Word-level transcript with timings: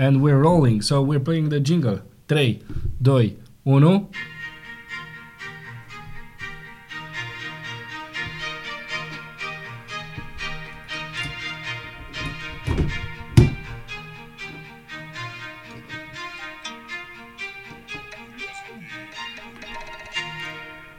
And 0.00 0.22
we're 0.22 0.38
rolling. 0.38 0.80
So 0.80 1.02
we're 1.02 1.20
playing 1.20 1.50
the 1.50 1.60
jingle. 1.60 2.00
3, 2.26 2.62
2, 3.02 3.36
1. 3.64 4.08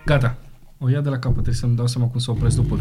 Gata. 0.05 0.37
O 0.79 0.89
ia 0.89 1.01
de 1.01 1.09
la 1.09 1.19
capăt, 1.19 1.33
trebuie 1.33 1.55
să-mi 1.55 1.75
dau 1.75 1.87
seama 1.87 2.07
cum 2.07 2.19
să 2.19 2.31
opresc 2.31 2.55
după. 2.55 2.79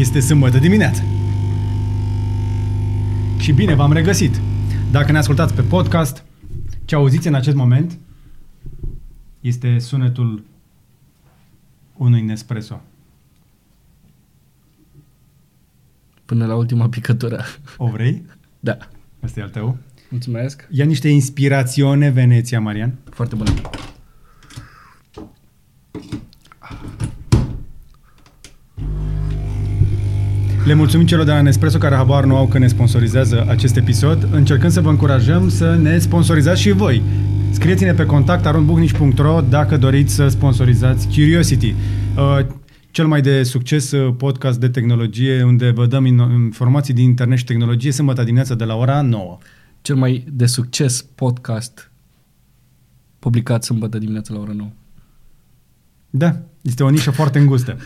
Este 0.00 0.20
sâmbătă 0.20 0.58
dimineață. 0.58 1.02
Și 3.38 3.52
bine 3.52 3.74
v-am 3.74 3.92
regăsit. 3.92 4.40
Dacă 4.90 5.12
ne 5.12 5.18
ascultați 5.18 5.54
pe 5.54 5.62
podcast, 5.62 6.24
ce 6.84 6.94
auziți 6.94 7.26
în 7.26 7.34
acest 7.34 7.56
moment 7.56 7.98
este 9.40 9.78
sunetul 9.78 10.44
unui 11.96 12.20
Nespresso. 12.20 12.82
Până 16.24 16.46
la 16.46 16.54
ultima 16.54 16.88
picătură. 16.88 17.44
O 17.76 17.86
vrei? 17.86 18.22
Da. 18.60 18.76
Asta 19.22 19.40
e 19.40 19.42
al 19.42 19.48
tău. 19.48 19.78
Mulțumesc. 20.10 20.68
Ia 20.70 20.84
niște 20.84 21.08
inspirațiune 21.08 22.10
Veneția, 22.10 22.60
Marian. 22.60 22.94
Foarte 23.10 23.34
bună. 23.34 23.50
Le 30.70 30.76
mulțumim 30.76 31.06
celor 31.06 31.24
de 31.24 31.30
la 31.30 31.40
Nespresso 31.40 31.78
care 31.78 31.94
habar 31.94 32.24
nu 32.24 32.36
au 32.36 32.46
că 32.46 32.58
ne 32.58 32.66
sponsorizează 32.66 33.46
acest 33.48 33.76
episod. 33.76 34.28
Încercăm 34.32 34.70
să 34.70 34.80
vă 34.80 34.88
încurajăm 34.88 35.48
să 35.48 35.74
ne 35.74 35.98
sponsorizați 35.98 36.60
și 36.60 36.70
voi. 36.70 37.02
Scrieți-ne 37.50 37.94
pe 37.94 38.06
contact 38.06 38.46
arondbuhnici.ro 38.46 39.40
dacă 39.40 39.76
doriți 39.76 40.14
să 40.14 40.28
sponsorizați 40.28 41.06
Curiosity. 41.06 41.74
Uh, 42.16 42.46
cel 42.90 43.06
mai 43.06 43.20
de 43.20 43.42
succes 43.42 43.90
uh, 43.90 44.14
podcast 44.16 44.60
de 44.60 44.68
tehnologie 44.68 45.42
unde 45.42 45.70
vă 45.70 45.86
dăm 45.86 46.06
informații 46.06 46.94
din 46.94 47.04
internet 47.04 47.38
și 47.38 47.44
tehnologie 47.44 47.92
sâmbătă 47.92 48.22
dimineața 48.22 48.54
de 48.54 48.64
la 48.64 48.74
ora 48.74 49.02
9. 49.02 49.38
Cel 49.82 49.96
mai 49.96 50.24
de 50.32 50.46
succes 50.46 51.02
podcast 51.02 51.90
publicat 53.18 53.64
sămbătă 53.64 53.98
dimineața 53.98 54.34
la 54.34 54.40
ora 54.40 54.52
9. 54.52 54.70
Da, 56.10 56.36
este 56.60 56.82
o 56.82 56.88
nișă 56.88 57.10
foarte 57.10 57.38
îngustă. 57.38 57.76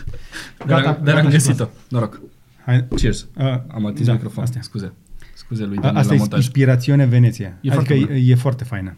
Gata, 0.65 0.81
dar, 0.81 0.99
dar 1.03 1.23
am 1.23 1.29
găsit-o. 1.29 1.67
Noroc. 1.89 2.19
Hai. 2.65 2.87
Cheers. 2.95 3.27
Uh, 3.37 3.45
am 3.67 3.85
atins 3.85 4.05
da, 4.07 4.11
microfonul. 4.13 4.43
astea. 4.43 4.61
Scuze. 4.61 4.93
Scuze 5.35 5.65
lui 5.65 5.77
A, 5.77 5.81
Daniel 5.81 5.97
asta 5.97 6.09
la 6.09 6.15
e 6.15 6.19
montaj. 6.19 6.39
inspirațiune 6.39 7.05
Veneția. 7.05 7.45
E 7.47 7.69
adică 7.71 7.73
foarte 7.73 7.93
e, 7.93 7.99
bună. 8.05 8.13
e 8.17 8.35
foarte 8.35 8.63
faină. 8.63 8.97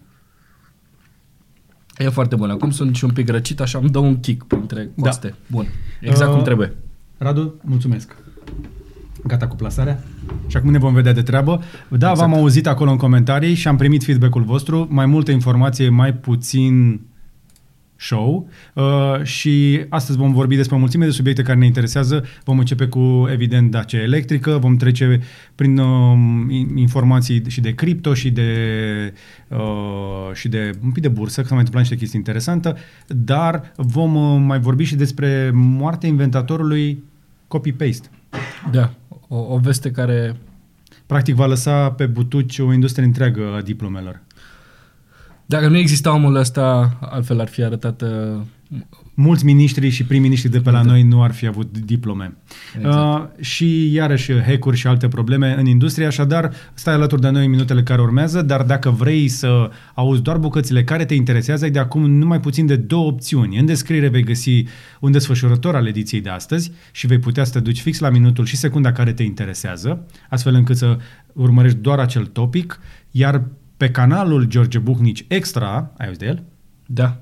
E 1.98 2.10
foarte 2.10 2.36
bună. 2.36 2.52
Acum 2.54 2.72
sunt 2.72 2.96
și 2.96 3.04
un 3.04 3.12
pic 3.12 3.30
răcit, 3.30 3.60
așa 3.60 3.78
îmi 3.78 3.90
dă 3.90 4.00
un 4.00 4.20
kick 4.20 4.48
printre 4.48 4.84
Da. 4.84 5.02
coaste. 5.02 5.36
Bun. 5.52 5.66
Exact 6.02 6.30
Uh, 6.30 6.36
cum 6.36 6.44
trebuie. 6.44 6.76
Radu, 7.18 7.56
mulțumesc. 7.64 8.16
Gata 9.28 9.48
cu 9.48 9.56
plasarea. 9.56 10.04
Și 10.48 10.58
acum 10.58 10.72
ne 10.72 10.78
vom 10.78 10.94
vedea 10.94 11.14
de 11.14 11.22
treabă. 11.22 11.62
Da, 11.90 11.96
Exact. 12.10 12.18
v-am 12.18 12.34
auzit 12.40 12.68
acolo 12.68 12.92
în 12.92 12.98
comentarii 12.98 13.54
și 13.54 13.68
am 13.68 13.76
primit 13.78 14.04
feedback-ul 14.04 14.44
vostru. 14.44 14.88
Mai 14.90 15.06
multă 15.06 15.32
informație, 15.32 15.90
mai 15.90 16.14
puțin 16.14 17.02
show. 17.98 18.50
Uh, 18.74 19.24
și 19.24 19.86
astăzi 19.90 20.18
vom 20.18 20.34
vorbi 20.34 20.56
despre 20.56 20.76
o 20.76 20.80
mulțime 20.80 21.06
de 21.06 21.12
subiecte 21.12 21.42
care 21.42 21.58
ne 21.58 21.66
interesează. 21.66 22.26
Vom 22.44 22.60
începe 22.60 22.88
cu, 22.88 23.28
evident, 23.32 23.72
Dacia 23.72 24.02
electrică, 24.02 24.58
vom 24.58 24.76
trece 24.76 25.20
prin 25.56 25.78
uh, 25.78 26.18
informații 26.76 27.44
și 27.48 27.62
de 27.62 27.76
cripto 27.76 28.14
și 28.14 28.32
de, 28.32 28.52
uh, 29.48 30.34
și 30.34 30.48
de 30.48 30.72
un 30.84 30.92
pic 30.92 31.02
de 31.02 31.10
bursă, 31.10 31.42
că 31.42 31.48
s-a 31.48 31.54
mai 31.54 31.64
întâmplat 31.64 31.84
niște 31.84 31.98
chestii 31.98 32.20
interesante, 32.20 32.74
dar 33.08 33.74
vom 33.76 34.16
uh, 34.16 34.42
mai 34.46 34.60
vorbi 34.60 34.84
și 34.84 34.96
despre 34.96 35.52
moartea 35.54 36.10
inventatorului 36.10 37.04
copy-paste. 37.48 38.10
Da. 38.72 38.94
O, 39.28 39.38
o 39.38 39.58
veste 39.58 39.92
care... 39.92 40.36
Practic 41.06 41.36
va 41.36 41.46
lăsa 41.46 41.92
pe 41.92 42.06
butuci 42.06 42.60
o 42.60 42.74
industrie 42.74 43.06
întreagă 43.06 43.54
a 43.58 43.62
diplomelor. 43.62 44.22
Dacă 45.50 45.68
nu 45.68 45.78
exista 45.78 46.14
omul 46.14 46.36
ăsta, 46.36 46.98
altfel 47.02 47.40
ar 47.40 47.48
fi 47.48 47.64
arătat... 47.64 48.02
Uh, 48.02 48.42
Mulți 49.14 49.46
miniștri 49.46 49.90
și 49.90 50.04
prim-miniștri 50.04 50.50
de 50.50 50.60
pe 50.60 50.72
la 50.72 50.84
Da. 50.84 50.90
noi 50.90 51.04
nu 51.04 51.24
ar 51.24 51.32
fi 51.32 51.48
avut 51.48 51.78
diplome. 51.78 52.38
Exact. 52.78 53.38
Uh, 53.38 53.46
și 53.46 53.94
iarăși 53.94 54.42
hack-uri 54.42 54.78
și 54.78 54.88
alte 54.88 55.08
probleme 55.08 55.56
în 55.58 55.66
industrie, 55.66 56.06
așadar 56.06 56.52
stai 56.74 56.94
alături 56.94 57.22
de 57.22 57.30
noi 57.30 57.44
în 57.44 57.50
minutele 57.50 57.84
care 57.84 58.02
urmează, 58.02 58.42
dar 58.42 58.64
dacă 58.64 58.90
vrei 58.90 59.28
să 59.28 59.70
auzi 59.94 60.22
doar 60.22 60.38
bucățile 60.38 60.84
care 60.84 61.06
te 61.06 61.14
interesează, 61.14 61.64
ai 61.64 61.72
de 61.72 61.80
acum 61.80 62.10
numai 62.10 62.40
puțin 62.40 62.66
de 62.66 62.76
două 62.76 63.08
opțiuni. 63.08 63.58
În 63.60 63.66
descriere 63.66 64.08
vei 64.08 64.24
găsi 64.24 64.64
un 65.00 65.12
desfășurător 65.12 65.76
al 65.76 65.88
ediției 65.88 66.22
de 66.22 66.30
astăzi 66.30 66.72
și 66.92 67.08
vei 67.08 67.20
putea 67.20 67.44
să 67.44 67.52
te 67.52 67.60
duci 67.60 67.82
fix 67.82 68.00
la 68.00 68.10
minutul 68.10 68.46
și 68.46 68.56
secunda 68.56 68.92
care 68.92 69.14
te 69.14 69.24
interesează, 69.24 70.06
astfel 70.30 70.54
încât 70.54 70.78
să 70.78 70.98
urmărești 71.34 71.78
doar 71.78 72.00
acel 72.00 72.26
topic, 72.26 72.80
iar 73.12 73.44
pe 73.78 73.90
canalul 73.92 74.44
George 74.44 74.78
Buhnici 74.80 75.26
Extra, 75.28 75.92
ai 75.98 76.06
auzit 76.06 76.20
de 76.20 76.26
el? 76.26 76.44
da. 76.86 77.18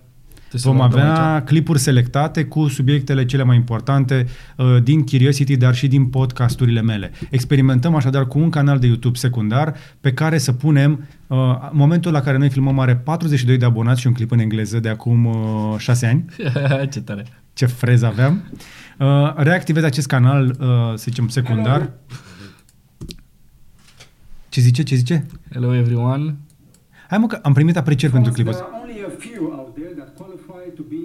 Trebuie 0.49 0.73
să 0.77 0.79
Vom 0.83 0.89
vă 0.89 0.97
dăm 0.97 1.09
avea 1.09 1.33
aici. 1.33 1.43
clipuri 1.43 1.79
selectate 1.79 2.45
cu 2.45 2.67
subiectele 2.67 3.25
cele 3.25 3.43
mai 3.43 3.55
importante 3.55 4.25
uh, 4.57 4.77
din 4.83 5.03
Curiosity, 5.05 5.57
dar 5.57 5.75
și 5.75 5.87
din 5.87 6.05
podcasturile 6.05 6.81
mele. 6.81 7.11
Experimentăm 7.29 7.95
așadar 7.95 8.27
cu 8.27 8.39
un 8.39 8.49
canal 8.49 8.79
de 8.79 8.87
YouTube 8.87 9.17
secundar 9.17 9.75
pe 10.01 10.13
care 10.13 10.37
să 10.37 10.53
punem 10.53 11.07
uh, 11.27 11.37
momentul 11.71 12.11
la 12.11 12.21
care 12.21 12.37
noi 12.37 12.49
filmăm 12.49 12.79
are 12.79 12.95
42 12.95 13.57
de 13.57 13.65
abonați 13.65 13.99
și 14.01 14.07
un 14.07 14.13
clip 14.13 14.31
în 14.31 14.39
engleză 14.39 14.79
de 14.79 14.89
acum 14.89 15.25
uh, 15.25 15.75
6 15.77 16.05
ani. 16.05 16.25
Ce 16.93 17.01
tare. 17.01 17.25
Ce 17.53 17.65
frez 17.65 18.01
aveam. 18.01 18.43
Uh, 18.99 19.33
reactivez 19.35 19.83
acest 19.83 20.07
canal, 20.07 20.45
uh, 20.45 20.67
să 20.89 21.03
zicem, 21.09 21.27
secundar. 21.27 21.89
Ce 24.49 24.61
zice? 24.61 24.83
Ce 24.83 24.95
zice? 24.95 25.25
Hello 25.51 25.75
everyone. 25.75 26.35
Hai 27.09 27.17
mă 27.17 27.27
că 27.27 27.39
am 27.41 27.53
primit 27.53 27.77
aprecieri 27.77 28.13
pentru 28.13 28.31
clipul 28.31 28.53
There 28.53 28.65
ăsta. 28.65 28.77
are 28.77 28.89
only 28.89 29.03
a 29.11 29.13
few 29.25 29.43
out 29.59 29.73
there 29.75 29.93
that 29.99 30.09
qualify 30.21 30.63
to 30.79 30.83
be 30.95 31.03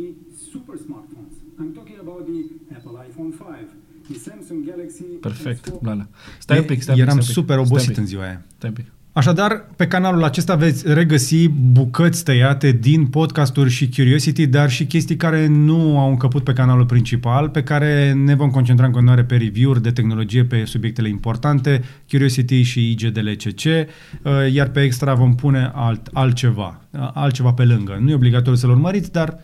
super 0.50 0.74
smartphones. 0.86 1.34
I'm 1.60 1.72
talking 1.78 1.98
about 2.06 2.22
the 2.30 2.40
Apple 2.76 2.94
iPhone 3.08 3.30
5, 3.32 3.68
the 4.10 4.16
Samsung 4.26 4.60
Galaxy 4.70 5.04
Perfect, 5.28 5.62
S4. 5.68 5.78
Blana. 5.84 6.06
Stai 6.38 6.58
un 6.58 6.64
pic, 6.64 6.80
stai 6.82 6.94
un 6.94 7.00
pic, 7.00 7.08
Eram 7.08 7.20
stai 7.20 7.26
un 7.26 7.26
pic. 7.26 7.34
super 7.38 7.54
Stai 7.56 7.64
un 7.64 7.70
obosit 7.70 7.88
pic, 7.88 7.98
în 7.98 8.06
ziua 8.06 8.22
aia. 8.22 8.42
Stai 8.56 8.68
un 8.68 8.74
pic. 8.74 8.86
Așadar, 9.12 9.64
pe 9.76 9.86
canalul 9.86 10.24
acesta 10.24 10.54
veți 10.54 10.92
regăsi 10.92 11.48
bucăți 11.48 12.24
tăiate 12.24 12.72
din 12.72 13.06
podcasturi 13.06 13.70
și 13.70 13.88
Curiosity, 13.88 14.46
dar 14.46 14.70
și 14.70 14.86
chestii 14.86 15.16
care 15.16 15.46
nu 15.46 15.98
au 15.98 16.10
încăput 16.10 16.44
pe 16.44 16.52
canalul 16.52 16.86
principal, 16.86 17.48
pe 17.48 17.62
care 17.62 18.12
ne 18.12 18.34
vom 18.34 18.50
concentra 18.50 18.86
în 18.86 18.92
continuare 18.92 19.24
pe 19.24 19.36
review-uri 19.36 19.82
de 19.82 19.90
tehnologie 19.90 20.44
pe 20.44 20.64
subiectele 20.64 21.08
importante, 21.08 21.82
Curiosity 22.10 22.62
și 22.62 22.90
IGDLCC, 22.90 23.64
uh, 23.64 24.52
iar 24.52 24.68
pe 24.68 24.82
extra 24.82 25.14
vom 25.14 25.34
pune 25.34 25.70
alt, 25.74 26.08
altceva, 26.12 26.80
uh, 26.90 27.10
altceva 27.14 27.52
pe 27.52 27.64
lângă. 27.64 27.98
Nu 28.00 28.10
e 28.10 28.14
obligatoriu 28.14 28.58
să-l 28.58 28.70
urmăriți, 28.70 29.12
dar 29.12 29.38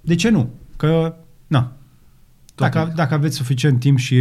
de 0.00 0.14
ce 0.14 0.30
nu? 0.30 0.50
Că, 0.76 1.14
na, 1.46 1.72
dacă, 2.54 2.78
Topic. 2.78 2.94
dacă 2.94 3.14
aveți 3.14 3.36
suficient 3.36 3.80
timp 3.80 3.98
și 3.98 4.14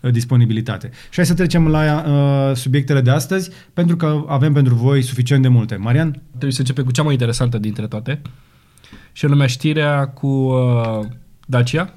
uh, 0.00 0.12
disponibilitate. 0.12 0.90
Și 0.92 1.14
hai 1.14 1.26
să 1.26 1.34
trecem 1.34 1.68
la 1.68 2.04
uh, 2.06 2.56
subiectele 2.56 3.00
de 3.00 3.10
astăzi, 3.10 3.50
pentru 3.72 3.96
că 3.96 4.24
avem 4.28 4.52
pentru 4.52 4.74
voi 4.74 5.02
suficient 5.02 5.42
de 5.42 5.48
multe. 5.48 5.76
Marian? 5.76 6.10
Trebuie 6.28 6.52
să 6.52 6.60
începem 6.60 6.84
cu 6.84 6.90
cea 6.90 7.02
mai 7.02 7.12
interesantă 7.12 7.58
dintre 7.58 7.86
toate. 7.86 8.20
Și 9.12 9.24
anume 9.24 9.46
știrea 9.46 10.06
cu 10.06 10.26
uh, 10.26 11.06
Dacia 11.46 11.94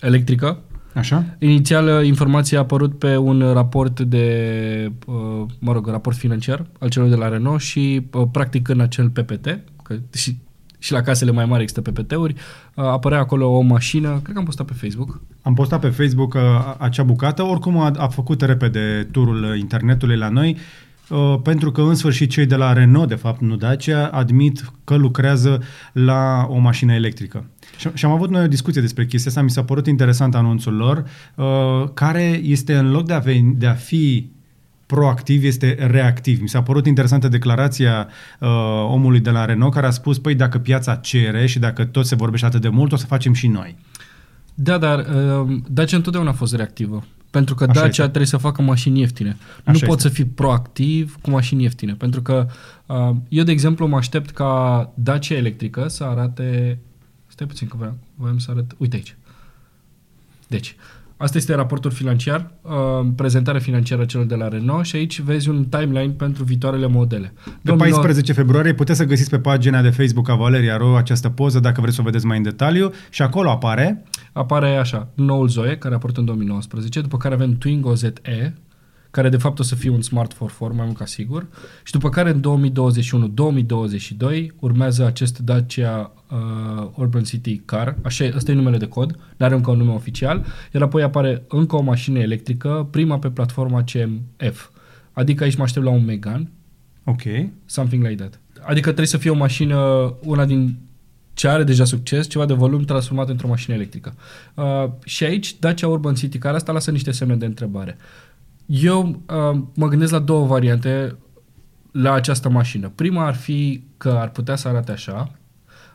electrică. 0.00 0.60
Așa? 0.94 1.24
Inițial, 1.38 1.98
uh, 2.00 2.06
informația 2.06 2.58
a 2.58 2.60
apărut 2.60 2.98
pe 2.98 3.16
un 3.16 3.52
raport 3.52 4.00
de, 4.00 4.92
uh, 5.06 5.46
mă 5.58 5.72
rog, 5.72 5.86
raport 5.86 6.16
financiar 6.16 6.66
al 6.78 6.88
celor 6.88 7.08
de 7.08 7.14
la 7.14 7.28
Renault 7.28 7.60
și, 7.60 8.06
uh, 8.12 8.28
practic, 8.32 8.68
în 8.68 8.80
acel 8.80 9.10
PPT, 9.10 9.58
că 9.82 9.94
și, 10.14 10.36
și 10.78 10.92
la 10.92 11.00
casele 11.00 11.30
mai 11.30 11.44
mari 11.44 11.62
există 11.62 11.90
PPT-uri, 11.90 12.34
uh, 12.74 12.84
apărea 12.84 13.18
acolo 13.18 13.56
o 13.56 13.60
mașină, 13.60 14.08
cred 14.08 14.32
că 14.32 14.38
am 14.38 14.44
postat 14.44 14.66
pe 14.66 14.72
Facebook, 14.72 15.20
Am 15.42 15.54
postat 15.54 15.80
pe 15.80 15.88
Facebook 15.88 16.34
uh, 16.34 16.40
acea 16.78 17.02
bucată, 17.02 17.42
oricum 17.42 17.78
a, 17.78 17.90
a 17.96 18.08
făcut 18.08 18.42
repede 18.42 19.08
turul 19.12 19.42
uh, 19.42 19.58
internetului 19.58 20.16
la 20.16 20.28
noi, 20.28 20.56
uh, 21.08 21.34
pentru 21.42 21.72
că 21.72 21.80
în 21.80 21.94
sfârșit 21.94 22.30
cei 22.30 22.46
de 22.46 22.56
la 22.56 22.72
Renault, 22.72 23.08
de 23.08 23.14
fapt 23.14 23.40
nu 23.40 23.56
Dacia, 23.56 24.06
admit 24.06 24.72
că 24.84 24.94
lucrează 24.94 25.62
la 25.92 26.46
o 26.48 26.58
mașină 26.58 26.94
electrică. 26.94 27.44
Și, 27.78 27.88
și 27.94 28.04
am 28.04 28.10
avut 28.10 28.30
noi 28.30 28.44
o 28.44 28.48
discuție 28.48 28.80
despre 28.80 29.06
chestia 29.06 29.30
asta, 29.30 29.42
mi 29.42 29.50
s-a 29.50 29.64
părut 29.64 29.86
interesant 29.86 30.34
anunțul 30.34 30.74
lor, 30.74 31.04
uh, 31.34 31.88
care 31.94 32.40
este 32.42 32.76
în 32.76 32.90
loc 32.90 33.06
de 33.06 33.12
a, 33.12 33.18
veni, 33.18 33.54
de 33.54 33.66
a 33.66 33.74
fi 33.74 34.30
proactiv, 34.88 35.44
este 35.44 35.76
reactiv. 35.90 36.40
Mi 36.40 36.48
s-a 36.48 36.62
părut 36.62 36.86
interesantă 36.86 37.28
declarația 37.28 38.08
uh, 38.38 38.48
omului 38.88 39.20
de 39.20 39.30
la 39.30 39.44
Renault 39.44 39.74
care 39.74 39.86
a 39.86 39.90
spus, 39.90 40.18
păi 40.18 40.34
dacă 40.34 40.58
piața 40.58 40.94
cere 40.94 41.46
și 41.46 41.58
dacă 41.58 41.84
tot 41.84 42.06
se 42.06 42.14
vorbește 42.14 42.46
atât 42.46 42.60
de 42.60 42.68
mult, 42.68 42.92
o 42.92 42.96
să 42.96 43.06
facem 43.06 43.32
și 43.32 43.46
noi. 43.46 43.76
Da, 44.54 44.78
dar 44.78 44.98
uh, 44.98 45.58
Dacia 45.68 45.96
întotdeauna 45.96 46.30
a 46.30 46.32
fost 46.32 46.54
reactivă. 46.54 47.04
Pentru 47.30 47.54
că 47.54 47.64
Așa 47.64 47.72
Dacia 47.72 47.88
este. 47.88 48.02
trebuie 48.02 48.26
să 48.26 48.36
facă 48.36 48.62
mașini 48.62 49.00
ieftine. 49.00 49.36
nu 49.64 49.72
Așa 49.72 49.86
poți 49.86 50.06
este. 50.06 50.08
să 50.08 50.14
fii 50.14 50.24
proactiv 50.24 51.18
cu 51.20 51.30
mașini 51.30 51.62
ieftine. 51.62 51.94
Pentru 51.94 52.22
că 52.22 52.46
uh, 52.86 53.10
eu, 53.28 53.44
de 53.44 53.50
exemplu, 53.50 53.86
mă 53.86 53.96
aștept 53.96 54.30
ca 54.30 54.92
Dacia 54.94 55.34
electrică 55.34 55.88
să 55.88 56.04
arate... 56.04 56.78
Stai 57.26 57.46
puțin 57.46 57.68
că 57.68 57.76
voiam, 57.76 57.98
voiam 58.14 58.38
să 58.38 58.50
arăt... 58.50 58.74
Uite 58.78 58.96
aici. 58.96 59.16
Deci, 60.46 60.76
asta 61.18 61.38
este 61.38 61.54
raportul 61.54 61.90
financiar, 61.90 62.50
uh, 62.62 62.72
prezentarea 63.16 63.60
financiară 63.60 64.02
a 64.02 64.04
celor 64.04 64.26
de 64.26 64.34
la 64.34 64.48
Renault 64.48 64.84
și 64.86 64.96
aici 64.96 65.20
vezi 65.20 65.48
un 65.48 65.64
timeline 65.64 66.12
pentru 66.12 66.44
viitoarele 66.44 66.86
modele. 66.86 67.32
Pe 67.44 67.50
2009 67.62 67.90
14 67.90 68.32
februarie 68.32 68.74
puteți 68.74 68.98
să 68.98 69.04
găsiți 69.04 69.30
pe 69.30 69.38
pagina 69.38 69.82
de 69.82 69.90
Facebook 69.90 70.28
a 70.28 70.34
Valeria 70.34 70.76
Ro 70.76 70.96
această 70.96 71.28
poză 71.28 71.60
dacă 71.60 71.80
vreți 71.80 71.94
să 71.94 72.00
o 72.00 72.04
vedeți 72.04 72.26
mai 72.26 72.36
în 72.36 72.42
detaliu 72.42 72.90
și 73.10 73.22
acolo 73.22 73.50
apare 73.50 74.04
apare 74.32 74.76
așa, 74.76 75.08
noul 75.14 75.48
Zoe, 75.48 75.76
care 75.76 75.94
a 75.94 75.96
apărut 75.96 76.16
în 76.16 76.24
2019, 76.24 77.00
după 77.00 77.16
care 77.16 77.34
avem 77.34 77.58
Twingo 77.58 77.94
ZE, 77.94 78.54
care 79.10 79.28
de 79.28 79.36
fapt 79.36 79.58
o 79.58 79.62
să 79.62 79.74
fie 79.74 79.90
un 79.90 80.02
Smart 80.02 80.32
4 80.32 80.74
mai 80.74 80.84
mult 80.84 80.96
ca 80.96 81.04
sigur, 81.04 81.46
și 81.82 81.92
după 81.92 82.08
care 82.08 82.30
în 82.30 82.72
2021-2022 84.44 84.46
urmează 84.58 85.06
acest 85.06 85.38
Dacia 85.38 86.12
uh, 86.30 86.88
Urban 86.94 87.22
City 87.22 87.56
Car, 87.56 87.96
așa, 88.02 88.30
ăsta 88.34 88.50
e 88.50 88.54
numele 88.54 88.76
de 88.76 88.86
cod, 88.86 89.10
nu 89.36 89.46
are 89.46 89.54
încă 89.54 89.70
un 89.70 89.76
nume 89.76 89.92
oficial, 89.92 90.44
iar 90.72 90.82
apoi 90.82 91.02
apare 91.02 91.42
încă 91.48 91.76
o 91.76 91.80
mașină 91.82 92.18
electrică, 92.18 92.88
prima 92.90 93.18
pe 93.18 93.30
platforma 93.30 93.84
CMF. 93.84 94.68
Adică 95.12 95.44
aici 95.44 95.56
mă 95.56 95.62
aștept 95.62 95.84
la 95.84 95.90
un 95.90 96.04
Megane, 96.04 96.50
Ok. 97.04 97.22
something 97.64 98.06
like 98.06 98.14
that. 98.14 98.40
Adică 98.60 98.86
trebuie 98.86 99.06
să 99.06 99.16
fie 99.16 99.30
o 99.30 99.34
mașină, 99.34 99.76
una 100.20 100.44
din 100.44 100.76
ce 101.34 101.48
are 101.48 101.64
deja 101.64 101.84
succes, 101.84 102.28
ceva 102.28 102.44
de 102.46 102.52
volum 102.52 102.82
transformat 102.82 103.28
într-o 103.28 103.48
mașină 103.48 103.76
electrică. 103.76 104.14
Uh, 104.54 104.90
și 105.04 105.24
aici 105.24 105.58
Dacia 105.58 105.88
Urban 105.88 106.14
City 106.14 106.38
Car 106.38 106.54
asta 106.54 106.72
lasă 106.72 106.90
niște 106.90 107.10
semne 107.10 107.36
de 107.36 107.44
întrebare. 107.44 107.96
Eu 108.66 109.08
uh, 109.08 109.60
mă 109.74 109.88
gândesc 109.88 110.12
la 110.12 110.18
două 110.18 110.46
variante 110.46 111.16
la 111.92 112.12
această 112.12 112.48
mașină. 112.48 112.92
Prima 112.94 113.26
ar 113.26 113.34
fi 113.34 113.82
că 113.96 114.08
ar 114.08 114.30
putea 114.30 114.56
să 114.56 114.68
arate 114.68 114.92
așa, 114.92 115.37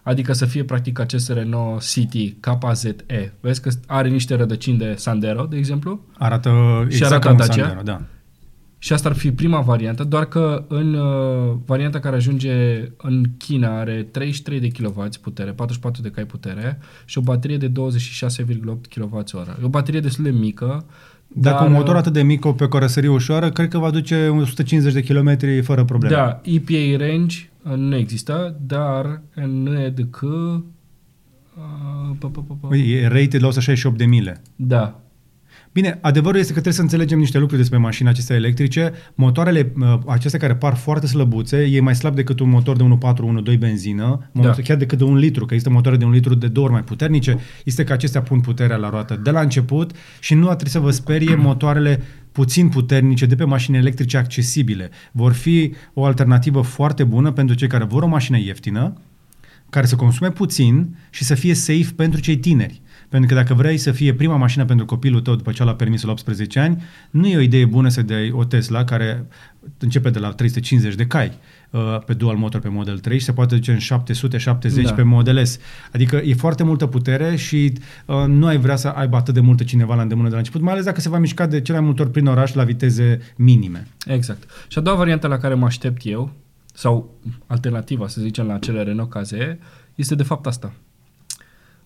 adică 0.04 0.34
să 0.34 0.46
fie 0.46 0.64
practic 0.64 1.00
acest 1.00 1.30
Renault 1.30 1.82
City 1.82 2.36
KZE. 2.40 3.34
Vezi 3.40 3.62
că 3.62 3.70
are 3.88 4.10
niște 4.10 4.36
rădăcini 4.36 4.78
de 4.78 4.94
Sandero, 4.98 5.46
de 5.46 5.58
exemplu? 5.58 6.02
Arată 6.18 6.50
exact 6.86 7.12
arată 7.12 7.26
ca 7.26 7.32
un 7.32 7.38
Dacia? 7.38 7.54
Sandero, 7.54 7.82
da. 7.82 8.02
Și 8.84 8.94
asta 8.94 9.10
ar 9.10 9.16
fi 9.16 9.32
prima 9.32 9.62
variantă, 9.62 10.04
doar 10.04 10.26
că 10.26 10.66
în 10.68 10.94
uh, 10.94 11.56
varianta 11.66 12.00
care 12.00 12.16
ajunge 12.16 12.54
în 12.98 13.24
China 13.38 13.80
are 13.80 14.08
33 14.12 14.60
de 14.60 14.68
kW 14.68 15.08
putere, 15.22 15.52
44 15.52 16.02
de 16.02 16.10
cai 16.10 16.24
putere 16.26 16.80
și 17.06 17.18
o 17.18 17.22
baterie 17.22 17.58
de 17.58 17.68
26,8 17.68 17.72
kWh. 18.96 19.22
E 19.62 19.66
o 19.66 19.68
baterie 19.68 20.00
destul 20.00 20.24
de 20.24 20.30
mică, 20.30 20.86
Dacă 21.28 21.58
dar, 21.58 21.68
un 21.68 21.72
motor 21.72 21.96
atât 21.96 22.14
de 22.14 22.22
mic, 22.22 22.46
o 22.46 22.54
pe 22.54 22.68
carosărie 22.68 23.10
ușoară, 23.10 23.52
cred 23.52 23.68
că 23.68 23.78
va 23.78 23.90
duce 23.90 24.28
150 24.28 24.94
de 24.94 25.04
km 25.04 25.38
fără 25.64 25.84
probleme. 25.84 26.16
Da, 26.16 26.42
EPA 26.44 27.06
range 27.06 27.38
uh, 27.40 27.53
nu 27.64 27.96
există, 27.96 28.58
dar 28.62 29.22
NEDC 29.36 30.22
uh, 30.22 30.62
pă, 32.20 32.30
pă, 32.30 32.42
pă, 32.42 32.68
pă. 32.68 32.76
E 32.76 33.08
rated 33.08 33.42
la 33.42 33.48
168 33.48 33.98
de 33.98 34.06
mile. 34.06 34.42
Da, 34.56 35.03
Bine, 35.74 35.98
adevărul 36.02 36.40
este 36.40 36.54
că 36.54 36.60
trebuie 36.60 36.74
să 36.74 36.82
înțelegem 36.82 37.20
niște 37.20 37.38
lucruri 37.38 37.62
despre 37.62 37.78
mașini 37.78 38.10
acestea 38.10 38.36
electrice. 38.36 38.94
Motoarele 39.16 39.72
uh, 39.80 40.00
acestea 40.06 40.40
care 40.40 40.56
par 40.56 40.76
foarte 40.76 41.08
slăbuțe, 41.08 41.58
e 41.58 41.80
mai 41.80 41.96
slab 41.96 42.16
decât 42.16 42.40
un 42.40 42.50
motor 42.50 42.76
de 42.76 42.84
1.4, 42.84 43.54
1.2 43.54 43.58
benzină, 43.60 44.30
Da. 44.32 44.42
da. 44.42 44.52
chiar 44.52 44.78
decât 44.78 44.98
de 44.98 45.04
un 45.04 45.16
litru, 45.16 45.46
că 45.46 45.54
există 45.54 45.74
motoare 45.74 45.98
de 45.98 46.06
un 46.06 46.12
litru 46.12 46.36
de 46.36 46.48
două 46.48 46.66
ori 46.66 46.76
mai 46.76 46.84
puternice, 46.84 47.38
este 47.66 47.84
că 47.84 47.94
acestea 47.94 48.22
pun 48.22 48.40
puterea 48.40 48.76
la 48.76 48.90
roată 48.90 49.20
de 49.24 49.32
la 49.32 49.42
început 49.42 49.92
și 50.20 50.34
nu 50.34 50.48
ar 50.48 50.54
trebui 50.54 50.72
să 50.72 50.80
vă 50.80 50.92
sperie 50.92 51.36
motoarele 51.36 52.02
puțin 52.32 52.70
puternice 52.70 53.26
de 53.26 53.36
pe 53.36 53.44
mașini 53.44 53.78
electrice 53.78 54.18
accesibile. 54.18 54.90
Vor 55.12 55.32
fi 55.32 55.74
o 55.94 56.06
alternativă 56.06 56.62
foarte 56.62 57.04
bună 57.04 57.32
pentru 57.32 57.56
cei 57.56 57.68
care 57.68 57.84
vor 57.84 58.04
o 58.04 58.08
mașină 58.08 58.38
ieftină, 58.38 58.94
care 59.70 59.86
să 59.86 59.96
consume 59.96 60.32
puțin 60.32 60.98
și 61.10 61.24
să 61.24 61.36
fie 61.36 61.54
safe 61.54 61.90
pentru 61.96 62.20
cei 62.20 62.38
tineri. 62.38 62.82
Pentru 63.14 63.34
că 63.34 63.42
dacă 63.42 63.54
vrei 63.54 63.78
să 63.78 63.92
fie 63.92 64.14
prima 64.14 64.36
mașină 64.36 64.66
pentru 64.66 64.86
copilul 64.86 65.22
tău 65.22 65.36
după 65.36 65.52
ce 65.52 65.62
a 65.62 65.64
luat 65.66 65.78
permisul 65.78 66.08
la 66.08 66.14
18 66.14 66.60
ani, 66.60 66.84
nu 67.10 67.28
e 67.28 67.38
o 67.38 67.40
idee 67.40 67.66
bună 67.66 67.90
să 67.90 68.02
dai 68.02 68.32
o 68.32 68.44
Tesla 68.44 68.84
care 68.84 69.26
începe 69.80 70.10
de 70.10 70.20
la 70.20 70.32
350 70.32 70.96
de 70.96 71.06
cai 71.06 71.32
uh, 71.70 72.00
pe 72.06 72.14
dual 72.14 72.36
motor 72.36 72.62
pe 72.62 72.68
Model 72.70 73.00
3 73.00 73.20
și 73.20 73.26
se 73.26 73.34
poate 73.34 73.56
duce 73.56 73.72
în 73.72 73.78
770 73.78 74.84
Da. 74.84 74.90
da. 74.90 74.96
pe 74.96 75.02
Model 75.02 75.46
S. 75.46 75.60
Adică 75.92 76.16
e 76.16 76.34
foarte 76.34 76.64
multă 76.64 76.86
putere 76.86 77.36
și 77.36 77.74
uh, 78.06 78.24
nu 78.28 78.46
ai 78.46 78.58
vrea 78.58 78.76
să 78.76 78.88
aibă 78.88 79.16
atât 79.16 79.34
de 79.34 79.40
multă 79.40 79.64
cineva 79.64 79.96
la 79.96 80.02
îndemână 80.02 80.28
de 80.28 80.34
la 80.34 80.40
început, 80.40 80.62
mai 80.62 80.74
ales 80.74 80.86
dacă 80.86 81.02
se 81.02 81.10
va 81.10 81.18
mișca 81.18 81.46
de 81.46 81.62
cele 81.62 81.78
mai 81.78 81.86
multe 81.86 82.02
ori 82.02 82.12
prin 82.12 82.26
oraș 82.26 82.54
la 82.54 82.64
viteze 82.64 83.20
minime. 83.36 83.88
exact. 84.06 84.44
Și 84.68 84.78
a 84.78 84.82
doua 84.82 84.96
variantă 84.98 85.28
la 85.28 85.38
care 85.38 85.54
mă 85.54 85.66
aștept 85.66 86.02
eu, 86.06 86.32
sau 86.74 87.20
alternativa, 87.48 88.08
să 88.08 88.22
zicem, 88.22 88.46
la 88.46 88.58
cele 88.58 88.84
Renault 88.84 89.10
KZE, 89.10 89.60
este 89.96 90.16
de 90.16 90.24
fapt 90.24 90.46
asta. 90.46 90.74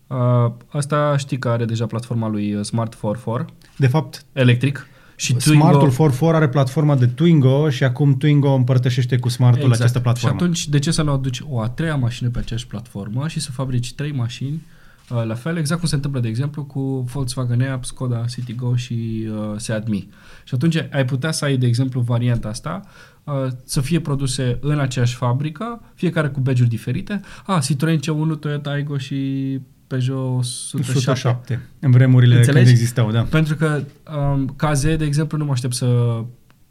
Uh, 0.08 0.52
asta 0.68 1.18
știi 1.18 1.40
că 1.40 1.50
are 1.50 1.66
deja 1.66 1.86
platforma 1.86 2.28
lui 2.28 2.54
uh, 2.54 2.64
Smart 2.64 2.96
44 2.96 3.54
De 3.78 3.88
fapt, 3.88 4.26
electric 4.34 4.88
și 5.20 5.40
Smartul 5.40 5.80
44 5.80 6.36
are 6.36 6.50
platforma 6.50 6.96
de 6.96 7.06
Twingo 7.06 7.70
și 7.70 7.84
acum 7.84 8.18
Twingo 8.18 8.54
împărtășește 8.54 9.18
cu 9.18 9.30
Smartul 9.30 9.62
exact. 9.62 9.80
această 9.80 10.00
platformă. 10.00 10.38
Și 10.38 10.44
atunci, 10.44 10.68
de 10.68 10.80
ce 10.80 10.92
să 10.92 11.02
nu 11.02 11.12
aduci 11.12 11.42
o 11.50 11.62
a 11.62 11.70
treia 11.70 11.96
mașină 11.96 12.30
pe 12.30 12.40
aceeași 12.40 12.68
platformă 12.68 13.28
și 13.28 13.40
să 13.40 13.52
fabrici 13.52 13.94
trei 13.94 14.12
mașini 14.12 14.66
uh, 15.10 15.26
la 15.26 15.34
fel, 15.34 15.58
exact 15.58 15.80
cum 15.80 15.90
se 15.90 15.96
întâmplă, 15.96 16.20
de 16.20 16.28
exemplu, 16.28 16.64
cu 16.64 16.82
Volkswagen 17.12 17.62
App, 17.62 17.86
Skoda 17.86 18.26
Citigo 18.26 18.76
și 18.76 19.28
uh, 19.30 19.54
Seat 19.56 19.88
Mii. 19.88 20.10
Și 20.44 20.54
atunci 20.54 20.76
ai 20.92 21.06
putea 21.06 21.32
să 21.32 21.46
ai, 21.46 21.58
de 21.58 21.66
exemplu, 21.66 22.02
varianta 22.02 22.48
asta, 22.48 22.82
uh, 23.24 23.48
să 23.64 23.82
fie 23.82 24.00
produse 24.00 24.58
în 24.62 24.80
aceeași 24.80 25.16
fabrică, 25.16 25.82
fiecare 25.94 26.28
cu 26.28 26.40
badge 26.40 26.64
diferite. 26.64 27.22
Ah, 27.46 27.62
Citroen 27.64 28.00
C1, 28.00 28.40
Toyota 28.40 28.70
Aygo 28.70 28.98
și 28.98 29.60
Peugeot 29.88 30.38
107. 30.38 30.98
107. 30.98 31.62
În 31.80 31.92
vremurile 31.92 32.36
Înțelegi? 32.36 32.64
când 32.66 32.76
existau, 32.78 33.12
da. 33.12 33.22
Pentru 33.22 33.56
că 33.56 33.84
um, 34.18 34.46
KZ, 34.56 34.82
de 34.82 35.06
exemplu, 35.06 35.38
nu 35.38 35.46
mă 35.46 35.52
aștept 35.52 35.74
să 35.74 36.20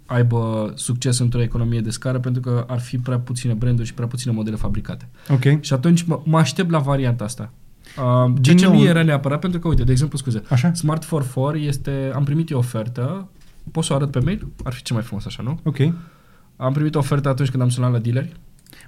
aibă 0.07 0.73
succes 0.75 1.19
într-o 1.19 1.43
economie 1.43 1.81
de 1.81 1.91
scară 1.91 2.19
pentru 2.19 2.41
că 2.43 2.65
ar 2.69 2.81
fi 2.81 2.99
prea 2.99 3.19
puține 3.19 3.53
branduri 3.53 3.87
și 3.87 3.95
prea 3.95 4.07
puține 4.07 4.33
modele 4.33 4.57
fabricate. 4.57 5.09
Ok. 5.29 5.61
Și 5.61 5.73
atunci 5.73 6.03
mă, 6.03 6.21
mă 6.25 6.39
aștept 6.39 6.71
la 6.71 6.79
varianta 6.79 7.25
asta. 7.25 7.53
Uh, 7.99 8.33
de 8.35 8.41
Din 8.41 8.57
ce 8.57 8.65
nou- 8.67 8.75
mi 8.75 8.87
era 8.87 9.03
neapărat? 9.03 9.41
Pentru 9.41 9.61
că, 9.61 9.69
uite, 9.69 9.85
de 9.85 9.93
exemplu, 9.93 10.19
scuze, 10.19 10.43
Așa? 10.49 10.73
Smart 10.75 11.05
44 11.05 11.59
este, 11.59 12.11
am 12.15 12.25
primit 12.25 12.51
eu 12.51 12.57
o 12.57 12.61
ofertă, 12.61 13.29
poți 13.73 13.87
să 13.87 13.93
o 13.93 13.97
arăt 13.97 14.11
pe 14.11 14.19
mail? 14.19 14.47
Ar 14.65 14.73
fi 14.73 14.83
cel 14.83 14.97
mai 14.97 15.05
frumos 15.05 15.27
așa, 15.27 15.43
nu? 15.43 15.61
Ok. 15.62 15.77
Am 16.57 16.73
primit 16.73 16.95
o 16.95 16.99
ofertă 16.99 17.29
atunci 17.29 17.50
când 17.50 17.62
am 17.62 17.69
sunat 17.69 17.93
la 17.93 17.99
dealeri. 17.99 18.33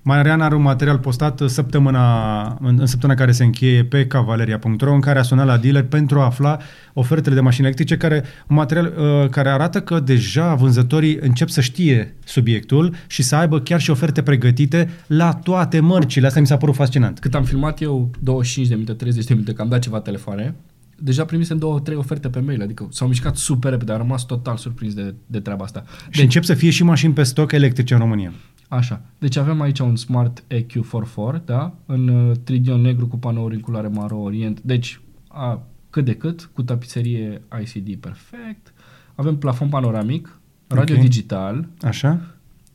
Marian 0.02 0.40
are 0.40 0.54
un 0.54 0.62
material 0.62 0.98
postat 0.98 1.42
săptămâna, 1.46 2.42
în, 2.60 2.76
în 2.80 2.86
săptămâna 2.86 3.18
care 3.18 3.32
se 3.32 3.44
încheie 3.44 3.84
pe 3.84 4.06
cavaleria.ro 4.06 4.94
în 4.94 5.00
care 5.00 5.18
a 5.18 5.22
sunat 5.22 5.46
la 5.46 5.56
dealer 5.56 5.82
pentru 5.82 6.20
a 6.20 6.24
afla 6.24 6.58
ofertele 6.92 7.34
de 7.34 7.40
mașini 7.40 7.66
electrice, 7.66 7.96
care, 7.96 8.24
un 8.48 8.56
material 8.56 8.92
uh, 8.96 9.28
care 9.28 9.48
arată 9.48 9.80
că 9.80 10.00
deja 10.00 10.54
vânzătorii 10.54 11.18
încep 11.20 11.48
să 11.48 11.60
știe 11.60 12.16
subiectul 12.24 12.94
și 13.06 13.22
să 13.22 13.36
aibă 13.36 13.60
chiar 13.60 13.80
și 13.80 13.90
oferte 13.90 14.22
pregătite 14.22 14.90
la 15.06 15.32
toate 15.32 15.80
mărcile. 15.80 16.26
Asta 16.26 16.40
mi 16.40 16.46
s-a 16.46 16.56
părut 16.56 16.74
fascinant. 16.74 17.18
Cât 17.18 17.34
am 17.34 17.44
filmat 17.44 17.80
eu 17.80 18.10
25 18.18 18.68
de 18.68 18.74
minute, 18.74 18.92
30 18.92 19.24
de 19.24 19.34
minute, 19.34 19.52
că 19.52 19.62
am 19.62 19.68
dat 19.68 19.80
ceva 19.80 20.00
telefoane, 20.00 20.54
deja 21.00 21.24
primisem 21.24 21.58
două, 21.58 21.80
trei 21.80 21.96
oferte 21.96 22.28
pe 22.28 22.40
mail, 22.40 22.62
adică 22.62 22.88
s-au 22.90 23.08
mișcat 23.08 23.36
super 23.36 23.70
repede, 23.70 23.92
am 23.92 23.98
rămas 23.98 24.24
total 24.26 24.56
surprins 24.56 24.94
de, 24.94 25.14
de 25.26 25.40
treaba 25.40 25.64
asta. 25.64 25.84
Și 26.10 26.22
încep 26.22 26.44
să 26.44 26.54
fie 26.54 26.70
și 26.70 26.82
mașini 26.82 27.12
pe 27.12 27.22
stoc 27.22 27.52
electrice 27.52 27.94
în 27.94 28.00
România. 28.00 28.32
Așa. 28.68 29.00
Deci 29.18 29.36
avem 29.36 29.60
aici 29.60 29.78
un 29.78 29.96
Smart 29.96 30.44
EQ44, 30.54 31.44
da? 31.44 31.74
În 31.86 32.08
uh, 32.08 32.36
tridion 32.44 32.80
negru 32.80 33.06
cu 33.06 33.16
panouri 33.18 33.54
în 33.54 33.60
culoare 33.60 33.88
maro 33.88 34.16
orient. 34.18 34.60
Deci, 34.60 35.00
a, 35.28 35.62
cât 35.90 36.04
de 36.04 36.14
cât, 36.14 36.50
cu 36.54 36.62
tapiserie 36.62 37.42
ICD 37.62 37.96
perfect. 37.96 38.72
Avem 39.14 39.36
plafon 39.36 39.68
panoramic, 39.68 40.38
radio 40.66 40.94
Ok. 40.94 41.00
digital, 41.00 41.68
Așa? 41.82 42.20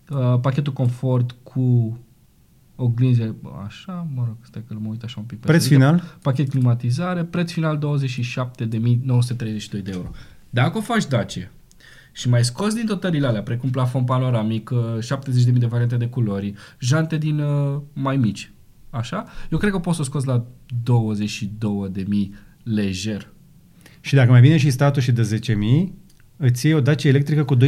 uh, 0.09 0.39
pachetul 0.41 0.73
confort 0.73 1.35
cu 1.43 1.97
oglinze, 2.75 3.35
așa, 3.65 4.07
mă 4.15 4.23
rog, 4.25 4.35
stai 4.41 4.63
că 4.67 4.75
mă 4.79 4.89
uit 4.89 5.03
așa 5.03 5.19
un 5.19 5.25
pic. 5.25 5.39
pe 5.39 5.47
Preț 5.47 5.61
sărită. 5.63 5.79
final? 5.81 6.17
Pachet 6.21 6.49
climatizare, 6.49 7.23
preț 7.23 7.51
final 7.51 7.77
27.932 7.77 9.81
de 9.83 9.91
euro. 9.93 10.09
Dacă 10.49 10.77
o 10.77 10.81
faci 10.81 11.05
Dacia 11.07 11.49
și 12.11 12.29
mai 12.29 12.43
scoți 12.43 12.75
din 12.75 12.85
dotările 12.85 13.27
alea, 13.27 13.43
precum 13.43 13.69
plafon 13.69 14.03
panoramic, 14.03 14.69
uh, 14.69 14.79
70.000 14.99 15.59
de 15.59 15.65
variante 15.65 15.97
de 15.97 16.07
culori, 16.07 16.53
jante 16.79 17.17
din 17.17 17.39
uh, 17.39 17.81
mai 17.93 18.17
mici, 18.17 18.51
așa, 18.89 19.25
eu 19.51 19.57
cred 19.57 19.71
că 19.71 19.79
poți 19.79 19.95
să 19.95 20.01
o 20.01 20.05
scoți 20.05 20.27
la 20.27 20.45
22.000 21.93 22.29
lejer. 22.63 23.27
Și 24.01 24.15
dacă 24.15 24.31
mai 24.31 24.41
vine 24.41 24.57
și 24.57 24.69
statul 24.69 25.01
și 25.01 25.11
de 25.11 25.39
10.000, 25.85 25.91
îți 26.37 26.65
iei 26.65 26.75
o 26.75 26.81
Dacia 26.81 27.09
electrică 27.09 27.43
cu 27.43 27.55
12.000 27.55 27.59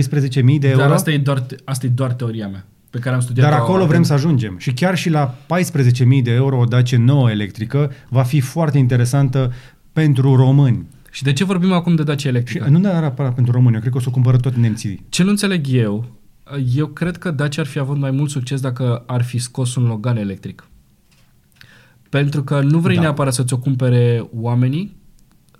de 0.59 0.67
euro? 0.67 0.77
Dar 0.81 0.91
asta 0.91 1.11
e, 1.11 1.17
doar, 1.17 1.39
te- 1.39 1.55
asta 1.63 1.85
e 1.85 1.89
doar 1.89 2.13
teoria 2.13 2.47
mea, 2.47 2.65
pe 2.95 3.01
care 3.01 3.15
am 3.15 3.21
studiat 3.21 3.49
Dar 3.49 3.59
acolo 3.59 3.85
vrem 3.85 4.03
să 4.03 4.13
ajungem. 4.13 4.57
Și 4.57 4.73
chiar 4.73 4.97
și 4.97 5.09
la 5.09 5.35
14.000 5.35 6.23
de 6.23 6.31
euro 6.31 6.59
o 6.59 6.63
Dacia 6.65 6.97
nouă 6.97 7.31
electrică 7.31 7.91
va 8.09 8.23
fi 8.23 8.39
foarte 8.39 8.77
interesantă 8.77 9.53
pentru 9.93 10.35
români. 10.35 10.85
Și 11.11 11.23
de 11.23 11.33
ce 11.33 11.43
vorbim 11.43 11.71
acum 11.71 11.95
de 11.95 12.03
Dacia 12.03 12.19
Și 12.19 12.27
electrică? 12.27 12.67
nu 12.69 12.77
neapărat 12.77 13.33
pentru 13.33 13.53
români, 13.53 13.73
eu 13.73 13.79
cred 13.79 13.91
că 13.91 13.97
o 13.97 14.01
să 14.01 14.07
o 14.09 14.11
cumpără 14.11 14.37
tot 14.37 14.55
nemții. 14.55 15.05
Ce 15.09 15.23
nu 15.23 15.29
înțeleg 15.29 15.65
eu, 15.69 16.05
eu 16.75 16.87
cred 16.87 17.17
că 17.17 17.31
Dacia 17.31 17.61
ar 17.61 17.67
fi 17.67 17.79
avut 17.79 17.97
mai 17.97 18.11
mult 18.11 18.29
succes 18.29 18.61
dacă 18.61 19.03
ar 19.07 19.23
fi 19.23 19.37
scos 19.37 19.75
un 19.75 19.85
Logan 19.85 20.17
electric. 20.17 20.67
Pentru 22.09 22.43
că 22.43 22.61
nu 22.61 22.79
vrei 22.79 22.95
Da. 22.95 23.01
da. 23.01 23.07
neapărat 23.07 23.33
să 23.33 23.43
ți-o 23.43 23.57
cumpere 23.57 24.29
oamenii, 24.33 24.95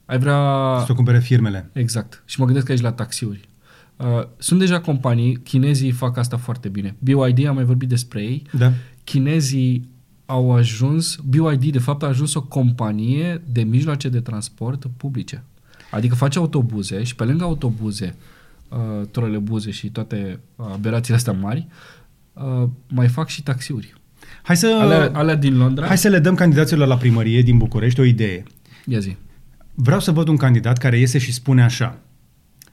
ai 0.05 0.17
vrea... 0.19 0.37
Să 0.85 0.91
o 0.91 0.95
cumpere 0.95 1.19
firmele. 1.19 1.69
Exact. 1.73 2.23
Și 2.25 2.39
mă 2.39 2.45
gândesc 2.45 2.69
aici 2.69 2.81
la 2.81 2.91
taxiuri. 2.91 3.49
Uh, 3.97 4.05
sunt 4.37 4.59
deja 4.59 4.79
companii, 4.79 5.39
chinezii 5.43 5.91
fac 5.91 6.17
asta 6.17 6.37
foarte 6.37 6.69
bine. 6.69 6.95
BYD, 6.99 7.45
am 7.47 7.55
mai 7.55 7.63
vorbit 7.63 7.89
despre 7.89 8.21
ei, 8.21 8.43
Da. 8.51 8.73
chinezii 9.03 9.89
au 10.25 10.51
ajuns, 10.53 11.15
BYD 11.15 11.65
de 11.65 11.79
fapt 11.79 12.03
a 12.03 12.07
ajuns 12.07 12.33
o 12.33 12.41
companie 12.43 13.41
de 13.51 13.61
mijloace 13.63 14.09
de 14.09 14.19
transport 14.19 14.85
publice. 14.97 15.43
Adică 15.91 16.15
face 16.15 16.37
autobuze 16.37 17.03
și 17.03 17.15
pe 17.15 17.23
lângă 17.23 17.43
autobuze, 17.43 18.15
uh, 18.69 19.07
trolebuze 19.11 19.71
și 19.71 19.89
toate 19.89 20.39
uh, 20.55 20.65
aberațiile 20.73 21.17
astea 21.17 21.33
mari, 21.33 21.67
uh, 22.33 22.67
mai 22.87 23.07
fac 23.07 23.27
și 23.27 23.43
taxiuri. 23.43 23.93
Hai 24.43 24.57
să, 24.57 24.77
Alea, 24.81 25.11
alea 25.13 25.35
din 25.35 25.57
Londra? 25.57 25.85
hai 25.87 25.97
să 25.97 26.07
le 26.07 26.19
dăm 26.19 26.35
candidaților 26.35 26.87
la 26.87 26.97
primărie 26.97 27.41
din 27.41 27.57
București 27.57 27.99
o 27.99 28.03
idee. 28.03 28.43
Ia 28.85 28.99
zi. 28.99 29.15
Vreau 29.73 29.99
să 29.99 30.11
văd 30.11 30.27
un 30.27 30.37
candidat 30.37 30.77
care 30.77 30.99
iese 30.99 31.17
și 31.17 31.33
spune 31.33 31.63
așa. 31.63 31.99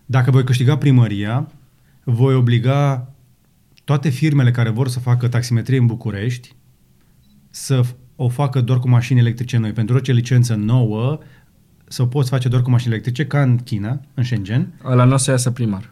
Dacă 0.06 0.30
voi 0.30 0.44
câștiga 0.44 0.76
primăria, 0.76 1.50
voi 2.04 2.34
obliga 2.34 3.12
toate 3.84 4.08
firmele 4.08 4.50
care 4.50 4.70
vor 4.70 4.88
să 4.88 4.98
facă 5.00 5.28
taximetrie 5.28 5.78
în 5.78 5.86
București 5.86 6.54
să 7.50 7.80
f- 7.84 7.94
o 8.16 8.28
facă 8.28 8.60
doar 8.60 8.78
cu 8.78 8.88
mașini 8.88 9.18
electrice 9.20 9.56
noi. 9.56 9.72
Pentru 9.72 9.94
orice 9.94 10.12
licență 10.12 10.54
nouă, 10.54 11.18
să 11.84 12.02
o 12.02 12.06
poți 12.06 12.28
face 12.30 12.48
doar 12.48 12.62
cu 12.62 12.70
mașini 12.70 12.92
electrice, 12.92 13.26
ca 13.26 13.42
în 13.42 13.56
China, 13.58 14.00
în 14.14 14.24
Shenzhen. 14.24 14.72
Ăla 14.84 15.04
nu 15.04 15.12
o 15.12 15.16
să 15.16 15.30
iasă 15.30 15.50
primar. 15.50 15.90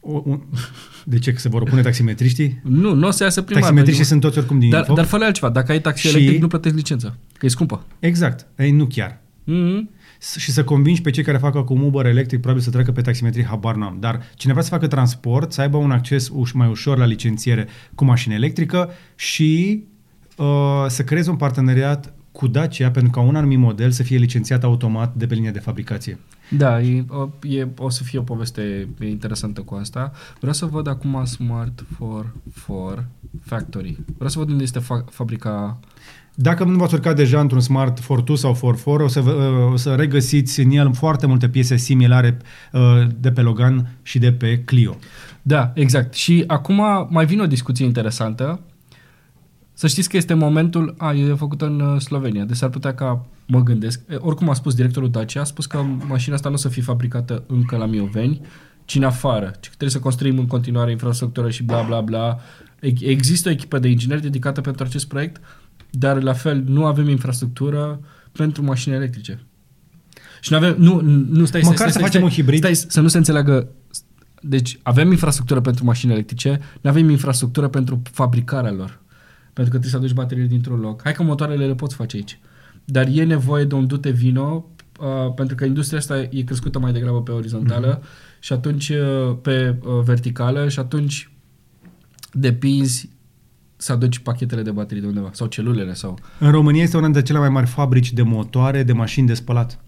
O, 0.00 0.22
un, 0.24 0.40
de 1.04 1.18
ce? 1.18 1.32
Că 1.32 1.38
se 1.38 1.48
vor 1.48 1.60
opune 1.60 1.82
taximetriștii? 1.82 2.60
Nu, 2.62 2.94
nu 2.94 3.06
o 3.06 3.10
să 3.10 3.22
iasă 3.22 3.42
primar. 3.42 3.62
Taximetriștii 3.62 4.04
pentru- 4.06 4.26
sunt 4.28 4.34
toți 4.34 4.38
oricum 4.38 4.58
din 4.58 4.70
dar, 4.70 4.80
info. 4.80 4.94
dar 4.94 5.04
fă 5.04 5.16
altceva. 5.24 5.48
Dacă 5.50 5.72
ai 5.72 5.80
taxi 5.80 6.06
Și- 6.08 6.16
electric, 6.16 6.40
nu 6.40 6.46
plătești 6.48 6.76
licență. 6.76 7.18
Că 7.38 7.46
e 7.46 7.48
scumpă. 7.48 7.84
Exact. 7.98 8.46
Ei, 8.58 8.70
nu 8.70 8.86
chiar. 8.86 9.20
Mm-hmm. 9.42 9.95
S- 10.26 10.36
și 10.36 10.50
să 10.52 10.64
convingi 10.64 11.00
pe 11.00 11.10
cei 11.10 11.22
care 11.24 11.38
fac 11.38 11.54
acum 11.56 11.82
Uber 11.84 12.06
electric, 12.06 12.40
probabil 12.40 12.62
să 12.64 12.70
treacă 12.70 12.92
pe 12.92 13.00
taximetrie, 13.00 13.44
habar 13.44 13.74
n-am. 13.74 13.96
Dar 14.00 14.20
cine 14.34 14.52
vrea 14.52 14.64
să 14.64 14.70
facă 14.70 14.86
transport, 14.86 15.52
să 15.52 15.60
aibă 15.60 15.76
un 15.76 15.90
acces 15.90 16.28
uș- 16.30 16.52
mai 16.54 16.68
ușor 16.68 16.98
la 16.98 17.04
licențiere 17.04 17.66
cu 17.94 18.04
mașină 18.04 18.34
electrică 18.34 18.90
și 19.14 19.82
uh, 20.36 20.84
să 20.88 21.04
creeze 21.04 21.30
un 21.30 21.36
parteneriat 21.36 22.12
cu 22.32 22.46
Dacia 22.46 22.90
pentru 22.90 23.10
ca 23.10 23.20
un 23.20 23.36
anumit 23.36 23.58
model 23.58 23.90
să 23.90 24.02
fie 24.02 24.16
licențiat 24.16 24.64
automat 24.64 25.14
de 25.14 25.26
pe 25.26 25.34
linia 25.34 25.50
de 25.50 25.58
fabricație. 25.58 26.18
Da, 26.50 26.80
e, 26.82 27.04
o, 27.08 27.28
e, 27.48 27.66
o 27.78 27.90
să 27.90 28.02
fie 28.02 28.18
o 28.18 28.22
poveste 28.22 28.88
interesantă 29.00 29.60
cu 29.60 29.74
asta. 29.74 30.12
Vreau 30.38 30.52
să 30.52 30.66
văd 30.66 30.86
acum 30.86 31.24
Smart 31.24 31.84
for, 31.96 32.34
for 32.52 33.04
Factory. 33.44 33.96
Vreau 34.14 34.30
să 34.30 34.38
văd 34.38 34.48
unde 34.50 34.62
este 34.62 34.80
fa- 34.80 35.04
fabrica. 35.10 35.78
Dacă 36.38 36.64
nu 36.64 36.76
v-ați 36.76 36.94
urcat 36.94 37.16
deja 37.16 37.40
într-un 37.40 37.60
Smart 37.60 38.00
Fortus 38.00 38.40
sau 38.40 38.54
Forfor, 38.54 39.00
o 39.00 39.08
să, 39.08 39.20
vă- 39.20 39.30
uh, 39.30 39.72
o 39.72 39.76
să 39.76 39.94
regăsiți 39.94 40.60
în 40.60 40.70
el 40.70 40.94
foarte 40.94 41.26
multe 41.26 41.48
piese 41.48 41.76
similare 41.76 42.36
uh, 42.72 43.06
de 43.20 43.30
pe 43.30 43.40
Logan 43.40 43.88
și 44.02 44.18
de 44.18 44.32
pe 44.32 44.58
Clio. 44.64 44.96
Da, 45.42 45.72
exact. 45.74 46.14
Și 46.14 46.44
acum 46.46 47.06
mai 47.10 47.26
vine 47.26 47.42
o 47.42 47.46
discuție 47.46 47.84
interesantă. 47.84 48.60
Să 49.72 49.86
știți 49.86 50.08
că 50.08 50.16
este 50.16 50.34
momentul... 50.34 50.94
A, 50.98 51.12
e 51.12 51.34
făcută 51.34 51.66
în 51.66 51.80
uh, 51.80 52.00
Slovenia. 52.00 52.44
Deci 52.44 52.56
s-ar 52.56 52.68
putea 52.70 52.94
ca, 52.94 53.24
mă 53.46 53.62
gândesc... 53.62 54.00
e, 54.10 54.14
Oricum 54.14 54.48
a 54.50 54.54
spus 54.54 54.74
directorul 54.74 55.10
Dacia, 55.10 55.40
a 55.40 55.44
spus 55.44 55.66
că 55.66 55.84
mașina 56.08 56.34
asta 56.34 56.48
nu 56.48 56.54
o 56.54 56.58
să 56.58 56.68
fie 56.68 56.82
fabricată 56.82 57.42
încă 57.46 57.76
la 57.76 57.86
Mioveni, 57.86 58.40
ci 58.84 58.94
în 58.94 59.04
afară. 59.04 59.46
Ci 59.46 59.68
că 59.68 59.68
trebuie 59.68 59.90
să 59.90 59.98
construim 60.00 60.38
în 60.38 60.46
continuare 60.46 60.90
infrastructură 60.90 61.50
și 61.50 61.62
bla 61.62 61.82
bla 61.82 62.00
bla. 62.00 62.38
E- 62.80 63.08
Există 63.08 63.48
o 63.48 63.52
echipă 63.52 63.78
de 63.78 63.88
ingineri 63.88 64.22
dedicată 64.22 64.60
pentru 64.60 64.84
acest 64.84 65.08
proiect, 65.08 65.40
dar 65.98 66.22
la 66.22 66.32
fel 66.32 66.64
nu 66.66 66.84
avem 66.84 67.08
infrastructură 67.08 68.00
pentru 68.32 68.62
mașini 68.62 68.94
electrice. 68.94 69.46
Și 70.40 70.52
nu 70.52 70.58
avem... 70.58 70.74
Nu, 70.78 71.00
nu 71.28 71.44
stai, 71.44 71.60
Măcar 71.60 71.76
stai, 71.76 71.86
să 71.86 71.98
stai, 71.98 72.02
facem 72.02 72.08
stai, 72.08 72.22
un 72.22 72.28
hibrid. 72.28 72.58
Stai, 72.58 72.74
să 72.74 73.00
nu 73.00 73.08
se 73.08 73.16
înțeleagă 73.16 73.68
deci 74.40 74.78
avem 74.82 75.10
infrastructură 75.10 75.60
pentru 75.60 75.84
mașini 75.84 76.12
electrice, 76.12 76.60
nu 76.80 76.90
avem 76.90 77.08
infrastructură 77.08 77.68
pentru 77.68 78.02
fabricarea 78.10 78.72
lor. 78.72 79.00
Pentru 79.52 79.72
că 79.72 79.78
trebuie 79.78 79.90
să 79.90 79.96
aduci 79.96 80.12
bateriile 80.12 80.48
dintr-un 80.48 80.80
loc. 80.80 81.02
Hai 81.02 81.12
că 81.12 81.22
motoarele 81.22 81.66
le 81.66 81.74
poți 81.74 81.94
face 81.94 82.16
aici. 82.16 82.38
Dar 82.84 83.06
e 83.12 83.24
nevoie 83.24 83.64
de 83.64 83.74
un 83.74 83.86
dute 83.86 84.10
vino 84.10 84.66
uh, 85.00 85.34
pentru 85.34 85.54
că 85.54 85.64
industria 85.64 85.98
asta 85.98 86.18
e 86.20 86.42
crescută 86.42 86.78
mai 86.78 86.92
degrabă 86.92 87.22
pe 87.22 87.30
orizontală 87.30 87.98
Mhm. 88.00 88.08
și 88.40 88.52
atunci 88.52 88.88
uh, 88.88 89.36
pe 89.42 89.76
uh, 89.80 90.02
verticală 90.04 90.68
și 90.68 90.78
atunci 90.78 91.30
depinzi 92.32 93.08
să 93.76 93.92
aduci 93.92 94.18
pachetele 94.18 94.62
de 94.62 94.70
baterii 94.70 95.02
de 95.02 95.08
undeva 95.08 95.30
sau 95.32 95.46
celulele 95.46 95.94
sau... 95.94 96.18
În 96.38 96.50
România 96.50 96.82
este 96.82 96.96
una 96.96 97.04
dintre 97.04 97.22
cele 97.22 97.38
mai 97.38 97.48
mari 97.48 97.66
fabrici 97.66 98.12
de 98.12 98.22
motoare, 98.22 98.82
de 98.82 98.92
mașini 98.92 99.26
de 99.26 99.34
spălat. 99.34 99.78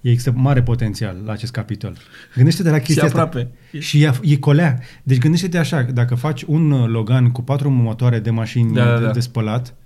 Există 0.00 0.32
mare 0.36 0.62
potențial 0.62 1.16
la 1.24 1.32
acest 1.32 1.52
capitol. 1.52 1.96
Gândește-te 2.34 2.70
la 2.70 2.78
chestia 2.78 3.02
și 3.02 3.08
asta. 3.08 3.22
aproape. 3.22 3.50
Și 3.78 4.02
e, 4.02 4.12
e 4.22 4.36
colea. 4.36 4.80
Deci 5.02 5.18
gândește-te 5.18 5.58
așa, 5.58 5.82
dacă 5.82 6.14
faci 6.14 6.42
un 6.42 6.70
uh, 6.70 6.88
Logan 6.88 7.30
cu 7.30 7.42
patru 7.42 7.70
motoare 7.70 8.18
de 8.18 8.30
mașini 8.30 8.74
Da, 8.74 8.84
da, 8.84 8.98
de, 8.98 9.04
da. 9.04 9.10
de 9.10 9.20
spălat, 9.20 9.66
uh, 9.66 9.83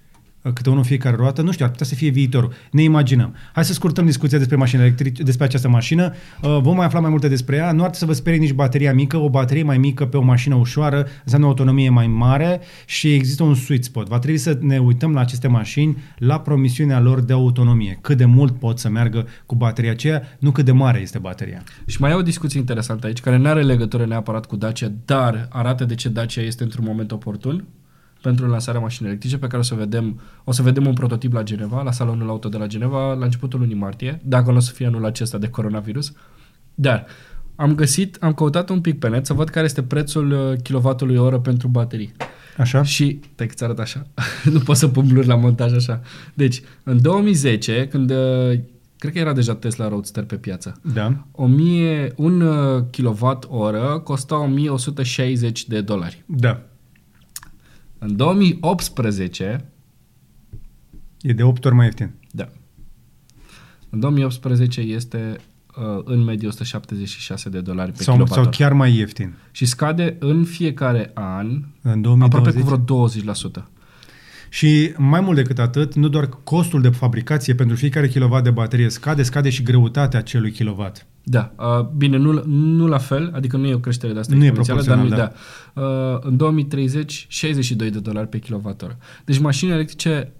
câte 0.52 0.69
unul 0.69 0.81
în 0.81 0.88
fiecare 0.88 1.17
roată, 1.17 1.43
nu 1.43 1.52
știu, 1.52 1.64
ar 1.64 1.71
putea 1.71 1.87
să 1.87 1.95
fie 1.95 2.11
viitorul. 2.11 2.52
Ne 2.71 2.83
imaginăm. 2.83 3.35
Hai 3.52 3.64
să 3.64 3.73
scurtăm 3.73 4.05
discuția 4.05 4.38
despre 4.38 4.57
mașini 4.57 4.81
electrice, 4.81 5.23
despre 5.23 5.45
această 5.45 5.69
mașină. 5.69 6.12
Uh, 6.43 6.59
vom 6.61 6.76
mai 6.76 6.87
afla 6.87 7.00
mai 7.00 7.11
multe 7.11 7.28
despre 7.28 7.57
ea. 7.57 7.73
Nu 7.73 7.83
ar 7.83 7.90
trebui 7.90 7.99
să 7.99 8.07
vă 8.07 8.12
sperie 8.12 8.38
nici 8.38 8.52
bateria 8.52 8.95
mică. 8.95 9.17
O 9.17 9.31
baterie 9.31 9.62
mai 9.62 9.78
mică 9.78 10.07
pe 10.07 10.17
o 10.17 10.23
mașină 10.23 10.55
ușoară 10.55 11.07
înseamnă 11.23 11.47
o 11.47 11.49
autonomie 11.49 11.90
mai 11.90 12.07
mare 12.07 12.61
și 12.87 13.14
există 13.14 13.43
un 13.43 13.55
sweet 13.55 13.85
spot. 13.85 14.09
Va 14.09 14.19
trebui 14.19 14.38
să 14.38 14.59
ne 14.61 14.78
uităm 14.78 15.12
la 15.12 15.21
aceste 15.21 15.49
mașini, 15.49 15.97
la 16.17 16.40
promisiunea 16.40 17.00
lor 17.00 17.21
de 17.21 17.33
autonomie. 17.33 17.99
Cât 18.00 18.17
de 18.17 18.25
mult 18.25 18.59
pot 18.59 18.78
să 18.78 18.88
meargă 18.88 19.26
cu 19.47 19.55
bateria 19.55 19.90
aceea, 19.90 20.23
nu 20.38 20.50
cât 20.50 20.64
de 20.64 20.73
mare 20.73 21.00
este 21.00 21.19
bateria. 21.19 21.62
Și 21.87 22.00
mai 22.00 22.11
e 22.11 22.14
o 22.14 22.23
discuție 22.23 22.59
interesantă 22.59 23.07
aici, 23.07 23.21
care 23.21 23.37
nu 23.37 23.49
are 23.49 23.62
legătură 23.62 24.05
neapărat 24.05 24.47
cu 24.47 24.57
Dacia, 24.57 24.93
dar 25.05 25.49
arată 25.50 25.85
de 25.85 25.95
ce 25.95 26.09
Dacia 26.09 26.43
este 26.43 26.62
într-un 26.62 26.85
moment 26.87 27.12
oportun 27.12 27.64
pentru 28.23 28.47
lansarea 28.47 28.81
mașinii 28.81 29.09
electrice, 29.09 29.39
pe 29.39 29.47
care 29.47 29.59
o 29.59 29.63
să 29.63 29.75
vedem, 29.75 30.21
o 30.45 30.53
să 30.53 30.63
vedem 30.63 30.87
un 30.87 30.95
prototip 30.95 31.33
la 31.33 31.43
Geneva, 31.43 31.83
la 31.83 31.93
salonul 31.93 32.29
auto 32.29 32.49
de 32.49 32.57
la 32.57 32.67
Geneva, 32.67 33.15
la 33.15 33.25
începutul 33.25 33.59
lunii 33.59 33.75
martie, 33.75 34.21
dacă 34.25 34.51
nu 34.51 34.57
o 34.57 34.61
să 34.61 34.73
fie 34.73 34.87
anul 34.87 35.05
acesta 35.05 35.39
de 35.39 35.49
coronavirus. 35.49 36.13
Dar 36.75 37.07
am 37.57 37.75
găsit, 37.75 38.17
am 38.21 38.33
căutat 38.33 38.69
un 38.69 38.81
pic 38.81 38.99
pe 38.99 39.09
net 39.09 39.27
să 39.27 39.33
văd 39.33 39.49
care 39.49 39.65
este 39.65 39.83
prețul 39.83 40.31
uh, 40.31 40.61
kilovatului 40.63 41.17
oră 41.17 41.39
pentru 41.39 41.69
baterii. 41.69 42.13
Așa? 42.57 42.83
Și, 42.83 43.21
te 43.35 43.47
că 43.47 43.65
arăt 43.65 43.79
așa, 43.79 44.07
nu 44.53 44.59
pot 44.59 44.77
să 44.77 44.89
pun 44.89 45.07
blur 45.07 45.25
la 45.25 45.35
montaj 45.35 45.73
așa. 45.73 46.01
Deci, 46.35 46.63
în 46.83 47.03
2010, 47.03 47.87
când 47.91 48.11
uh, 48.11 48.59
cred 48.99 49.13
că 49.13 49.19
era 49.19 49.33
deja 49.33 49.55
Tesla 49.55 49.89
Roadster 49.89 50.25
pe 50.25 50.37
piață, 50.37 50.81
Da. 50.95 51.27
1000, 51.33 52.13
un 52.17 52.41
uh, 52.41 52.85
kilowatt 52.91 53.47
oră 53.49 54.01
costa 54.05 54.39
1160 54.39 55.67
de 55.67 55.81
dolari. 55.81 56.23
Da. 56.27 56.68
În 57.99 58.17
2018, 58.17 59.64
E 61.21 61.33
de 61.33 61.43
8 61.43 61.64
ori 61.64 61.75
mai 61.75 61.85
ieftin. 61.85 62.14
da. 62.31 62.49
În 63.90 64.00
2018 64.00 64.81
este 64.81 65.37
uh, 65.76 66.02
în 66.05 66.25
medie 66.25 66.49
176 66.49 67.49
de 67.49 67.61
dolari 67.61 67.93
pe 67.93 68.02
Sau, 68.02 68.14
kilowatt 68.14 68.35
sau 68.35 68.49
chiar 68.50 68.73
mai 68.73 68.97
ieftin. 68.97 69.35
Și 69.50 69.64
scade 69.64 70.17
în 70.19 70.45
fiecare 70.45 71.11
an 71.14 71.47
În 71.83 72.05
aproape 72.23 72.50
2020. 72.50 72.62
cu 72.62 72.69
vreo 72.85 73.62
20%. 73.64 73.64
Și 74.50 74.93
mai 74.97 75.21
mult 75.21 75.37
decât 75.37 75.59
atât, 75.59 75.95
nu 75.95 76.09
doar 76.09 76.28
costul 76.45 76.81
de 76.81 76.88
fabricație 76.88 77.55
pentru 77.55 77.76
fiecare 77.76 78.09
kilowatt 78.09 78.45
de 78.45 78.50
baterie 78.50 78.88
scade, 78.88 79.23
scade 79.23 79.50
și 79.50 79.62
greutatea 79.62 80.19
acelui 80.19 80.50
kilowatt. 80.50 81.07
Da, 81.31 81.55
uh, 81.59 81.87
bine, 81.97 82.17
nu, 82.17 82.43
nu 82.47 82.87
la 82.87 82.99
fel, 82.99 83.31
adică 83.35 83.57
nu 83.57 83.67
e 83.67 83.75
o 83.75 83.79
creștere 83.79 84.13
de 84.13 84.19
asta 84.19 84.35
Nu 84.35 84.45
e 84.45 84.47
exponențială, 84.47 84.83
dar 84.83 84.97
nu, 84.97 85.09
proporțional, 85.09 85.33
da. 85.75 85.83
Uh, 85.83 86.19
în 86.21 86.37
2030, 86.37 87.27
62 87.29 87.91
de 87.91 87.99
dolari 87.99 88.29
pe 88.29 88.39
kilowattoră. 88.39 88.99
Deci 89.25 89.39
mașinile 89.39 89.77
electrice 89.77 90.33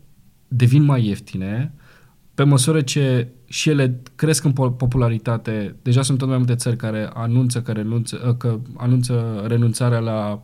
devin 0.49 0.83
mai 0.83 1.07
ieftine 1.07 1.73
pe 2.35 2.43
măsură 2.43 2.81
ce 2.81 3.29
și 3.45 3.71
ele 3.71 4.01
cresc 4.15 4.45
în 4.45 4.53
po- 4.53 4.77
popularitate. 4.77 5.77
Deja 5.83 6.03
sunt 6.03 6.19
tot 6.19 6.29
mai 6.29 6.37
multe 6.37 6.55
țări 6.55 6.77
care 6.77 7.11
anunță 7.15 7.63
că 7.63 7.73
renunță, 7.73 8.25
uh, 8.29 8.35
că 8.37 8.59
anunță 8.77 9.45
renunțarea 9.47 9.99
la 9.99 10.41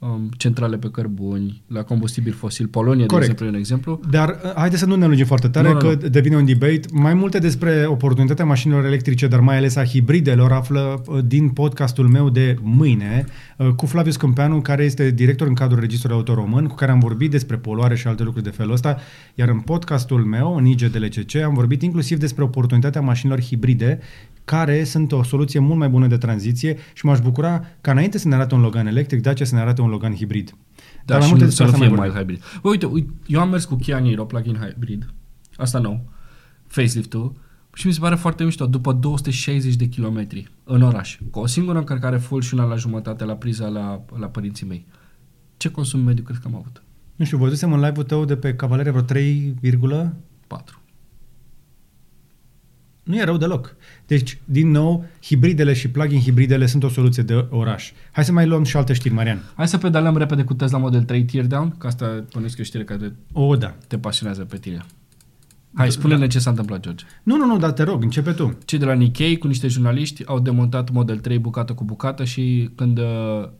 um, 0.00 0.28
centrale 0.36 0.76
pe 0.76 0.90
cărbuni, 0.90 1.62
la 1.66 1.82
combustibil 1.82 2.32
fosil. 2.32 2.66
Polonia, 2.66 3.06
Corect. 3.06 3.10
de 3.10 3.16
exemplu, 3.16 3.46
e 3.46 3.48
un 3.48 3.54
exemplu. 3.54 4.00
Dar 4.10 4.28
uh, 4.28 4.52
haideți 4.54 4.80
să 4.80 4.86
nu 4.86 4.94
ne 4.94 5.06
lungim 5.06 5.24
foarte 5.26 5.48
tare, 5.48 5.68
Nu, 5.68 5.72
nu, 5.72 5.78
că 5.78 5.98
nu. 6.02 6.08
devine 6.08 6.36
un 6.36 6.44
debate. 6.44 6.80
Mai 6.92 7.14
multe 7.14 7.38
despre 7.38 7.84
oportunitatea 7.86 8.44
mașinilor 8.44 8.84
electrice, 8.84 9.26
dar 9.26 9.40
mai 9.40 9.56
ales 9.56 9.76
a 9.76 9.84
hibridelor, 9.84 10.52
află 10.52 11.02
uh, 11.06 11.18
din 11.24 11.48
podcastul 11.48 12.08
meu 12.08 12.30
de 12.30 12.56
mâine 12.62 13.24
uh, 13.56 13.68
cu 13.68 13.86
Flavius 13.86 14.16
Câmpeanu, 14.16 14.60
care 14.60 14.84
este 14.84 15.10
director 15.10 15.46
în 15.46 15.54
cadrul 15.54 15.80
Registrului 15.80 16.16
Auto 16.16 16.34
Român, 16.34 16.66
cu 16.66 16.74
care 16.74 16.90
am 16.90 16.98
vorbit 16.98 17.30
despre 17.30 17.56
poluare 17.56 17.96
și 17.96 18.06
alte 18.06 18.22
lucruri 18.22 18.44
de 18.44 18.50
felul 18.50 18.72
ăsta. 18.72 18.96
Iar 19.34 19.48
în 19.48 19.60
podcastul 19.60 20.24
meu, 20.24 20.56
în 20.56 20.64
IGDLCC, 20.64 21.34
am 21.34 21.54
vorbit 21.54 21.82
inclusiv 21.82 22.18
despre 22.18 22.44
oportunitatea 22.44 23.00
mașinilor 23.00 23.42
hibride, 23.42 23.98
care 24.50 24.84
sunt 24.84 25.12
o 25.12 25.22
soluție 25.22 25.60
mult 25.60 25.78
mai 25.78 25.88
bună 25.88 26.06
de 26.06 26.16
tranziție 26.16 26.76
și 26.92 27.06
m-aș 27.06 27.18
bucura 27.20 27.64
ca 27.80 27.90
înainte 27.90 28.18
să 28.18 28.28
ne 28.28 28.34
arate 28.34 28.54
un 28.54 28.60
Logan 28.60 28.86
electric, 28.86 29.22
Dacia 29.22 29.44
să 29.44 29.54
ne 29.54 29.60
arate 29.60 29.80
un 29.80 29.88
Logan 29.88 30.14
hibrid. 30.14 30.56
Da, 31.04 31.14
mai 31.14 31.22
și 31.22 31.28
multe 31.28 31.44
nu, 31.44 31.50
să 31.50 31.62
despre 31.62 31.64
nu 31.64 31.70
asta 31.70 31.86
fie 31.86 31.96
mai 31.96 32.08
mai 32.08 32.08
vorbim. 32.08 32.36
hybrid. 32.36 32.60
Bă, 32.62 32.68
uite, 32.68 32.86
uite, 32.86 33.10
eu 33.26 33.40
am 33.40 33.48
mers 33.48 33.64
cu 33.64 33.74
Kia 33.74 33.98
Niro 33.98 34.24
plug-in 34.24 34.54
hybrid, 34.54 35.12
asta 35.56 35.78
nou, 35.78 36.08
facelift-ul, 36.66 37.34
și 37.74 37.86
mi 37.86 37.92
se 37.92 38.00
pare 38.00 38.14
foarte 38.14 38.44
mișto, 38.44 38.66
după 38.66 38.92
260 38.92 39.74
de 39.74 39.86
kilometri 39.86 40.50
în 40.64 40.82
oraș, 40.82 41.18
cu 41.30 41.38
o 41.38 41.46
singură 41.46 41.78
încărcare 41.78 42.16
full 42.16 42.42
și 42.42 42.54
una 42.54 42.64
la 42.64 42.76
jumătate 42.76 43.24
la 43.24 43.34
priza 43.34 43.68
la, 43.68 44.04
la 44.18 44.26
părinții 44.26 44.66
mei. 44.66 44.86
Ce 45.56 45.70
consum 45.70 46.00
mediu 46.00 46.24
crezi 46.24 46.40
că 46.40 46.46
am 46.48 46.56
avut? 46.56 46.82
Nu 47.16 47.24
știu, 47.24 47.38
văzusem 47.38 47.72
în 47.72 47.80
live-ul 47.80 48.04
tău 48.04 48.24
de 48.24 48.36
pe 48.36 48.54
Cavaleria 48.54 48.92
vreo 48.92 49.04
3, 49.04 49.54
4. 50.46 50.80
Nu 53.02 53.16
e 53.16 53.24
rău 53.24 53.36
deloc. 53.36 53.76
Deci, 54.10 54.38
din 54.44 54.70
nou, 54.70 55.04
hibridele 55.22 55.72
și 55.72 55.90
plug-in 55.90 56.20
hibridele 56.20 56.66
sunt 56.66 56.82
o 56.82 56.88
soluție 56.88 57.22
de 57.22 57.46
oraș. 57.50 57.92
Hai 58.12 58.24
să 58.24 58.32
mai 58.32 58.46
luăm 58.46 58.64
și 58.64 58.76
alte 58.76 58.92
știri, 58.92 59.14
Marian. 59.14 59.52
Hai 59.54 59.68
să 59.68 59.78
pedalăm 59.78 60.16
repede 60.16 60.42
cu 60.42 60.54
Tesla 60.54 60.78
Model 60.78 61.02
3 61.02 61.24
Teardown, 61.24 61.74
că 61.78 61.86
asta 61.86 62.24
bănuiesc 62.32 62.54
că 62.54 62.60
e 62.60 62.64
o 62.64 62.66
știre 62.66 62.84
care 62.84 63.16
O, 63.32 63.56
da. 63.56 63.74
te 63.86 63.98
pasionează 63.98 64.44
pe 64.44 64.56
tine. 64.56 64.84
Hai, 65.74 65.90
spune-ne 65.90 66.26
ce 66.26 66.38
s-a 66.38 66.50
întâmplat, 66.50 66.80
George. 66.80 67.04
Nu, 67.22 67.36
nu, 67.36 67.46
nu, 67.46 67.58
dar 67.58 67.70
te 67.70 67.82
rog, 67.82 68.02
începe 68.02 68.32
tu. 68.32 68.58
Cei 68.64 68.78
de 68.78 68.84
la 68.84 68.92
Nikkei 68.92 69.38
cu 69.38 69.46
niște 69.46 69.68
jurnaliști 69.68 70.26
au 70.26 70.40
demontat 70.40 70.90
Model 70.90 71.18
3 71.18 71.38
bucată 71.38 71.72
cu 71.72 71.84
bucată 71.84 72.24
și 72.24 72.70
când 72.74 72.98
uh, 72.98 73.04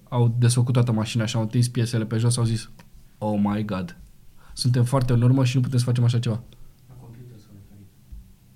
au 0.09 0.37
desfăcut 0.39 0.73
toată 0.73 0.93
mașina 0.93 1.27
și 1.27 1.37
au 1.37 1.43
întins 1.43 1.69
piesele 1.69 2.05
pe 2.05 2.17
jos, 2.17 2.37
au 2.37 2.45
zis 2.45 2.71
Oh 3.19 3.41
my 3.43 3.65
God, 3.65 3.97
suntem 4.53 4.85
foarte 4.85 5.13
în 5.13 5.23
urmă 5.23 5.45
și 5.45 5.57
nu 5.57 5.63
putem 5.63 5.79
să 5.79 5.85
facem 5.85 6.05
așa 6.05 6.19
ceva. 6.19 6.43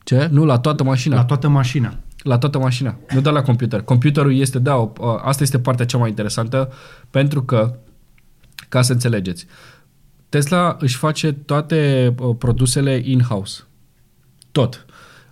Ce? 0.05 0.29
Nu, 0.31 0.45
la 0.45 0.59
toată 0.59 0.85
mașina. 0.85 1.17
La 1.17 1.25
toată 1.25 1.49
mașina. 1.49 1.99
La 2.23 2.39
toată 2.39 2.59
mașina, 2.59 2.99
nu 3.15 3.21
doar 3.21 3.35
la 3.35 3.43
computer. 3.43 3.81
Computerul 3.83 4.35
este, 4.37 4.59
da, 4.59 4.77
o, 4.77 4.93
o- 4.97 5.17
asta 5.23 5.43
este 5.43 5.59
partea 5.59 5.87
cea 5.87 5.99
mai 5.99 6.09
interesantă 6.09 6.73
pentru 7.11 7.43
că, 7.43 7.79
ca 8.69 8.83
să 8.83 8.93
înțelegeți, 8.93 9.47
Tesla 10.29 10.77
își 10.81 10.97
face 10.97 11.33
toate 11.33 12.15
uh, 12.21 12.37
produsele 12.39 13.01
in-house. 13.05 13.63
Tot. 14.53 14.87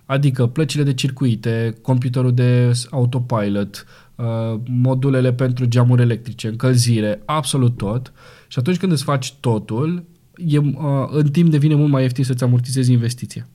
Adică 0.05 0.47
plăcile 0.47 0.83
de 0.83 0.93
circuite, 0.93 1.73
computerul 1.81 2.33
de 2.33 2.71
s- 2.71 2.87
autopilot, 2.91 3.85
uh, 4.15 4.25
modulele 4.67 5.33
pentru 5.33 5.65
geamuri 5.65 6.01
electrice, 6.01 6.47
încălzire, 6.47 7.21
absolut 7.25 7.77
tot. 7.77 8.13
Și 8.47 8.59
atunci 8.59 8.77
când 8.77 8.91
îți 8.91 9.03
faci 9.03 9.33
totul, 9.39 10.05
e, 10.37 10.57
uh, 10.57 10.65
în 11.09 11.29
timp 11.31 11.49
devine 11.49 11.75
mult 11.75 11.91
mai 11.91 12.01
ieftin 12.01 12.23
să-ți 12.23 12.43
amortizezi 12.43 12.91
investiția. 12.91 13.47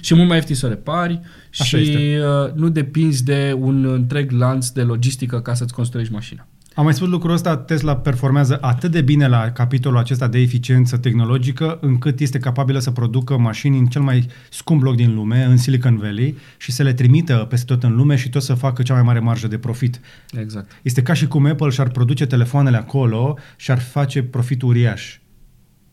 Și 0.00 0.14
mult 0.14 0.28
mai 0.28 0.36
ieftin 0.36 0.54
să 0.54 0.66
o 0.66 0.68
repari 0.68 1.20
Așa 1.50 1.64
și 1.64 1.76
este. 1.76 2.20
uh, 2.20 2.52
nu 2.54 2.68
depinzi 2.68 3.24
de 3.24 3.56
un 3.58 3.84
întreg 3.84 4.30
lanț 4.30 4.68
de 4.68 4.82
logistică 4.82 5.40
ca 5.40 5.54
să-ți 5.54 5.72
construiești 5.72 6.12
mașina. 6.12 6.46
Am 6.78 6.84
mai 6.84 6.94
spus 6.94 7.08
lucrul 7.08 7.32
ăsta, 7.32 7.56
Tesla 7.56 7.96
performează 7.96 8.58
atât 8.60 8.90
de 8.90 9.00
bine 9.00 9.28
la 9.28 9.50
capitolul 9.50 9.98
acesta 9.98 10.28
de 10.28 10.38
eficiență 10.38 10.96
tehnologică, 10.96 11.78
încât 11.80 12.20
este 12.20 12.38
capabilă 12.38 12.78
să 12.78 12.90
producă 12.90 13.38
mașini 13.38 13.78
în 13.78 13.86
cel 13.86 14.02
mai 14.02 14.26
scump 14.50 14.82
loc 14.82 14.96
din 14.96 15.14
lume, 15.14 15.44
în 15.44 15.56
Silicon 15.56 15.96
Valley, 15.96 16.36
și 16.56 16.72
să 16.72 16.82
le 16.82 16.92
trimită 16.92 17.46
peste 17.48 17.74
tot 17.74 17.82
în 17.82 17.96
lume 17.96 18.16
și 18.16 18.28
tot 18.28 18.42
să 18.42 18.54
facă 18.54 18.82
cea 18.82 18.94
mai 18.94 19.02
mare 19.02 19.18
marjă 19.18 19.48
de 19.48 19.58
profit. 19.58 20.00
Exact. 20.40 20.70
Este 20.82 21.02
ca 21.02 21.12
și 21.12 21.26
cum 21.26 21.46
Apple 21.46 21.70
și-ar 21.70 21.88
produce 21.88 22.26
telefoanele 22.26 22.76
acolo 22.76 23.38
și 23.56 23.70
ar 23.70 23.78
face 23.78 24.22
profit 24.22 24.62
uriaș. 24.62 25.18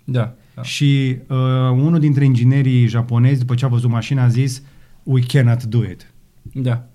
Da. 0.03 0.35
Da. 0.55 0.61
Și 0.61 1.17
uh, 1.27 1.37
unul 1.71 1.99
dintre 1.99 2.25
inginerii 2.25 2.87
japonezi, 2.87 3.39
după 3.39 3.55
ce 3.55 3.65
a 3.65 3.67
văzut 3.67 3.89
mașina, 3.89 4.23
a 4.23 4.27
zis 4.27 4.61
We 5.03 5.21
cannot 5.21 5.63
do 5.63 5.83
it. 5.83 6.13
Da. 6.41 6.87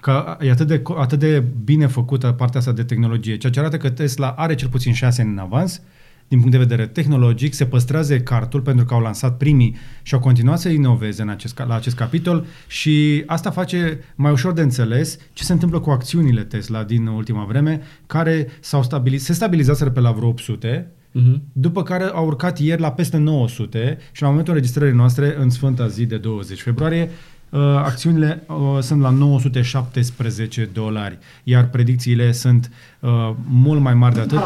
Că 0.00 0.36
e 0.40 0.50
atât 0.50 0.66
de, 0.66 0.82
atât 0.96 1.18
de 1.18 1.44
bine 1.64 1.86
făcută 1.86 2.32
partea 2.32 2.58
asta 2.58 2.72
de 2.72 2.84
tehnologie, 2.84 3.36
ceea 3.36 3.52
ce 3.52 3.58
arată 3.60 3.76
că 3.76 3.90
Tesla 3.90 4.28
are 4.28 4.54
cel 4.54 4.68
puțin 4.68 4.92
șase 4.92 5.20
ani 5.20 5.30
în 5.30 5.38
avans, 5.38 5.82
din 6.28 6.38
punct 6.38 6.52
de 6.52 6.58
vedere 6.58 6.86
tehnologic, 6.86 7.54
se 7.54 7.66
păstrează 7.66 8.18
cartul 8.18 8.60
pentru 8.60 8.84
că 8.84 8.94
au 8.94 9.00
lansat 9.00 9.36
primii 9.36 9.76
și 10.02 10.14
au 10.14 10.20
continuat 10.20 10.58
să 10.58 10.68
inoveze 10.68 11.22
în 11.22 11.28
acest, 11.28 11.54
ca- 11.54 11.64
la 11.64 11.74
acest 11.74 11.96
capitol 11.96 12.46
și 12.66 13.22
asta 13.26 13.50
face 13.50 14.00
mai 14.14 14.32
ușor 14.32 14.52
de 14.52 14.60
înțeles 14.60 15.18
ce 15.32 15.44
se 15.44 15.52
întâmplă 15.52 15.80
cu 15.80 15.90
acțiunile 15.90 16.42
Tesla 16.42 16.84
din 16.84 17.06
ultima 17.06 17.44
vreme, 17.44 17.80
care 18.06 18.46
s-au 18.60 18.82
stabiliz- 18.82 19.22
se 19.22 19.32
stabilizaseră 19.32 19.90
pe 19.90 20.00
la 20.00 20.12
vreo 20.12 20.28
800, 20.28 20.90
Uh-huh. 21.20 21.40
după 21.52 21.82
care 21.82 22.04
au 22.04 22.26
urcat 22.26 22.58
ieri 22.58 22.80
la 22.80 22.92
peste 22.92 23.16
900 23.16 23.98
și 24.12 24.22
la 24.22 24.28
momentul 24.28 24.52
înregistrării 24.52 24.94
noastre, 24.94 25.36
în 25.38 25.50
sfânta 25.50 25.86
zi 25.86 26.06
de 26.06 26.16
20 26.16 26.62
februarie, 26.62 27.10
uh, 27.50 27.60
acțiunile 27.60 28.42
uh, 28.46 28.78
sunt 28.80 29.00
la 29.00 29.10
917 29.10 30.70
dolari, 30.72 31.18
iar 31.44 31.68
predicțiile 31.68 32.32
sunt 32.32 32.70
uh, 33.00 33.10
mult 33.48 33.80
mai 33.80 33.94
mari 33.94 34.14
de 34.14 34.20
atât. 34.20 34.42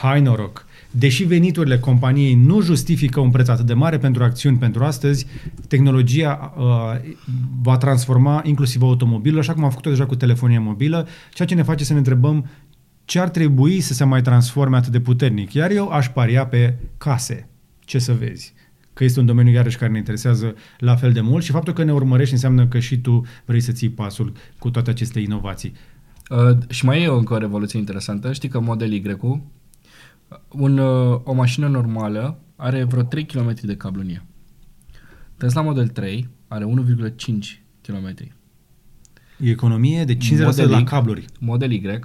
Hai 0.00 0.20
noroc! 0.20 0.66
Deși 0.90 1.24
veniturile 1.24 1.78
companiei 1.78 2.34
nu 2.34 2.60
justifică 2.60 3.20
un 3.20 3.30
preț 3.30 3.48
atât 3.48 3.66
de 3.66 3.74
mare 3.74 3.98
pentru 3.98 4.22
acțiuni 4.24 4.56
pentru 4.56 4.84
astăzi, 4.84 5.26
tehnologia 5.68 6.54
uh, 6.58 6.64
va 7.62 7.76
transforma 7.76 8.42
inclusiv 8.44 8.82
automobilul, 8.82 9.38
așa 9.38 9.54
cum 9.54 9.64
a 9.64 9.68
făcut-o 9.68 9.90
deja 9.90 10.06
cu 10.06 10.14
telefonia 10.14 10.60
mobilă, 10.60 11.06
ceea 11.32 11.48
ce 11.48 11.54
ne 11.54 11.62
face 11.62 11.84
să 11.84 11.92
ne 11.92 11.98
întrebăm 11.98 12.46
ce 13.12 13.18
ar 13.18 13.28
trebui 13.28 13.80
să 13.80 13.94
se 13.94 14.04
mai 14.04 14.22
transforme 14.22 14.76
atât 14.76 14.92
de 14.92 15.00
puternic. 15.00 15.52
Iar 15.52 15.70
eu 15.70 15.88
aș 15.88 16.08
paria 16.08 16.46
pe 16.46 16.78
case. 16.98 17.48
Ce 17.80 17.98
să 17.98 18.12
vezi? 18.12 18.54
Că 18.92 19.04
este 19.04 19.20
un 19.20 19.26
domeniu 19.26 19.52
iarăși 19.52 19.76
care 19.76 19.90
ne 19.90 19.98
interesează 19.98 20.54
la 20.78 20.96
fel 20.96 21.12
de 21.12 21.20
mult 21.20 21.44
și 21.44 21.50
faptul 21.50 21.72
că 21.72 21.84
ne 21.84 21.92
urmărești 21.92 22.32
înseamnă 22.32 22.66
că 22.66 22.78
și 22.78 23.00
tu 23.00 23.24
vrei 23.44 23.60
să 23.60 23.72
ții 23.72 23.90
pasul 23.90 24.32
cu 24.58 24.70
toate 24.70 24.90
aceste 24.90 25.20
inovații. 25.20 25.72
Uh, 26.30 26.58
și 26.68 26.84
mai 26.84 27.02
e 27.02 27.06
încă 27.06 27.34
o 27.34 27.38
revoluție 27.38 27.78
interesantă. 27.78 28.32
Știi 28.32 28.48
că 28.48 28.60
Model 28.60 28.92
Y-ul, 28.92 29.42
un, 30.48 30.78
uh, 30.78 31.20
o 31.24 31.32
mașină 31.32 31.68
normală 31.68 32.38
are 32.56 32.84
vreo 32.84 33.02
3 33.02 33.26
km 33.26 33.54
de 33.62 33.76
cablu 33.76 34.00
în 34.00 34.08
ea. 34.08 34.26
Tesla 35.36 35.62
Model 35.62 35.88
3 35.88 36.28
are 36.48 36.64
1,5 36.64 37.62
km. 37.82 38.14
E 39.38 39.50
economie 39.50 40.04
de 40.04 40.16
50% 40.16 40.18
Model 40.44 40.70
la 40.70 40.78
Y. 40.78 40.84
cabluri. 40.84 41.24
Model 41.40 41.70
Y, 41.70 42.00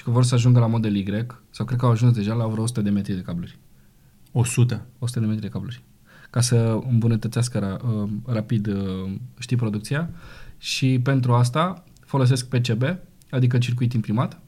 deci 0.00 0.08
că 0.08 0.14
vor 0.14 0.24
să 0.24 0.34
ajungă 0.34 0.58
la 0.58 0.66
Model 0.66 0.94
Y, 0.94 1.26
sau 1.50 1.66
cred 1.66 1.78
că 1.78 1.84
au 1.84 1.90
ajuns 1.90 2.16
deja 2.16 2.34
la 2.34 2.46
vreo 2.46 2.62
100 2.62 2.82
de 2.82 2.90
metri 2.90 3.14
de 3.14 3.20
cabluri. 3.20 3.58
100. 4.32 4.86
100 4.98 5.20
de 5.20 5.26
metri 5.26 5.42
de 5.42 5.48
cabluri. 5.48 5.82
Ca 6.30 6.40
să 6.40 6.78
îmbunătățească 6.88 7.58
ra, 7.58 7.78
uh, 7.90 8.10
rapid, 8.26 8.66
uh, 8.66 9.12
știi, 9.38 9.56
producția. 9.56 10.10
Și 10.58 11.00
pentru 11.02 11.32
asta 11.32 11.84
folosesc 12.00 12.48
PCB, 12.48 12.82
adică 13.30 13.58
circuit 13.58 13.92
imprimat. 13.92 14.40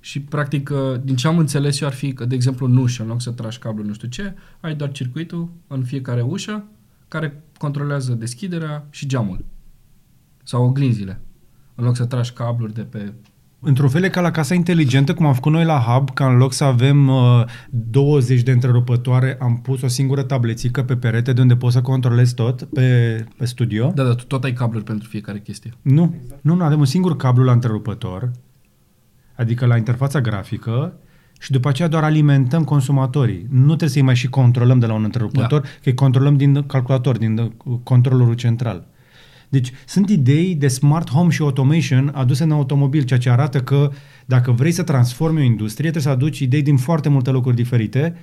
Și, 0.00 0.20
practic, 0.20 0.70
uh, 0.72 1.00
din 1.02 1.16
ce 1.16 1.26
am 1.26 1.38
înțeles 1.38 1.80
eu 1.80 1.88
ar 1.88 1.94
fi 1.94 2.12
că, 2.12 2.24
de 2.24 2.34
exemplu, 2.34 2.66
în 2.66 2.76
ușă, 2.76 3.02
în 3.02 3.08
loc 3.08 3.20
să 3.20 3.30
tragi 3.30 3.58
cablu 3.58 3.84
nu 3.84 3.92
știu 3.92 4.08
ce, 4.08 4.34
ai 4.60 4.74
doar 4.74 4.92
circuitul 4.92 5.50
în 5.66 5.84
fiecare 5.84 6.22
ușă 6.22 6.64
care 7.08 7.42
controlează 7.58 8.12
deschiderea 8.12 8.86
și 8.90 9.06
geamul. 9.06 9.44
Sau 10.42 10.64
oglinzile. 10.64 11.20
În 11.74 11.84
loc 11.84 11.96
să 11.96 12.04
tragi 12.04 12.32
cabluri 12.32 12.74
de 12.74 12.82
pe... 12.82 13.12
Într-un 13.62 13.88
fel 13.88 14.02
e 14.02 14.08
ca 14.08 14.20
la 14.20 14.30
casa 14.30 14.54
inteligentă, 14.54 15.14
cum 15.14 15.26
am 15.26 15.34
făcut 15.34 15.52
noi 15.52 15.64
la 15.64 15.78
Hub, 15.78 16.10
ca 16.10 16.26
în 16.26 16.36
loc 16.36 16.52
să 16.52 16.64
avem 16.64 17.08
uh, 17.08 17.44
20 17.70 18.42
de 18.42 18.50
întrerupătoare, 18.50 19.36
am 19.40 19.60
pus 19.62 19.82
o 19.82 19.86
singură 19.86 20.22
tablețică 20.22 20.82
pe 20.82 20.96
perete 20.96 21.32
de 21.32 21.40
unde 21.40 21.56
poți 21.56 21.74
să 21.74 21.80
controlezi 21.80 22.34
tot 22.34 22.62
pe, 22.62 23.24
pe 23.36 23.44
studio. 23.44 23.92
Da, 23.94 24.02
da, 24.02 24.14
tu 24.14 24.24
tot 24.24 24.44
ai 24.44 24.52
cabluri 24.52 24.84
pentru 24.84 25.08
fiecare 25.08 25.40
chestie. 25.40 25.70
Nu, 25.82 26.14
nu, 26.40 26.54
nu, 26.54 26.64
avem 26.64 26.78
un 26.78 26.84
singur 26.84 27.16
cablu 27.16 27.44
la 27.44 27.52
întrerupător, 27.52 28.30
adică 29.36 29.66
la 29.66 29.76
interfața 29.76 30.20
grafică, 30.20 30.92
și 31.40 31.50
după 31.50 31.68
aceea 31.68 31.88
doar 31.88 32.02
alimentăm 32.02 32.64
consumatorii. 32.64 33.46
Nu 33.50 33.66
trebuie 33.66 33.88
să-i 33.88 34.02
mai 34.02 34.16
și 34.16 34.28
controlăm 34.28 34.78
de 34.78 34.86
la 34.86 34.94
un 34.94 35.04
întrerupător, 35.04 35.60
da. 35.60 35.68
că 35.68 35.88
îi 35.88 35.94
controlăm 35.94 36.36
din 36.36 36.66
calculator, 36.66 37.18
din 37.18 37.38
uh, 37.38 37.78
controllerul 37.82 38.34
central. 38.34 38.86
Deci 39.50 39.72
sunt 39.86 40.08
idei 40.08 40.54
de 40.54 40.68
smart 40.68 41.10
home 41.10 41.30
și 41.30 41.42
automation 41.42 42.10
aduse 42.14 42.42
în 42.42 42.50
automobil, 42.50 43.02
ceea 43.02 43.18
ce 43.18 43.30
arată 43.30 43.60
că 43.60 43.90
dacă 44.26 44.50
vrei 44.50 44.72
să 44.72 44.82
transformi 44.82 45.40
o 45.40 45.42
industrie, 45.42 45.90
trebuie 45.90 46.12
să 46.12 46.18
aduci 46.18 46.38
idei 46.38 46.62
din 46.62 46.76
foarte 46.76 47.08
multe 47.08 47.30
locuri 47.30 47.56
diferite, 47.56 48.16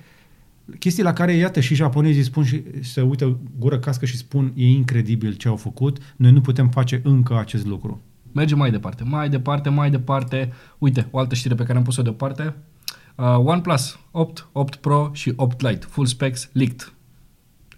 chestii 0.79 1.03
la 1.03 1.13
care, 1.13 1.33
iată, 1.33 1.59
și 1.59 1.75
japonezii 1.75 2.23
spun 2.23 2.43
și 2.43 2.63
se 2.81 3.01
uită 3.01 3.37
gură 3.59 3.79
cască 3.79 4.05
și 4.05 4.17
spun 4.17 4.51
e 4.55 4.67
incredibil 4.67 5.33
ce 5.33 5.47
au 5.47 5.55
făcut, 5.55 5.97
noi 6.15 6.31
nu 6.31 6.41
putem 6.41 6.69
face 6.69 7.01
încă 7.03 7.37
acest 7.37 7.65
lucru. 7.65 8.01
Mergem 8.31 8.57
mai 8.57 8.71
departe, 8.71 9.03
mai 9.03 9.29
departe, 9.29 9.69
mai 9.69 9.89
departe. 9.89 10.53
Uite, 10.77 11.07
o 11.11 11.19
altă 11.19 11.35
știre 11.35 11.55
pe 11.55 11.63
care 11.63 11.77
am 11.77 11.83
pus-o 11.83 12.01
deoparte. 12.01 12.55
Uh, 13.15 13.37
OnePlus 13.37 13.99
8, 14.11 14.47
8 14.51 14.75
Pro 14.75 15.09
și 15.13 15.33
8 15.35 15.61
Lite, 15.61 15.85
full 15.89 16.07
specs, 16.07 16.49
leaked. 16.53 16.93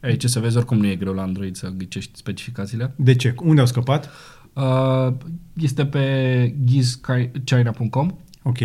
Ei, 0.03 0.17
ce 0.17 0.27
să 0.27 0.39
vezi, 0.39 0.57
oricum 0.57 0.77
nu 0.77 0.87
e 0.87 0.95
greu 0.95 1.13
la 1.13 1.21
Android 1.21 1.55
să 1.55 1.73
ghicești 1.77 2.17
specificațiile. 2.17 2.93
De 2.95 3.15
ce? 3.15 3.35
Unde 3.43 3.59
au 3.61 3.67
scăpat? 3.67 4.09
Uh, 4.53 5.13
este 5.53 5.85
pe 5.85 6.55
gizchina.com 6.63 8.09
Ok. 8.43 8.57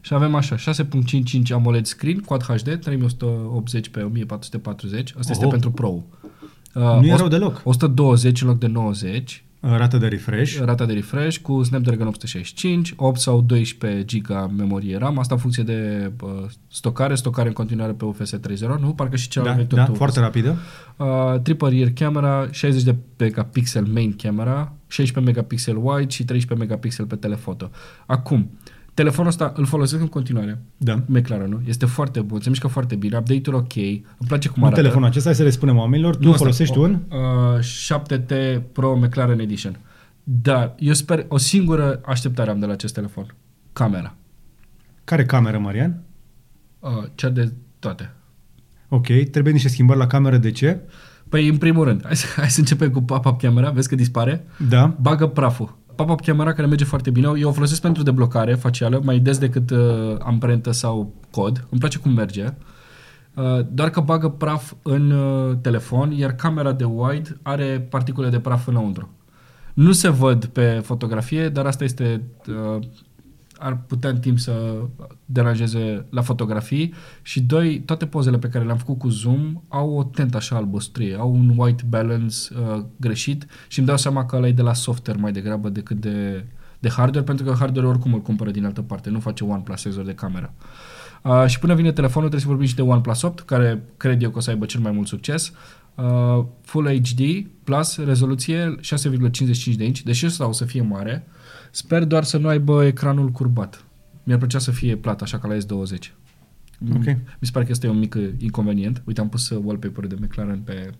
și 0.00 0.14
avem 0.14 0.34
așa 0.34 0.56
6.55 0.56 1.50
AMOLED 1.52 1.86
screen, 1.86 2.18
Quad 2.18 2.42
HD, 2.42 2.78
3180 2.80 3.88
pe 3.88 4.00
1440. 4.02 5.14
Asta 5.18 5.32
este 5.32 5.44
Oho. 5.44 5.50
pentru 5.52 5.70
Pro. 5.70 5.88
Uh, 6.74 6.82
Nu 7.00 7.06
e 7.06 7.12
o- 7.12 7.16
rău 7.16 7.28
deloc. 7.28 7.60
120 7.64 8.40
în 8.42 8.48
loc 8.48 8.58
de 8.58 8.66
90, 8.66 9.44
Rată 9.60 9.96
de 9.96 10.06
refresh. 10.06 10.58
rata 10.64 10.84
de 10.84 10.92
refresh 10.92 11.38
cu 11.38 11.62
Snapdragon 11.62 12.06
865, 12.06 12.92
8 12.96 13.20
sau 13.20 13.40
12 13.40 14.18
GB 14.18 14.50
memorie 14.56 14.96
RAM, 14.96 15.18
asta 15.18 15.34
în 15.34 15.40
funcție 15.40 15.62
de 15.62 16.10
uh, 16.22 16.30
stocare, 16.68 17.14
stocare 17.14 17.48
în 17.48 17.54
continuare 17.54 17.92
pe 17.92 18.04
UFS 18.04 18.34
3.0, 18.36 18.40
nu? 18.80 18.92
Parcă 18.92 19.16
și 19.16 19.28
Da, 19.28 19.32
celălalt 19.32 19.72
da, 19.74 19.84
foarte 19.84 20.20
rapidă. 20.20 20.56
Uh, 20.96 21.40
triple 21.42 21.68
rear 21.68 21.88
camera, 21.94 22.48
60 22.50 22.82
de 22.82 22.96
megapixel 23.16 23.84
main 23.84 24.16
camera, 24.16 24.72
16 24.86 25.32
megapixel 25.32 25.76
wide 25.76 26.10
și 26.10 26.24
13 26.24 26.66
megapixel 26.66 27.06
pe 27.06 27.16
telefoto. 27.16 27.70
Acum, 28.06 28.50
telefonul 28.96 29.30
ăsta 29.30 29.52
îl 29.56 29.64
folosesc 29.66 30.00
în 30.02 30.08
continuare. 30.08 30.58
Da. 30.76 31.02
McLaren, 31.06 31.48
nu? 31.50 31.60
Este 31.66 31.86
foarte 31.86 32.20
bun, 32.20 32.40
se 32.40 32.48
mișcă 32.48 32.66
foarte 32.66 32.94
bine, 32.94 33.16
update-ul 33.16 33.56
ok, 33.56 33.76
îmi 33.76 34.04
place 34.26 34.48
cum 34.48 34.62
Un 34.62 34.66
arată. 34.66 34.80
telefonul 34.82 35.08
acesta, 35.08 35.28
hai 35.28 35.38
să 35.38 35.42
le 35.42 35.50
spunem 35.50 35.76
oamenilor, 35.76 36.16
tu 36.16 36.22
Nu, 36.22 36.28
asta- 36.28 36.38
folosești 36.42 36.78
o- 36.78 36.80
un? 36.80 37.00
Uh, 37.10 37.58
7T 37.60 38.32
Pro 38.72 38.96
McLaren 38.96 39.38
Edition. 39.38 39.78
Dar 40.22 40.74
eu 40.78 40.92
sper, 40.92 41.24
o 41.28 41.36
singură 41.36 42.00
așteptare 42.06 42.50
am 42.50 42.58
de 42.58 42.66
la 42.66 42.72
acest 42.72 42.94
telefon. 42.94 43.34
Camera. 43.72 44.14
Care 45.04 45.24
cameră, 45.24 45.58
Marian? 45.58 46.02
Uh, 46.78 46.90
cea 47.14 47.28
de 47.28 47.52
toate. 47.78 48.12
Ok, 48.88 49.06
trebuie 49.30 49.52
niște 49.52 49.68
schimbări 49.68 49.98
la 49.98 50.06
cameră, 50.06 50.36
de 50.36 50.50
ce? 50.50 50.80
Păi, 51.28 51.48
în 51.48 51.56
primul 51.56 51.84
rând, 51.84 52.02
hai 52.06 52.16
să, 52.16 52.26
hai 52.36 52.50
să 52.50 52.60
începem 52.60 52.90
cu 52.90 53.02
pop-up 53.02 53.40
camera, 53.40 53.70
vezi 53.70 53.88
că 53.88 53.94
dispare? 53.94 54.46
Da. 54.68 54.96
Bagă 55.00 55.26
praful. 55.26 55.78
Pop-up 55.96 56.20
camera 56.20 56.52
care 56.52 56.66
merge 56.66 56.84
foarte 56.84 57.10
bine. 57.10 57.30
Eu 57.38 57.48
o 57.48 57.52
folosesc 57.52 57.80
pentru 57.80 58.02
deblocare 58.02 58.54
facială, 58.54 59.00
mai 59.04 59.18
des 59.18 59.38
decât 59.38 59.70
uh, 59.70 60.16
amprentă 60.18 60.70
sau 60.70 61.14
cod. 61.30 61.66
Îmi 61.70 61.80
place 61.80 61.98
cum 61.98 62.12
merge. 62.12 62.54
Uh, 63.34 63.60
doar 63.70 63.90
că 63.90 64.00
bagă 64.00 64.28
praf 64.28 64.72
în 64.82 65.10
uh, 65.10 65.56
telefon, 65.60 66.10
iar 66.10 66.32
camera 66.32 66.72
de 66.72 66.84
wide 66.84 67.38
are 67.42 67.86
particule 67.90 68.28
de 68.28 68.40
praf 68.40 68.66
înăuntru. 68.66 69.08
Nu 69.74 69.92
se 69.92 70.08
văd 70.08 70.44
pe 70.44 70.80
fotografie, 70.84 71.48
dar 71.48 71.66
asta 71.66 71.84
este... 71.84 72.22
Uh, 72.48 72.82
ar 73.58 73.82
putea 73.86 74.10
în 74.10 74.18
timp 74.18 74.38
să 74.38 74.82
deranjeze 75.24 76.06
la 76.10 76.22
fotografii 76.22 76.94
și 77.22 77.40
doi, 77.40 77.80
toate 77.80 78.06
pozele 78.06 78.38
pe 78.38 78.48
care 78.48 78.64
le-am 78.64 78.76
făcut 78.76 78.98
cu 78.98 79.08
zoom 79.08 79.62
au 79.68 79.90
o 79.90 80.04
tentă 80.04 80.36
așa 80.36 80.56
albăstrie, 80.56 81.16
au 81.16 81.32
un 81.32 81.52
white 81.56 81.82
balance 81.88 82.36
uh, 82.52 82.84
greșit 82.96 83.46
și 83.68 83.78
îmi 83.78 83.88
dau 83.88 83.96
seama 83.96 84.26
că 84.26 84.36
ăla 84.36 84.46
e 84.46 84.52
de 84.52 84.62
la 84.62 84.74
software 84.74 85.20
mai 85.20 85.32
degrabă 85.32 85.68
decât 85.68 86.00
de, 86.00 86.44
de 86.78 86.88
hardware, 86.88 87.26
pentru 87.26 87.44
că 87.44 87.54
hardware 87.58 87.86
oricum 87.86 88.14
îl 88.14 88.22
cumpără 88.22 88.50
din 88.50 88.64
altă 88.64 88.82
parte, 88.82 89.10
nu 89.10 89.20
face 89.20 89.44
OnePlus 89.44 89.80
senzor 89.80 90.04
de 90.04 90.14
cameră. 90.14 90.54
Uh, 91.22 91.44
și 91.46 91.58
până 91.58 91.74
vine 91.74 91.92
telefonul 91.92 92.28
trebuie 92.28 92.40
să 92.40 92.46
vorbim 92.46 92.66
și 92.66 92.74
de 92.74 92.82
OnePlus 92.82 93.22
8, 93.22 93.40
care 93.40 93.82
cred 93.96 94.22
eu 94.22 94.30
că 94.30 94.38
o 94.38 94.40
să 94.40 94.50
aibă 94.50 94.64
cel 94.64 94.80
mai 94.80 94.92
mult 94.92 95.06
succes. 95.06 95.52
Uh, 95.94 96.44
Full 96.62 97.00
HD 97.00 97.46
plus 97.64 97.96
rezoluție 97.96 98.74
6,55 98.80 99.76
de 99.76 99.84
inch, 99.84 100.00
deși 100.00 100.26
ăsta 100.26 100.48
o 100.48 100.52
să 100.52 100.64
fie 100.64 100.82
mare. 100.82 101.26
Sper 101.76 102.04
doar 102.04 102.24
să 102.24 102.36
nu 102.38 102.48
aibă 102.48 102.84
ecranul 102.84 103.28
curbat. 103.30 103.84
Mi-ar 104.22 104.38
plăcea 104.38 104.58
să 104.58 104.70
fie 104.70 104.96
plat, 104.96 105.22
așa 105.22 105.38
ca 105.38 105.48
la 105.48 105.56
S20. 105.56 105.98
Ok. 106.94 107.04
Mi 107.04 107.24
se 107.40 107.50
pare 107.52 107.64
că 107.64 107.70
este 107.70 107.88
un 107.88 107.98
mic 107.98 108.14
uh, 108.14 108.32
inconvenient. 108.38 109.02
Uite, 109.06 109.20
am 109.20 109.28
pus 109.28 109.48
uh, 109.50 109.62
wallpaper 109.64 110.06
de 110.06 110.16
McLaren 110.20 110.60
pe... 110.60 110.90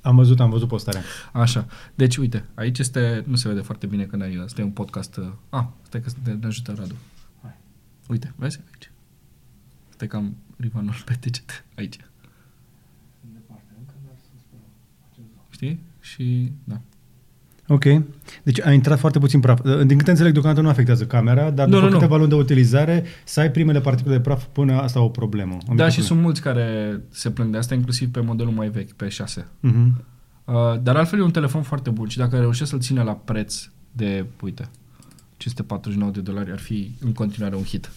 Am 0.00 0.16
văzut, 0.16 0.40
am 0.40 0.50
văzut 0.50 0.68
postarea. 0.68 1.00
Așa. 1.32 1.66
Deci, 1.94 2.16
uite, 2.16 2.44
aici 2.54 2.78
este... 2.78 3.24
Nu 3.26 3.36
se 3.36 3.48
vede 3.48 3.60
foarte 3.60 3.86
bine 3.86 4.04
că 4.04 4.16
n-ai... 4.16 4.40
Asta 4.44 4.60
e 4.60 4.64
un 4.64 4.70
podcast... 4.70 5.16
uh, 5.16 5.32
Ah, 5.48 5.64
stai 5.82 6.00
că 6.00 6.10
ne, 6.24 6.32
ne 6.32 6.46
ajută 6.46 6.74
Radu. 6.78 6.94
Uite, 8.08 8.32
vezi? 8.36 8.60
Aici. 8.72 8.90
Stai 9.88 10.08
că 10.08 10.16
am 10.16 10.36
rivanul 10.56 10.94
pe 11.04 11.16
deget. 11.20 11.64
Aici. 11.76 11.96
Știi? 15.50 15.80
Și, 16.00 16.52
da. 16.64 16.80
Ok. 17.68 17.84
Deci 18.42 18.60
a 18.66 18.72
intrat 18.72 18.98
foarte 18.98 19.18
puțin 19.18 19.40
praf. 19.40 19.60
Din 19.84 19.98
câte 19.98 20.10
înțeleg, 20.10 20.32
deocamdată 20.32 20.62
nu 20.64 20.70
afectează 20.70 21.06
camera, 21.06 21.50
dar 21.50 21.66
Nu, 21.66 21.72
după 21.72 21.84
nu, 21.84 21.90
nu. 21.90 21.96
câteva 21.98 22.16
luni 22.16 22.28
de 22.28 22.34
utilizare, 22.34 23.04
să 23.24 23.40
ai 23.40 23.50
primele 23.50 23.80
particule 23.80 24.14
de 24.14 24.20
praf 24.20 24.44
până 24.52 24.80
asta 24.80 25.00
o 25.00 25.08
problemă. 25.08 25.52
O 25.52 25.56
Da, 25.56 25.72
mică 25.72 25.72
și 25.72 25.76
problemă. 25.88 26.06
sunt 26.06 26.20
mulți 26.20 26.40
care 26.42 27.00
se 27.10 27.30
plâng 27.30 27.50
de 27.52 27.58
asta, 27.58 27.74
inclusiv 27.74 28.10
pe 28.10 28.20
modelul 28.20 28.52
mai 28.52 28.68
vechi, 28.68 28.92
pe 28.92 29.08
6. 29.08 29.46
Mhm. 29.60 30.04
Uh, 30.44 30.54
dar 30.82 30.96
altfel 30.96 31.18
e 31.18 31.22
un 31.22 31.30
telefon 31.30 31.62
foarte 31.62 31.90
bun 31.90 32.08
și 32.08 32.16
dacă 32.18 32.38
reușesc 32.38 32.70
să-l 32.70 32.80
ține 32.80 33.02
la 33.02 33.12
preț 33.12 33.68
de, 33.92 34.24
uite, 34.42 34.68
549 35.36 36.10
de 36.10 36.20
dolari, 36.20 36.50
ar 36.50 36.58
fi 36.58 36.90
în 37.00 37.12
continuare 37.12 37.56
un 37.56 37.62
hit. 37.62 37.90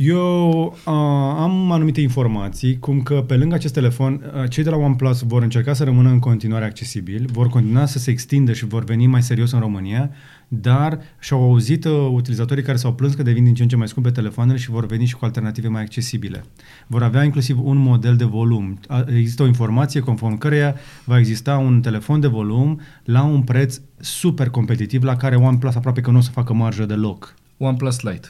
Eu 0.00 0.66
uh, 0.66 0.92
am 1.36 1.70
anumite 1.72 2.00
informații, 2.00 2.78
cum 2.78 3.00
că 3.02 3.14
pe 3.26 3.36
lângă 3.36 3.54
acest 3.54 3.72
telefon, 3.74 4.32
uh, 4.42 4.50
cei 4.50 4.64
de 4.64 4.70
la 4.70 4.76
OnePlus 4.76 5.20
vor 5.22 5.42
încerca 5.42 5.72
să 5.72 5.84
rămână 5.84 6.08
în 6.08 6.18
continuare 6.18 6.64
accesibili, 6.64 7.26
vor 7.32 7.46
continua 7.48 7.86
să 7.86 7.98
se 7.98 8.10
extindă 8.10 8.52
și 8.52 8.66
vor 8.66 8.84
veni 8.84 9.06
mai 9.06 9.22
serios 9.22 9.50
în 9.52 9.60
România, 9.60 10.10
dar 10.48 10.98
și-au 11.18 11.42
auzit 11.42 11.84
uh, 11.84 11.92
utilizatorii 12.12 12.62
care 12.62 12.76
s-au 12.76 12.92
plâns 12.94 13.14
că 13.14 13.22
devin 13.22 13.44
din 13.44 13.54
ce 13.54 13.62
în 13.62 13.68
ce 13.68 13.76
mai 13.76 13.88
scumpe 13.88 14.10
telefoanele 14.10 14.58
și 14.58 14.70
vor 14.70 14.86
veni 14.86 15.04
și 15.04 15.16
cu 15.16 15.24
alternative 15.24 15.68
mai 15.68 15.82
accesibile. 15.82 16.44
Vor 16.86 17.02
avea 17.02 17.24
inclusiv 17.24 17.58
un 17.64 17.76
model 17.76 18.16
de 18.16 18.24
volum. 18.24 18.78
A- 18.88 19.04
Există 19.08 19.42
o 19.42 19.46
informație 19.46 20.00
conform 20.00 20.38
căreia 20.38 20.74
va 21.04 21.18
exista 21.18 21.56
un 21.56 21.80
telefon 21.80 22.20
de 22.20 22.26
volum 22.26 22.80
la 23.04 23.22
un 23.22 23.42
preț 23.42 23.80
super 24.00 24.48
competitiv 24.48 25.02
la 25.02 25.16
care 25.16 25.36
OnePlus 25.36 25.74
aproape 25.74 26.00
că 26.00 26.10
nu 26.10 26.18
o 26.18 26.20
să 26.20 26.30
facă 26.30 26.52
marjă 26.52 26.84
deloc. 26.84 27.34
OnePlus 27.56 28.00
Lite. 28.00 28.28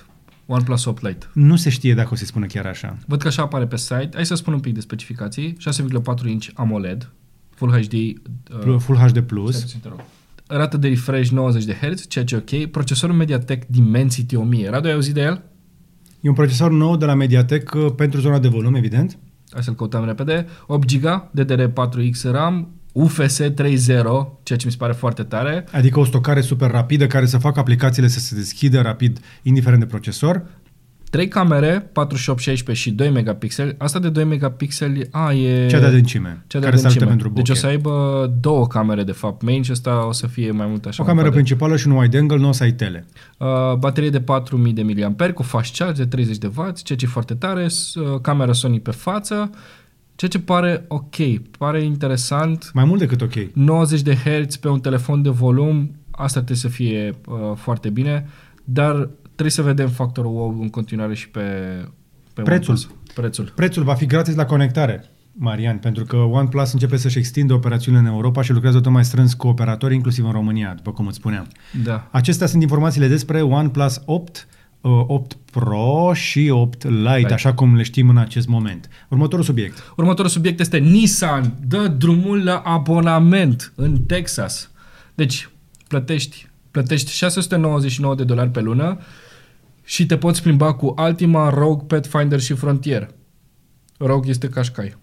OnePlus 0.50 0.84
8 0.84 1.02
Lite. 1.02 1.26
Nu 1.32 1.56
se 1.56 1.70
știe 1.70 1.94
dacă 1.94 2.08
o 2.12 2.14
să 2.14 2.20
se 2.20 2.26
spună 2.26 2.46
chiar 2.46 2.66
așa. 2.66 2.96
Văd 3.06 3.20
că 3.20 3.26
așa 3.28 3.42
apare 3.42 3.66
pe 3.66 3.76
site. 3.76 4.10
Hai 4.14 4.26
să 4.26 4.34
spun 4.34 4.52
un 4.52 4.60
pic 4.60 4.74
de 4.74 4.80
specificații. 4.80 5.56
6,4 6.22 6.26
inch 6.26 6.48
AMOLED, 6.54 7.10
Full 7.50 7.70
HD, 7.82 7.92
uh, 7.92 8.76
Full 8.78 8.98
HD+. 8.98 9.08
stai 9.08 9.22
Plus. 9.22 9.60
puțin, 9.60 9.80
te 9.80 9.88
rog. 9.88 10.00
rată 10.46 10.76
de 10.76 10.88
refresh 10.88 11.30
90 11.30 11.64
de 11.64 11.72
Hz, 11.72 12.06
ceea 12.06 12.24
ce 12.24 12.34
e 12.34 12.38
ok. 12.38 12.70
Procesorul 12.70 13.14
MediaTek 13.14 13.66
Dimensity 13.66 14.36
1000. 14.36 14.68
Radu, 14.68 14.86
ai 14.86 14.92
auzit 14.92 15.14
de 15.14 15.20
el? 15.20 15.42
E 16.20 16.28
un 16.28 16.34
procesor 16.34 16.70
nou 16.70 16.96
de 16.96 17.04
la 17.04 17.14
Mediatek 17.14 17.74
uh, 17.74 17.92
pentru 17.96 18.20
zona 18.20 18.38
de 18.38 18.48
volum, 18.48 18.74
evident. 18.74 19.18
Hai 19.50 19.62
să-l 19.62 19.74
căutăm 19.74 20.04
repede. 20.04 20.46
8 20.66 20.96
GB, 20.98 21.30
DDR4X 21.38 22.22
RAM, 22.22 22.68
UFS 23.02 23.40
3.0, 23.42 23.52
ceea 24.42 24.58
ce 24.58 24.66
mi 24.66 24.70
se 24.70 24.76
pare 24.78 24.92
foarte 24.92 25.22
tare. 25.22 25.64
Adică 25.72 26.00
o 26.00 26.04
stocare 26.04 26.40
super 26.40 26.70
rapidă 26.70 27.06
care 27.06 27.26
să 27.26 27.38
facă 27.38 27.60
aplicațiile 27.60 28.08
să 28.08 28.18
se 28.18 28.34
deschidă 28.34 28.80
rapid, 28.80 29.18
indiferent 29.42 29.80
de 29.80 29.86
procesor. 29.86 30.42
3 31.10 31.28
camere, 31.28 31.90
48, 31.92 32.38
16 32.40 32.84
și 32.88 32.94
2 32.94 33.10
megapixeli. 33.10 33.74
Asta 33.78 33.98
de 33.98 34.08
2 34.08 34.24
megapixeli, 34.24 35.08
a, 35.10 35.32
e... 35.32 35.66
Cea 35.66 35.78
de 35.78 35.84
adâncime, 35.86 36.44
cea 36.46 36.58
de 36.58 36.64
care 36.64 36.76
se 36.76 36.86
ajută 36.86 37.04
adâncime. 37.04 37.08
pentru 37.08 37.28
Deci 37.28 37.48
o 37.48 37.52
bokeh. 37.52 37.56
să 37.56 37.66
aibă 37.66 38.36
două 38.40 38.66
camere, 38.66 39.02
de 39.04 39.12
fapt, 39.12 39.42
main 39.42 39.62
și 39.62 39.70
asta 39.70 40.06
o 40.06 40.12
să 40.12 40.26
fie 40.26 40.50
mai 40.50 40.66
mult 40.66 40.84
așa. 40.86 41.02
O 41.02 41.06
cameră 41.06 41.26
un 41.26 41.32
fel 41.32 41.42
de- 41.42 41.46
principală 41.46 41.76
și 41.76 41.86
un 41.88 41.92
wide 41.96 42.18
angle, 42.18 42.36
nu 42.36 42.48
o 42.48 42.52
să 42.52 42.62
ai 42.62 42.72
tele. 42.72 43.06
Uh, 43.38 43.46
baterie 43.78 44.10
de 44.10 44.20
4000 44.20 44.72
de 44.72 44.82
mAh 44.82 45.30
cu 45.34 45.42
fast 45.42 45.76
charge 45.76 46.02
de 46.02 46.08
30 46.08 46.36
de 46.38 46.46
W, 46.46 46.62
ceea 46.82 46.98
ce 46.98 47.04
e 47.04 47.08
foarte 47.08 47.34
tare, 47.34 47.68
s- 47.68 47.94
uh, 47.94 48.20
camera 48.20 48.52
Sony 48.52 48.80
pe 48.80 48.90
față, 48.90 49.50
ceea 50.18 50.30
ce 50.30 50.38
pare 50.38 50.84
ok, 50.88 51.16
pare 51.58 51.82
interesant. 51.82 52.70
Mai 52.74 52.84
mult 52.84 52.98
decât 52.98 53.20
ok. 53.20 53.34
90 53.54 54.02
de 54.02 54.14
Hz 54.14 54.56
pe 54.56 54.68
un 54.68 54.80
telefon 54.80 55.22
de 55.22 55.28
volum, 55.28 55.96
asta 56.10 56.38
trebuie 56.38 56.56
să 56.56 56.68
fie 56.68 57.14
uh, 57.26 57.36
foarte 57.54 57.90
bine, 57.90 58.26
dar 58.64 59.08
trebuie 59.24 59.50
să 59.50 59.62
vedem 59.62 59.88
factorul 59.88 60.32
wow 60.32 60.60
în 60.60 60.68
continuare 60.68 61.14
și 61.14 61.28
pe, 61.28 61.40
pe 62.34 62.42
Prețul. 62.42 62.74
OnePlus. 62.74 62.88
Prețul. 63.14 63.52
Prețul 63.54 63.82
va 63.82 63.94
fi 63.94 64.06
gratis 64.06 64.34
la 64.34 64.44
conectare, 64.44 65.04
Marian, 65.32 65.76
pentru 65.76 66.04
că 66.04 66.16
OnePlus 66.16 66.72
începe 66.72 66.96
să-și 66.96 67.18
extindă 67.18 67.54
operațiunile 67.54 68.02
în 68.02 68.14
Europa 68.14 68.42
și 68.42 68.52
lucrează 68.52 68.80
tot 68.80 68.92
mai 68.92 69.04
strâns 69.04 69.34
cu 69.34 69.46
operatori, 69.46 69.94
inclusiv 69.94 70.24
în 70.24 70.32
România, 70.32 70.72
după 70.76 70.92
cum 70.92 71.06
îți 71.06 71.16
spuneam. 71.16 71.46
Da. 71.84 72.08
Acestea 72.10 72.46
sunt 72.46 72.62
informațiile 72.62 73.08
despre 73.08 73.42
OnePlus 73.42 74.02
8, 74.04 74.46
uh, 74.50 74.57
8 74.80 75.36
Pro 75.52 76.10
și 76.14 76.48
8 76.52 76.84
Lite, 76.88 77.16
Lite. 77.16 77.32
așa 77.32 77.54
cum 77.54 77.76
le 77.76 77.82
știm 77.82 78.08
în 78.08 78.16
acest 78.16 78.46
moment. 78.48 78.88
Următorul 79.08 79.44
subiect. 79.44 79.92
Următorul 79.96 80.30
subiect 80.30 80.60
este 80.60 80.78
Nissan 80.78 81.54
dă 81.66 81.86
drumul 81.86 82.44
la 82.44 82.56
abonament 82.64 83.72
în 83.76 84.02
Texas. 84.02 84.70
Deci, 85.14 85.48
plătești, 85.88 86.48
plătești 86.70 87.10
699 87.12 88.14
de 88.14 88.24
dolari 88.24 88.50
pe 88.50 88.60
lună 88.60 88.98
și 89.84 90.06
te 90.06 90.16
poți 90.16 90.42
plimba 90.42 90.72
cu 90.72 90.92
Altima, 90.96 91.50
Rogue, 91.50 91.84
Pathfinder 91.86 92.40
și 92.40 92.54
Frontier. 92.54 93.08
Rogue 93.98 94.30
este 94.30 94.48
Qashqai. 94.48 94.96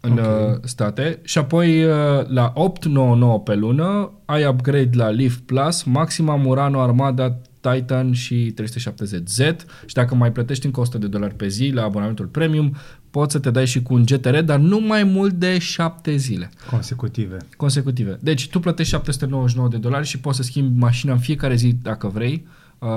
în 0.00 0.12
Ok. 0.12 0.18
okay. 0.18 0.58
state 0.62 1.20
și 1.24 1.38
apoi 1.38 1.84
uh, 1.84 1.92
la 2.26 2.52
899 2.54 3.40
pe 3.40 3.54
lună 3.54 4.12
ai 4.24 4.46
upgrade 4.46 4.90
la 4.92 5.08
Leaf 5.08 5.36
Plus, 5.36 5.82
Maxima, 5.82 6.36
Murano, 6.36 6.80
Armada, 6.80 7.38
Titan 7.70 8.12
și 8.12 8.54
370Z 8.62 9.56
și 9.86 9.94
dacă 9.94 10.14
mai 10.14 10.32
plătești 10.32 10.66
încă 10.66 10.80
100 10.80 10.98
de 10.98 11.06
dolari 11.06 11.34
pe 11.34 11.48
zi 11.48 11.70
la 11.74 11.82
abonamentul 11.82 12.26
premium, 12.26 12.76
poți 13.10 13.32
să 13.32 13.38
te 13.38 13.50
dai 13.50 13.66
și 13.66 13.82
cu 13.82 13.94
un 13.94 14.04
GTR, 14.04 14.38
dar 14.38 14.58
nu 14.58 14.80
mai 14.80 15.04
mult 15.04 15.32
de 15.32 15.58
7 15.58 16.16
zile 16.16 16.50
Consecutive. 16.70 17.36
consecutive. 17.56 18.18
Deci 18.20 18.48
tu 18.48 18.60
plătești 18.60 18.92
799 18.92 19.68
de 19.68 19.76
dolari 19.76 20.06
și 20.06 20.20
poți 20.20 20.36
să 20.36 20.42
schimbi 20.42 20.78
mașina 20.78 21.12
în 21.12 21.18
fiecare 21.18 21.54
zi 21.54 21.76
dacă 21.82 22.06
vrei. 22.08 22.46
Uh, 22.78 22.88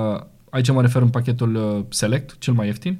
aici 0.49 0.71
mă 0.71 0.81
refer 0.81 1.01
în 1.01 1.09
pachetul 1.09 1.55
uh, 1.55 1.85
Select, 1.89 2.37
cel 2.39 2.53
mai 2.53 2.65
ieftin. 2.65 2.97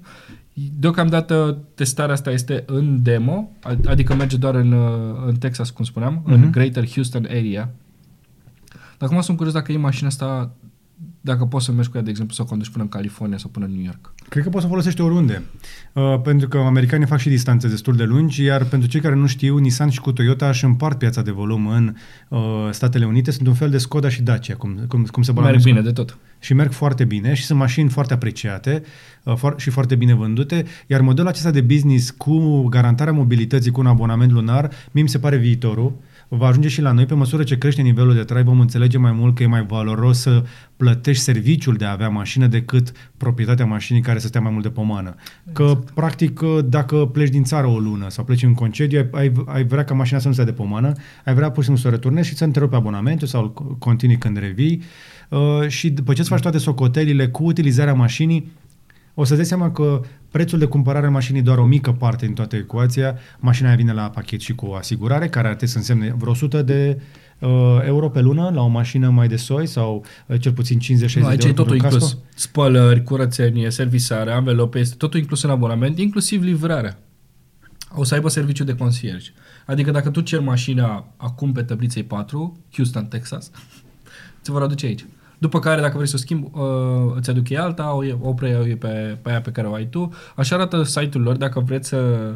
Deocamdată 0.80 1.58
testarea 1.76 2.14
asta 2.14 2.32
este 2.32 2.64
în 2.68 3.02
demo, 3.02 3.52
ad- 3.68 3.86
adică 3.86 4.16
merge 4.16 4.38
doar 4.38 4.56
în, 4.56 4.72
uh, 4.72 5.24
în 5.26 5.36
Texas, 5.36 5.70
cum 5.70 5.86
spuneam, 5.86 6.22
uh-huh. 6.22 6.34
în 6.34 6.52
Greater 6.52 6.90
Houston 6.90 7.26
area. 7.30 7.74
Dar 8.98 9.10
acum 9.10 9.22
sunt 9.22 9.38
curios 9.38 9.56
dacă 9.56 9.72
e 9.72 9.78
mașina 9.78 10.08
asta, 10.08 10.52
dacă 11.22 11.46
poți 11.46 11.66
să 11.66 11.72
mergi 11.72 11.90
cu 11.90 11.98
ea, 11.98 12.04
de 12.04 12.10
exemplu, 12.10 12.36
să 12.36 12.42
o 12.42 12.46
conduci 12.46 12.70
până 12.70 12.84
în 12.84 12.90
California 12.90 13.38
sau 13.38 13.50
până 13.50 13.66
în 13.66 13.72
New 13.72 13.84
York. 13.84 14.14
Cred 14.30 14.44
că 14.44 14.50
poți 14.50 14.62
să 14.62 14.68
o 14.68 14.70
folosești 14.70 15.02
oriunde, 15.02 15.42
uh, 15.94 16.22
pentru 16.24 16.48
că 16.48 16.58
americanii 16.58 17.08
fac 17.08 17.20
și 17.20 17.30
distanțe 17.30 17.68
destul 17.68 17.96
de 17.96 18.04
lungi, 18.04 18.44
iar 18.44 18.64
pentru 18.64 18.90
cei 18.90 19.02
care 19.02 19.16
nu 19.16 19.28
știu, 19.28 19.58
Nissan 19.58 19.90
și 19.90 20.00
cu 20.00 20.12
Toyota 20.12 20.48
își 20.50 20.66
împart 20.66 20.98
piața 20.98 21.22
de 21.22 21.32
volum 21.32 21.68
în 21.68 21.96
uh, 22.28 22.40
Statele 22.72 23.06
Unite, 23.06 23.32
sunt 23.32 23.48
un 23.48 23.54
fel 23.54 23.70
de 23.70 23.78
Skoda 23.78 24.10
și 24.10 24.22
Dacia, 24.22 24.56
cum, 24.56 24.80
cum, 24.88 25.04
cum 25.04 25.24
se 25.24 25.32
Merg 25.32 25.44
balancează. 25.46 25.70
bine 25.70 25.82
de 25.82 25.92
tot. 25.92 26.18
și 26.40 26.54
merg 26.54 26.72
foarte 26.72 27.04
bine 27.06 27.34
și 27.34 27.44
sunt 27.44 27.60
mașini 27.60 27.90
foarte 27.90 28.14
apreciate 28.14 28.84
uh, 29.24 29.34
foar- 29.36 29.56
și 29.58 29.70
foarte 29.70 29.96
bine 29.96 30.14
vândute, 30.14 30.66
iar 30.88 31.02
modelul 31.02 31.30
acesta 31.30 31.52
de 31.52 31.62
business 31.62 32.10
cu 32.10 32.64
garantarea 32.64 33.14
mobilității 33.14 33.72
cu 33.72 33.80
un 33.80 33.88
abonament 33.88 34.32
lunar, 34.32 34.70
mie 34.92 35.04
mi 35.04 35.10
se 35.10 35.20
pare 35.20 35.38
viitorul, 35.38 35.94
va 36.30 36.48
ajunge 36.48 36.68
și 36.68 36.82
la 36.82 36.92
noi 36.92 37.06
pe 37.06 37.14
măsură 37.14 37.44
ce 37.44 37.58
crește 37.58 37.82
nivelul 37.82 38.14
de 38.14 38.24
trai, 38.24 38.44
vom 38.44 38.60
înțelege 38.60 38.98
mai 38.98 39.12
mult 39.12 39.36
că 39.36 39.44
e 39.44 39.48
mai 39.48 39.66
valoros 39.66 40.20
să 40.20 40.44
plătești 40.78 41.24
serviciul 41.24 41.76
de 41.76 41.86
a 41.86 41.92
avea 41.92 42.10
mașină 42.10 42.48
decât 42.48 42.92
proprietatea 43.18 43.66
mașinii 43.66 44.02
care 44.02 44.20
să 44.20 44.28
stea 44.28 44.42
mai 44.42 44.52
mult 44.52 44.64
de 44.64 44.70
pomană. 44.70 45.16
Că, 45.54 45.64
exact. 45.64 45.90
practic, 45.90 46.40
dacă 46.66 46.96
pleci 46.96 47.30
din 47.30 47.44
țară 47.44 47.68
o 47.68 47.80
lună 47.80 48.10
sau 48.10 48.24
pleci 48.24 48.44
în 48.44 48.54
concediu, 48.54 49.00
ai, 49.00 49.08
ai, 49.12 49.32
ai 49.46 49.64
vrea 49.64 49.84
ca 49.84 49.94
mașina 49.94 50.20
să 50.20 50.28
nu 50.28 50.34
stea 50.34 50.46
de 50.46 50.52
pomană, 50.52 50.92
ai 51.26 51.34
vrea 51.34 51.52
pur 51.52 51.64
și 51.64 51.70
simplu 51.70 51.82
să 51.84 51.88
o 51.88 51.92
returnezi 51.92 52.28
și 52.28 52.36
să 52.36 52.44
întrerupi 52.44 52.76
abonamentul 52.76 53.28
sau 53.28 53.42
îl 53.42 53.76
continui 53.78 54.18
când 54.18 54.38
revii. 54.38 54.82
Uh, 55.30 55.68
și 55.68 55.90
după 55.90 56.14
ce 56.14 56.20
îți 56.20 56.30
faci 56.30 56.42
toate 56.42 56.58
socotelile 56.58 57.28
cu 57.28 57.44
utilizarea 57.44 57.94
mașinii, 57.94 58.52
o 59.14 59.24
să-ți 59.24 59.36
dai 59.36 59.46
seama 59.46 59.72
că 59.72 60.02
prețul 60.32 60.60
de 60.60 60.66
cumpărare 60.66 61.06
a 61.06 61.10
mașinii 61.10 61.40
e 61.40 61.44
doar 61.44 61.58
o 61.58 61.66
mică 61.66 61.92
parte 61.92 62.26
din 62.26 62.36
toată 62.36 62.56
ecuația. 62.56 63.18
Mașina 63.40 63.68
aia 63.68 63.78
vine 63.78 63.94
la 63.94 64.10
pachet 64.10 64.40
și 64.40 64.56
cu 64.56 64.66
o 64.66 64.74
asigurare, 64.76 65.30
care 65.30 65.48
ar 65.48 65.56
trebui 65.56 65.74
să 65.74 65.78
însemne 65.78 66.16
vreo 66.18 66.32
100 66.32 66.62
de 66.62 67.02
uh, 67.40 67.50
euro 67.86 68.10
pe 68.10 68.22
lună 68.22 68.52
la 68.54 68.62
o 68.62 68.68
mașină 68.68 69.10
mai 69.10 69.28
de 69.28 69.36
soi 69.36 69.66
sau 69.68 70.06
uh, 70.26 70.40
cel 70.40 70.52
puțin 70.52 70.80
50-60 70.80 70.82
Nu, 70.82 70.88
de 70.88 71.28
aici 71.28 71.44
euro 71.44 71.48
e 71.48 71.54
totul 71.54 71.54
pentru 71.54 71.70
un 71.70 71.76
inclus. 71.76 71.94
casco. 71.94 72.20
Spălări, 72.36 73.04
curățenie, 73.04 73.70
servisare, 73.70 74.32
anvelope, 74.32 74.80
este 74.80 74.96
totul 74.96 75.20
inclus 75.20 75.44
în 75.44 75.50
abonament, 75.50 76.00
inclusiv 76.00 76.44
livrarea. 76.44 77.00
O 77.96 78.04
să 78.04 78.14
aibă 78.14 78.30
serviciu 78.30 78.64
de 78.64 78.76
concierge. 78.76 79.30
Adică 79.66 79.92
dacă 79.92 80.10
tu 80.10 80.22
ceri 80.22 80.44
mașina 80.44 81.14
acum 81.18 81.52
pe 81.52 81.62
tabliței 81.62 82.04
4, 82.04 82.60
Houston, 82.74 83.06
Texas, 83.06 83.52
ți 84.42 84.52
vor 84.52 84.62
aduce 84.62 84.86
aici. 84.86 85.06
După 85.40 85.60
care, 85.60 85.82
dacă 85.82 85.96
vrei 85.96 86.08
să 86.08 86.16
o 86.16 86.20
schimbi, 86.20 86.50
uh, 86.54 87.14
îți 87.16 87.30
aduc 87.30 87.50
ei 87.50 87.58
alta, 87.58 87.94
o, 87.94 88.04
o 88.30 88.34
preiau 88.34 88.68
ei 88.68 88.76
pe, 88.76 89.18
pe 89.22 89.30
aia 89.30 89.42
pe 89.42 89.52
care 89.52 89.68
o 89.68 89.74
ai 89.74 89.86
tu. 89.86 90.14
Așa 90.36 90.56
arată 90.56 90.84
site-ul 90.84 91.24
lor, 91.24 91.36
dacă 91.36 91.60
vreți 91.60 91.88
să 91.88 92.32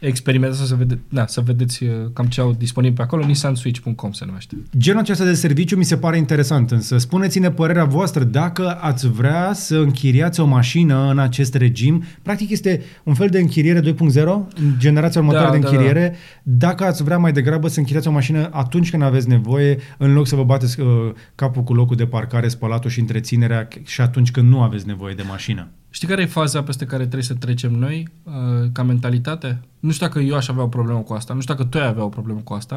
experimentați, 0.00 0.66
să, 0.66 0.74
vede, 0.74 0.98
da, 1.08 1.26
să 1.26 1.40
vedeți 1.40 1.84
uh, 1.84 1.90
cam 2.12 2.26
ce 2.26 2.40
au 2.40 2.52
disponibil 2.52 2.96
pe 2.96 3.02
acolo, 3.02 3.24
nissanswitch.com 3.24 4.12
se 4.12 4.24
numește. 4.24 4.56
Genul 4.78 5.00
acesta 5.00 5.24
de 5.24 5.34
serviciu 5.34 5.76
mi 5.76 5.84
se 5.84 5.96
pare 5.96 6.16
interesant, 6.16 6.70
însă 6.70 6.98
spuneți-ne 6.98 7.50
părerea 7.50 7.84
voastră 7.84 8.24
dacă 8.24 8.78
ați 8.80 9.08
vrea 9.08 9.52
să 9.52 9.76
închiriați 9.76 10.40
o 10.40 10.44
mașină 10.44 11.10
în 11.10 11.18
acest 11.18 11.54
regim. 11.54 12.02
Practic 12.22 12.50
este 12.50 12.82
un 13.04 13.14
fel 13.14 13.28
de 13.28 13.38
închiriere 13.38 13.80
2.0, 13.80 13.84
în 13.84 14.74
generația 14.78 15.20
următoare 15.20 15.46
Da, 15.46 15.52
de 15.52 15.58
da, 15.58 15.68
închiriere. 15.68 16.14
Dacă 16.42 16.84
ați 16.84 17.02
vrea 17.02 17.18
mai 17.18 17.32
degrabă 17.32 17.68
să 17.68 17.78
închiriați 17.78 18.08
o 18.08 18.10
mașină 18.10 18.48
atunci 18.52 18.90
când 18.90 19.02
aveți 19.02 19.28
nevoie, 19.28 19.78
în 19.98 20.12
loc 20.12 20.26
să 20.26 20.36
vă 20.36 20.44
bateți 20.44 20.80
uh, 20.80 20.86
capul 21.34 21.62
cu 21.62 21.74
locul 21.74 21.96
de 21.96 22.06
parcare, 22.06 22.48
spălatul 22.48 22.90
și 22.90 23.00
întreținerea 23.00 23.68
și 23.84 24.00
atunci 24.00 24.30
când 24.30 24.48
nu 24.48 24.62
aveți 24.62 24.86
nevoie 24.86 25.14
de 25.14 25.24
mașină. 25.28 25.68
Știi 25.90 26.08
care 26.08 26.22
e 26.22 26.26
faza 26.26 26.62
peste 26.62 26.84
care 26.84 27.02
trebuie 27.02 27.22
să 27.22 27.34
trecem 27.34 27.72
noi 27.72 28.08
uh, 28.22 28.32
ca 28.72 28.82
mentalitate? 28.82 29.60
Nu 29.80 29.90
știu 29.90 30.06
dacă 30.06 30.18
eu 30.18 30.36
aș 30.36 30.48
avea 30.48 30.62
o 30.62 30.68
problemă 30.68 30.98
cu 30.98 31.12
asta, 31.12 31.34
nu 31.34 31.40
știu 31.40 31.54
dacă 31.54 31.68
tu 31.68 31.78
ai 31.78 31.86
avea 31.86 32.04
o 32.04 32.08
problemă 32.08 32.40
cu 32.40 32.52
asta, 32.52 32.76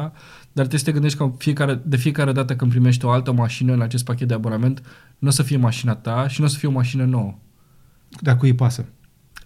dar 0.52 0.66
trebuie 0.66 0.78
să 0.78 0.84
te 0.84 0.92
gândești 0.92 1.18
că 1.18 1.30
fiecare, 1.38 1.80
de 1.84 1.96
fiecare 1.96 2.32
dată 2.32 2.56
când 2.56 2.70
primești 2.70 3.04
o 3.04 3.10
altă 3.10 3.32
mașină 3.32 3.72
în 3.72 3.80
acest 3.80 4.04
pachet 4.04 4.28
de 4.28 4.34
abonament, 4.34 4.82
nu 5.18 5.28
o 5.28 5.30
să 5.30 5.42
fie 5.42 5.56
mașina 5.56 5.94
ta 5.94 6.28
și 6.28 6.40
nu 6.40 6.46
o 6.46 6.48
să 6.48 6.58
fie 6.58 6.68
o 6.68 6.72
mașină 6.72 7.04
nouă. 7.04 7.34
Dar 8.20 8.36
cui 8.36 8.48
îi 8.48 8.54
pasă? 8.54 8.84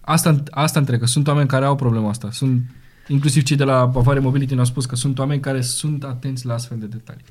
Asta, 0.01 0.43
asta 0.49 0.79
întreg, 0.79 0.99
că 0.99 1.05
sunt 1.05 1.27
oameni 1.27 1.47
care 1.47 1.65
au 1.65 1.75
problema 1.75 2.09
asta. 2.09 2.31
Sunt, 2.31 2.61
inclusiv 3.07 3.43
cei 3.43 3.57
de 3.57 3.63
la 3.63 3.85
Bavaria 3.85 4.21
Mobility 4.21 4.53
ne-au 4.53 4.65
spus 4.65 4.85
că 4.85 4.95
sunt 4.95 5.19
oameni 5.19 5.41
care 5.41 5.61
sunt 5.61 6.03
atenți 6.03 6.45
la 6.45 6.53
astfel 6.53 6.79
de 6.79 6.85
detalii. 6.85 7.23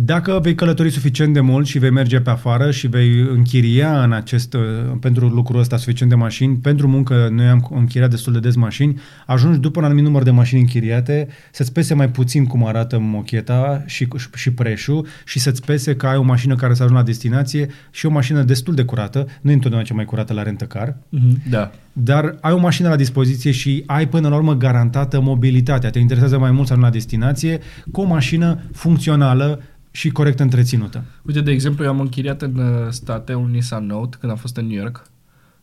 Dacă 0.00 0.38
vei 0.42 0.54
călători 0.54 0.90
suficient 0.90 1.34
de 1.34 1.40
mult 1.40 1.66
și 1.66 1.78
vei 1.78 1.90
merge 1.90 2.20
pe 2.20 2.30
afară 2.30 2.70
și 2.70 2.86
vei 2.86 3.20
închiria 3.20 4.02
în 4.02 4.12
acest, 4.12 4.54
uh, 4.54 4.60
pentru 5.00 5.26
lucrul 5.28 5.60
ăsta 5.60 5.76
suficient 5.76 6.10
de 6.10 6.16
mașini, 6.16 6.56
pentru 6.56 6.88
muncă 6.88 7.28
noi 7.30 7.46
am 7.46 7.68
închiriat 7.70 8.10
destul 8.10 8.32
de 8.32 8.38
des 8.38 8.54
mașini, 8.54 9.00
ajungi 9.26 9.58
după 9.58 9.78
un 9.78 9.84
anumit 9.84 10.04
număr 10.04 10.22
de 10.22 10.30
mașini 10.30 10.60
închiriate 10.60 11.28
să-ți 11.52 11.72
pese 11.72 11.94
mai 11.94 12.10
puțin 12.10 12.46
cum 12.46 12.66
arată 12.66 12.98
mocheta 12.98 13.82
și, 13.86 14.08
și 14.34 14.52
preșul 14.52 15.06
și 15.24 15.38
să-ți 15.38 15.64
pese 15.64 15.96
că 15.96 16.06
ai 16.06 16.16
o 16.16 16.22
mașină 16.22 16.54
care 16.54 16.74
să 16.74 16.82
ajungă 16.82 17.00
la 17.00 17.06
destinație 17.06 17.68
și 17.90 18.06
o 18.06 18.10
mașină 18.10 18.42
destul 18.42 18.74
de 18.74 18.84
curată, 18.84 19.26
nu 19.40 19.50
e 19.50 19.54
întotdeauna 19.54 19.88
cea 19.88 19.94
mai 19.94 20.04
curată 20.04 20.32
la 20.32 20.42
rentacar, 20.42 20.96
Mm-hmm. 20.96 21.50
Da. 21.50 21.70
Dar 22.00 22.36
ai 22.40 22.52
o 22.52 22.58
mașină 22.58 22.88
la 22.88 22.96
dispoziție 22.96 23.50
și 23.50 23.82
ai 23.86 24.08
până 24.08 24.28
la 24.28 24.36
urmă 24.36 24.54
garantată 24.54 25.20
mobilitatea. 25.20 25.90
Te 25.90 25.98
interesează 25.98 26.38
mai 26.38 26.50
mult 26.50 26.66
să 26.66 26.72
ajungi 26.72 26.90
la 26.90 26.98
destinație 26.98 27.60
cu 27.92 28.00
o 28.00 28.04
mașină 28.04 28.60
funcțională 28.72 29.62
și 29.90 30.10
corect 30.10 30.40
întreținută. 30.40 31.04
Uite, 31.22 31.40
de 31.40 31.50
exemplu, 31.50 31.84
eu 31.84 31.90
am 31.90 32.00
închiriat 32.00 32.42
în 32.42 32.56
uh, 32.56 32.90
state 32.90 33.34
un 33.34 33.50
Nissan 33.50 33.86
Note 33.86 34.16
când 34.20 34.32
am 34.32 34.38
fost 34.38 34.56
în 34.56 34.66
New 34.66 34.76
York. 34.76 35.10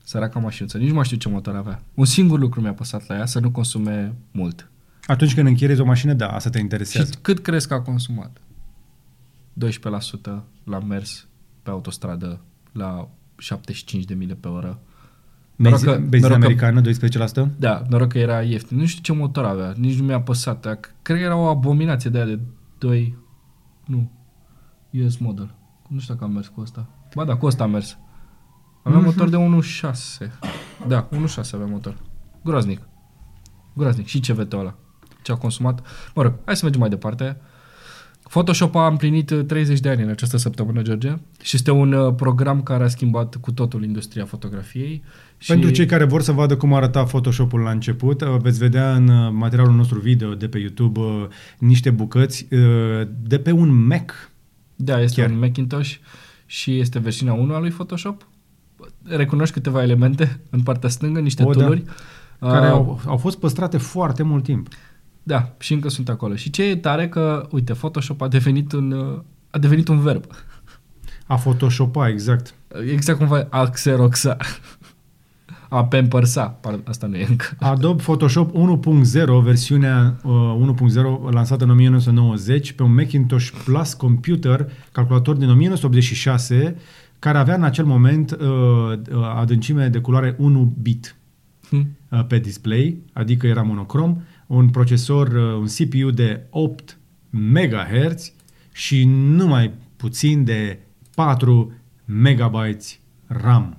Săraca 0.04 0.40
mașinuță. 0.40 0.78
Nici 0.78 0.88
nu 0.88 0.94
mai 0.94 1.04
știu 1.04 1.18
ce 1.18 1.30
motor 1.30 1.56
avea. 1.56 1.82
Un 1.94 2.06
singur 2.06 2.40
lucru 2.40 2.62
mi-a 2.62 2.74
păsat 2.74 3.08
la 3.08 3.16
ea, 3.16 3.26
să 3.26 3.40
nu 3.40 3.52
consume 3.52 4.16
mult. 4.32 4.70
Atunci 5.06 5.34
când 5.34 5.48
închiriezi 5.48 5.82
o 5.82 5.86
mașină, 5.86 6.14
da, 6.14 6.28
asta 6.28 6.50
te 6.50 6.60
interesează. 6.60 7.12
Și 7.12 7.18
cât 7.22 7.40
crezi 7.40 7.68
că 7.68 7.74
a 7.74 7.82
consumat? 7.82 8.38
12% 9.66 10.42
l-a 10.64 10.80
mers 10.80 11.28
pe 11.64 11.70
autostradă 11.70 12.40
la 12.72 13.10
75 13.38 14.04
de 14.04 14.14
mile 14.14 14.34
pe 14.34 14.48
oră. 14.48 14.80
Noroc 15.56 15.80
Benzi- 15.80 15.84
că- 15.86 15.98
benzină 15.98 16.36
noroc 16.38 16.56
că- 16.58 16.66
americană, 16.66 16.82
12%? 16.82 17.50
Da, 17.60 17.82
noroc 17.90 18.08
că 18.12 18.18
era 18.18 18.42
ieftin. 18.42 18.78
Nu 18.78 18.86
știu 18.86 19.02
ce 19.02 19.14
motor 19.22 19.46
avea, 19.46 19.74
nici 19.78 19.98
nu 20.00 20.06
mi-a 20.06 20.22
păsat. 20.22 20.62
Dar 20.62 20.80
Cred 21.02 21.18
că 21.18 21.24
era 21.24 21.36
o 21.36 21.46
abominație 21.48 22.10
de 22.10 22.18
aia 22.18 22.26
de 22.28 22.40
2... 22.78 23.18
Nu. 23.86 24.12
US 25.06 25.18
model. 25.18 25.56
Nu 25.90 26.00
știu 26.00 26.14
dacă 26.14 26.26
am 26.26 26.32
mers 26.32 26.48
cu 26.48 26.62
ăsta. 26.62 26.88
Ba 27.16 27.24
da, 27.24 27.36
cu 27.36 27.46
ăsta 27.46 27.64
am 27.64 27.72
mers. 27.72 27.98
Avea 28.84 29.00
Mhm. 29.00 29.08
motor 29.08 29.30
de 29.30 29.38
1.6. 29.38 30.32
Da, 30.88 31.08
1.6 31.12 31.54
avea 31.56 31.66
motor. 31.68 31.98
Groaznic. 32.44 32.82
Groaznic. 33.74 34.06
Și 34.06 34.20
CVT-ul 34.20 34.60
ăla. 34.60 34.76
Ce 35.22 35.32
a 35.32 35.36
consumat. 35.36 35.82
Mă 36.16 36.22
rog, 36.22 36.34
hai 36.46 36.56
să 36.56 36.60
mergem 36.64 36.82
mai 36.82 36.90
departe. 36.90 37.38
Photoshop 38.30 38.76
a 38.76 38.88
împlinit 38.88 39.30
uh, 39.30 39.46
30 39.46 39.80
de 39.80 39.90
ani 39.90 40.04
în 40.04 40.10
această 40.10 40.38
săptămână, 40.38 40.82
George, 40.82 41.16
și 41.42 41.56
este 41.56 41.72
un 41.72 41.94
uh, 41.94 42.14
program 42.16 42.64
care 42.64 42.84
a 42.84 42.88
schimbat 42.88 43.36
cu 43.36 43.52
totul 43.52 43.84
industria 43.84 44.26
fotografiei. 44.26 45.04
Și 45.38 45.52
Pentru 45.52 45.70
cei 45.70 45.86
care 45.86 46.04
vor 46.04 46.22
să 46.22 46.32
vadă 46.32 46.58
cum 46.58 46.74
arăta 46.74 47.04
Photoshop-ul 47.04 47.60
la 47.60 47.70
început, 47.70 48.22
uh, 48.22 48.28
veți 48.42 48.58
vedea 48.58 48.96
în 48.96 49.08
uh, 49.08 49.32
materialul 49.34 49.74
nostru 49.74 50.00
video 50.00 50.34
de 50.34 50.48
pe 50.48 50.58
YouTube 50.58 51.00
uh, 51.00 51.28
niște 51.58 51.90
bucăți 51.90 52.48
uh, 52.52 53.08
de 53.22 53.40
pe 53.40 53.52
un 53.52 53.86
Mac. 53.86 54.32
Da, 54.76 55.02
este 55.02 55.22
Chiar. 55.22 55.30
Chiar. 55.30 55.36
un 55.36 55.44
Macintosh 55.46 55.96
și 56.46 56.80
este 56.80 57.00
versiunea 57.00 57.34
1 57.34 57.54
a 57.54 57.60
lui 57.60 57.70
Photoshop. 57.70 58.28
Recunoști 59.04 59.54
câteva 59.54 59.82
elemente 59.82 60.40
în 60.50 60.62
partea 60.62 60.90
stângă, 60.90 61.20
niște 61.20 61.44
O, 61.44 61.52
da. 61.52 61.60
tooluri. 61.60 61.84
care 62.40 62.66
Ah, 62.66 62.72
au, 62.72 63.00
au 63.06 63.18
fost 63.18 63.40
păstrate 63.40 63.78
foarte 63.78 64.24
mult 64.24 64.44
timp. 64.44 64.68
Da, 65.28 65.56
și 65.60 65.74
încă 65.74 65.90
sunt 65.90 66.10
acolo. 66.10 66.36
Și 66.36 66.50
ce 66.50 66.64
e 66.64 66.76
tare 66.76 67.10
că, 67.10 67.48
uite, 67.52 67.74
Photoshop 67.74 68.22
a 68.22 68.28
devenit 68.28 68.72
un, 68.72 68.92
uh, 68.92 69.22
a 69.50 69.58
devenit 69.58 69.88
un 69.88 70.00
verb. 70.00 70.26
A 71.26 71.36
photoshopa, 71.36 72.10
exact. 72.10 72.54
Exact 72.92 73.18
cum 73.18 73.28
va 73.28 73.48
a 73.50 73.70
xeroxa. 73.70 74.38
A 75.70 75.86
pampersa. 75.86 76.46
Pardon, 76.46 76.82
asta 76.88 77.08
nu 77.08 77.16
e 77.16 77.26
încă. 77.30 77.46
Adobe 77.60 78.02
Photoshop 78.02 78.56
1.0, 78.56 79.44
versiunea 79.44 80.20
uh, 80.24 80.76
1.0 81.28 81.32
lansată 81.32 81.64
în 81.64 81.70
1990 81.70 82.72
pe 82.72 82.84
un 82.84 82.94
Macintosh 82.94 83.50
Plus 83.64 83.94
computer, 83.94 84.70
calculator 84.92 85.36
din 85.36 85.50
1986, 85.50 86.76
care 87.20 87.38
avea 87.38 87.56
în 87.56 87.64
acel 87.64 87.86
moment 87.86 88.32
uh, 88.32 88.38
uh, 88.38 89.24
adâncime 89.36 89.88
de 89.88 90.00
culoare 90.00 90.36
1 90.38 90.76
bit 90.82 91.16
Hm? 91.70 91.88
uh, 92.10 92.26
pe 92.28 92.38
display, 92.38 92.98
adică 93.14 93.48
era 93.48 93.62
monocrom. 93.62 94.22
Un 94.48 94.70
procesor, 94.70 95.28
uh, 95.28 95.54
un 95.54 95.66
CPU 95.66 96.10
de 96.10 96.42
8 96.50 96.98
MHz 97.30 98.32
și 98.72 99.06
numai 99.06 99.72
puțin 99.96 100.44
de 100.44 100.80
4 101.16 101.74
MB 102.06 102.56
RAM. 103.28 103.78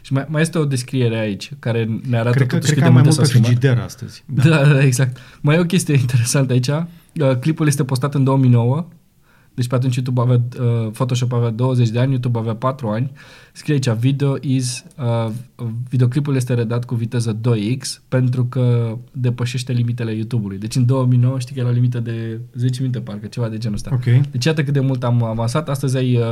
Și 0.00 0.12
mai, 0.12 0.26
mai 0.28 0.42
este 0.42 0.58
o 0.58 0.64
descriere 0.64 1.18
aici 1.18 1.50
care 1.58 1.84
ne 2.08 2.16
arată 2.16 2.36
Cred 2.36 2.46
că, 2.46 2.54
totuși 2.54 2.72
cred 2.72 2.74
cât 2.74 2.74
că 2.74 2.80
de 2.80 2.86
am 2.86 2.92
mai 2.92 3.02
multe 3.02 3.08
mult 3.08 3.14
s-au 3.14 3.24
pe 3.24 3.30
schimbat. 3.30 3.50
frigider 3.50 3.78
astăzi. 3.84 4.24
Da. 4.26 4.48
da, 4.48 4.72
da, 4.72 4.84
exact. 4.84 5.16
Mai 5.40 5.56
e 5.56 5.58
o 5.58 5.64
chestie 5.64 5.94
interesantă 5.94 6.52
aici. 6.52 6.68
Uh, 6.68 7.38
clipul 7.40 7.66
este 7.66 7.84
postat 7.84 8.14
în 8.14 8.24
2009. 8.24 8.88
Deci 9.56 9.66
pe 9.66 9.74
atunci 9.74 9.94
YouTube 9.94 10.20
avea, 10.20 10.42
uh, 10.60 10.90
Photoshop 10.92 11.32
avea 11.32 11.50
20 11.50 11.88
de 11.88 11.98
ani, 11.98 12.10
YouTube 12.10 12.38
avea 12.38 12.54
4 12.54 12.88
ani. 12.88 13.10
Scrie 13.52 13.74
aici, 13.74 13.98
video 13.98 14.36
is, 14.40 14.84
uh, 14.98 15.32
videoclipul 15.88 16.36
este 16.36 16.54
redat 16.54 16.84
cu 16.84 16.94
viteză 16.94 17.36
2x 17.40 18.02
pentru 18.08 18.44
că 18.44 18.96
depășește 19.12 19.72
limitele 19.72 20.12
YouTube-ului. 20.12 20.58
Deci 20.58 20.76
în 20.76 20.86
2009 20.86 21.38
știi 21.38 21.54
că 21.54 21.60
era 21.60 21.68
o 21.68 21.72
limită 21.72 22.00
de 22.00 22.40
10 22.54 22.80
minute 22.80 23.00
parcă, 23.00 23.26
ceva 23.26 23.48
de 23.48 23.58
genul 23.58 23.76
ăsta. 23.76 23.90
Ok. 23.92 24.04
Deci 24.30 24.44
iată 24.44 24.64
cât 24.64 24.72
de 24.72 24.80
mult 24.80 25.04
am 25.04 25.22
avansat. 25.22 25.68
Astăzi 25.68 25.96
ai 25.96 26.16
uh, 26.16 26.24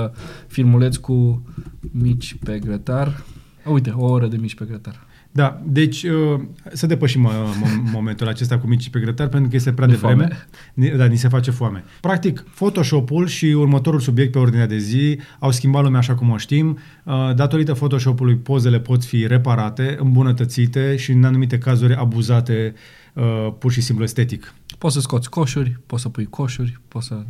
filmuleț 0.46 0.96
cu 0.96 1.42
mici 1.90 2.36
pe 2.44 2.58
grătar. 2.58 3.24
Uite, 3.64 3.90
o 3.96 4.04
oră 4.04 4.26
de 4.26 4.36
mici 4.36 4.54
pe 4.54 4.64
grătar. 4.64 5.06
Da, 5.36 5.60
deci 5.66 6.02
uh, 6.02 6.40
să 6.72 6.86
depășim 6.86 7.24
uh, 7.24 7.30
mo- 7.32 7.90
momentul 7.92 8.28
acesta 8.28 8.58
cu 8.58 8.66
micii 8.66 8.90
pe 8.90 8.98
grătar 9.00 9.28
pentru 9.28 9.50
că 9.50 9.56
este 9.56 9.72
prea 9.72 9.86
Mi-e 9.86 9.96
devreme. 9.96 10.26
foame. 10.26 10.46
Ni- 10.90 10.96
Da, 10.98 11.04
ni 11.04 11.16
se 11.16 11.28
face 11.28 11.50
foame. 11.50 11.84
Practic, 12.00 12.40
Photoshop-ul 12.54 13.26
și 13.26 13.44
următorul 13.46 14.00
subiect 14.00 14.32
pe 14.32 14.38
ordinea 14.38 14.66
de 14.66 14.78
zi 14.78 15.18
au 15.38 15.50
schimbat 15.50 15.82
lumea 15.82 15.98
așa 15.98 16.14
cum 16.14 16.30
o 16.30 16.36
știm. 16.36 16.78
Uh, 17.04 17.34
Datorită 17.34 17.72
Photoshop-ului, 17.72 18.36
pozele 18.36 18.80
pot 18.80 19.04
fi 19.04 19.26
reparate, 19.26 19.96
îmbunătățite 20.00 20.96
și 20.96 21.10
în 21.12 21.24
anumite 21.24 21.58
cazuri 21.58 21.94
abuzate 21.94 22.74
uh, 23.14 23.24
pur 23.58 23.72
și 23.72 23.80
simplu 23.80 24.04
estetic. 24.04 24.54
Poți 24.78 24.94
să 24.94 25.00
scoți 25.00 25.30
coșuri, 25.30 25.80
poți 25.86 26.02
să 26.02 26.08
pui 26.08 26.24
coșuri, 26.24 26.80
poți 26.88 27.06
să, 27.06 27.24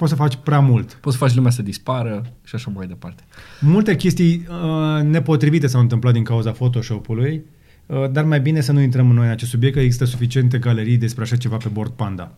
Poți 0.00 0.12
să 0.12 0.18
faci 0.18 0.36
prea 0.36 0.60
mult. 0.60 0.92
poți 0.92 1.16
să 1.16 1.24
faci 1.24 1.34
lumea 1.34 1.50
să 1.50 1.62
dispară 1.62 2.32
și 2.44 2.54
așa 2.54 2.70
mai 2.74 2.86
departe. 2.86 3.22
Multe 3.60 3.96
chestii 3.96 4.46
uh, 4.48 5.02
nepotrivite 5.02 5.66
s-au 5.66 5.80
întâmplat 5.80 6.12
din 6.12 6.24
cauza 6.24 6.50
Photoshop-ului, 6.50 7.42
uh, 7.86 8.10
dar 8.10 8.24
mai 8.24 8.40
bine 8.40 8.60
să 8.60 8.72
nu 8.72 8.80
intrăm 8.80 9.06
noi 9.06 9.24
în 9.24 9.30
acest 9.30 9.50
subiect, 9.50 9.74
că 9.74 9.80
există 9.80 10.04
suficiente 10.04 10.58
galerii 10.58 10.96
despre 10.96 11.22
așa 11.22 11.36
ceva 11.36 11.56
pe 11.56 11.68
bord 11.68 11.90
Panda. 11.90 12.32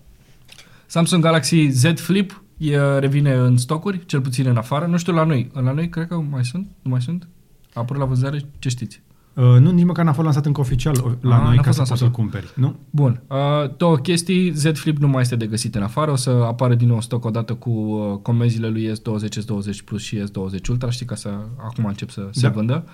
Samsung 0.86 1.22
Galaxy 1.22 1.68
Z 1.68 2.00
Flip 2.00 2.42
e, 2.56 2.98
revine 2.98 3.32
în 3.32 3.56
stocuri, 3.56 4.06
cel 4.06 4.20
puțin 4.20 4.46
în 4.46 4.56
afară. 4.56 4.86
Nu 4.86 4.96
știu 4.96 5.12
la 5.12 5.24
noi. 5.24 5.50
La 5.52 5.72
noi 5.72 5.88
cred 5.88 6.06
că 6.06 6.14
mai 6.14 6.44
sunt? 6.44 6.66
Nu 6.82 6.90
mai 6.90 7.00
sunt? 7.00 7.28
A 7.74 7.80
apărut 7.80 8.02
la 8.02 8.08
vânzare? 8.08 8.40
Ce 8.58 8.68
știți? 8.68 9.02
Uh, 9.34 9.44
nu, 9.44 9.70
nici 9.70 9.84
măcar 9.84 10.04
n-a 10.04 10.12
fost 10.12 10.24
lansat 10.24 10.46
încă 10.46 10.60
oficial 10.60 10.94
uh, 11.04 11.12
la 11.20 11.36
Ah, 11.36 11.42
noi 11.44 11.56
n-a 11.56 11.62
ca 11.62 11.72
fost 11.72 11.76
să 11.76 11.78
poți 11.78 11.78
lansat. 11.78 11.98
să-l 11.98 12.10
cumperi. 12.10 12.52
Nu? 12.54 12.76
Bun. 12.90 13.22
Uh, 13.28 13.36
două 13.76 13.96
chestii. 13.96 14.50
Z 14.52 14.70
Flip 14.74 14.96
nu 14.98 15.08
mai 15.08 15.20
este 15.22 15.36
de 15.36 15.46
găsit 15.46 15.74
în 15.74 15.82
afară. 15.82 16.10
O 16.10 16.16
să 16.16 16.30
apară 16.30 16.74
din 16.74 16.86
nou 16.86 16.96
în 16.96 17.02
stoc 17.02 17.24
odată 17.24 17.54
cu 17.54 17.70
uh, 17.70 18.18
comenzile 18.22 18.68
lui 18.68 18.90
S20, 18.92 19.28
S20 19.42 19.84
Plus 19.84 20.02
și 20.02 20.18
S20 20.22 20.68
Ultra. 20.68 20.90
Știi 20.90 21.06
ca 21.06 21.14
să 21.14 21.28
acum 21.58 21.84
încep 21.84 22.10
să 22.10 22.28
se 22.30 22.40
Da. 22.46 22.48
vândă. 22.52 22.84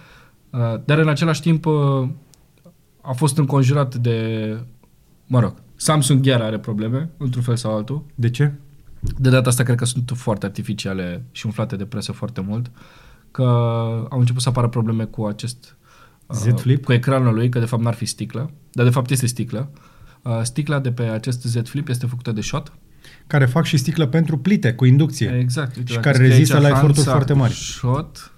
Uh, 0.51 0.61
dar 0.85 0.99
în 0.99 1.09
același 1.09 1.41
timp 1.41 1.67
uh, 1.67 2.09
a 3.03 3.13
fost 3.13 3.39
înconjurat 3.39 3.95
de... 3.95 4.57
Mă 5.27 5.41
rog, 5.41 5.55
Samsung 5.77 6.25
chiar 6.27 6.41
are 6.41 6.59
probleme, 6.59 7.11
într-un 7.17 7.43
fel 7.43 7.57
sau 7.57 7.77
altul. 7.77 8.03
De 8.15 8.31
ce? 8.31 8.53
De 9.19 9.31
data 9.31 9.49
asta 9.49 9.63
cred 9.63 9.77
că 9.77 9.85
sunt 9.85 10.13
foarte 10.15 10.47
artificiale 10.47 11.25
și 11.31 11.47
umflate 11.47 11.77
de 11.77 11.85
presă 11.85 12.13
foarte 12.13 12.41
mult, 12.41 12.71
că 13.31 13.43
au 14.11 14.19
început 14.19 14.43
să 14.43 14.49
apară 14.49 14.69
probleme 14.69 15.05
cu 15.05 15.25
acest 15.25 15.65
uh, 15.73 15.78
Z 16.33 16.61
Flip? 16.61 16.85
cu 16.85 16.93
ecranul 16.93 17.35
lui, 17.35 17.49
că 17.49 17.59
de 17.59 17.65
fapt 17.65 17.83
n-ar 17.83 17.95
fi 17.95 18.05
sticlă, 18.05 18.51
dar 18.73 18.85
de 18.85 18.91
fapt 18.91 19.11
este 19.11 19.27
sticlă. 19.27 19.71
Uh, 20.23 20.41
sticla 20.43 20.79
de 20.79 20.93
pe 20.93 21.03
acest 21.03 21.43
Z 21.43 21.69
Flip 21.69 21.89
este 21.89 22.07
făcută 22.07 22.33
de 22.33 22.41
shot. 22.41 22.73
Care 23.27 23.47
fac 23.47 23.65
și 23.65 23.77
sticlă 23.77 24.07
pentru 24.07 24.39
plite 24.39 24.73
cu 24.73 24.85
inducție. 24.85 25.39
Exact. 25.41 25.77
Uite, 25.77 25.89
Și 25.89 25.95
dacă 25.95 26.01
care 26.01 26.15
scrie 26.17 26.31
rezistă 26.31 26.55
aici 26.55 26.63
la 26.63 26.69
eforturi 26.69 26.95
Hansa 26.97 27.11
foarte 27.11 27.33
mari. 27.33 27.53
Shot. 27.53 28.33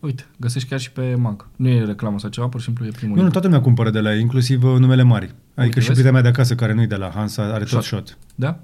Uite, 0.00 0.26
găsești 0.36 0.68
chiar 0.68 0.80
și 0.80 0.92
pe 0.92 1.14
Mag. 1.14 1.48
Nu 1.56 1.68
e 1.68 1.84
reclamă 1.84 2.18
sau 2.18 2.30
ceva, 2.30 2.46
pur 2.48 2.60
și 2.60 2.66
simplu 2.66 2.86
e 2.86 2.88
primul. 2.88 3.08
Nu, 3.08 3.14
nu, 3.14 3.20
link. 3.20 3.32
toată 3.32 3.46
lumea 3.46 3.62
cumpără 3.62 3.90
de 3.90 4.00
la 4.00 4.14
ei, 4.14 4.20
inclusiv 4.20 4.64
uh, 4.64 4.78
numele 4.78 5.02
mari. 5.02 5.24
Adică 5.24 5.62
Uite, 5.62 5.80
și 5.80 5.86
vezi? 5.86 5.90
prietena 5.90 6.12
mea 6.12 6.22
de 6.22 6.28
acasă, 6.28 6.54
care 6.54 6.72
nu-i 6.72 6.86
de 6.86 6.96
la 6.96 7.10
Hansa, 7.14 7.42
are 7.42 7.64
tot 7.64 7.68
Shot. 7.68 7.82
shot. 7.82 8.18
Da? 8.34 8.60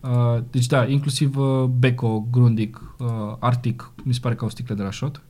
Uh, 0.00 0.42
deci 0.50 0.66
da, 0.66 0.86
inclusiv 0.86 1.36
uh, 1.36 1.64
Beko, 1.64 2.26
Grundig, 2.30 2.94
uh, 2.98 3.06
Arctic, 3.38 3.92
mi 4.04 4.14
se 4.14 4.20
pare 4.22 4.34
că 4.34 4.44
au 4.44 4.50
sticle 4.50 4.74
de 4.74 4.82
la 4.82 4.90
Shot. 4.90 5.22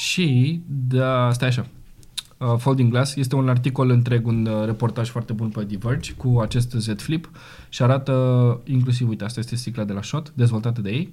Și, 0.00 0.60
da, 0.66 1.32
stai 1.32 1.48
așa, 1.48 1.66
uh, 2.38 2.54
Folding 2.58 2.90
Glass 2.90 3.14
este 3.14 3.34
un 3.34 3.48
articol 3.48 3.90
întreg, 3.90 4.26
un 4.26 4.46
uh, 4.46 4.64
reportaj 4.64 5.08
foarte 5.08 5.32
bun 5.32 5.48
pe 5.48 5.64
Diverge 5.64 6.12
cu 6.12 6.38
acest 6.38 6.70
Z 6.70 6.88
Flip 6.96 7.30
și 7.68 7.82
arată 7.82 8.60
inclusiv, 8.64 9.08
uite, 9.08 9.24
asta 9.24 9.40
este 9.40 9.56
sticla 9.56 9.84
de 9.84 9.92
la 9.92 10.02
Shot, 10.02 10.32
dezvoltată 10.34 10.80
de 10.80 10.90
ei. 10.90 11.12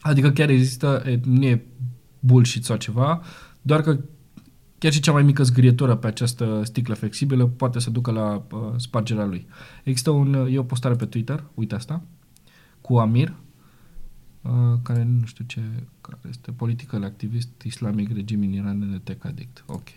Adică 0.00 0.30
chiar 0.30 0.48
există, 0.48 1.02
e, 1.06 1.20
nu 1.24 1.44
e 1.44 1.66
bullshit 2.20 2.64
sau 2.64 2.76
ceva, 2.76 3.22
doar 3.62 3.80
că 3.80 3.98
chiar 4.78 4.92
și 4.92 5.00
cea 5.00 5.12
mai 5.12 5.22
mică 5.22 5.42
zgârietură 5.42 5.94
pe 5.94 6.06
această 6.06 6.60
sticlă 6.64 6.94
flexibilă 6.94 7.46
poate 7.46 7.78
să 7.78 7.90
ducă 7.90 8.10
la 8.10 8.42
uh, 8.52 8.58
spargerea 8.76 9.24
lui. 9.24 9.46
Există 9.84 10.10
un, 10.10 10.34
uh, 10.34 10.52
e 10.52 10.58
o 10.58 10.62
postare 10.62 10.94
pe 10.94 11.06
Twitter, 11.06 11.44
uite 11.54 11.74
asta, 11.74 12.02
cu 12.80 12.96
Amir, 12.96 13.28
uh, 13.28 13.43
care 14.82 15.08
nu 15.20 15.26
știu 15.26 15.44
ce, 15.48 15.60
care 16.00 16.18
este 16.28 16.50
political 16.50 17.04
activist 17.04 17.48
islamic 17.62 18.14
regim 18.14 18.40
în 18.40 18.52
Iran 18.52 18.90
de 18.90 19.00
tech 19.04 19.26
addict. 19.26 19.64
Ok. 19.66 19.88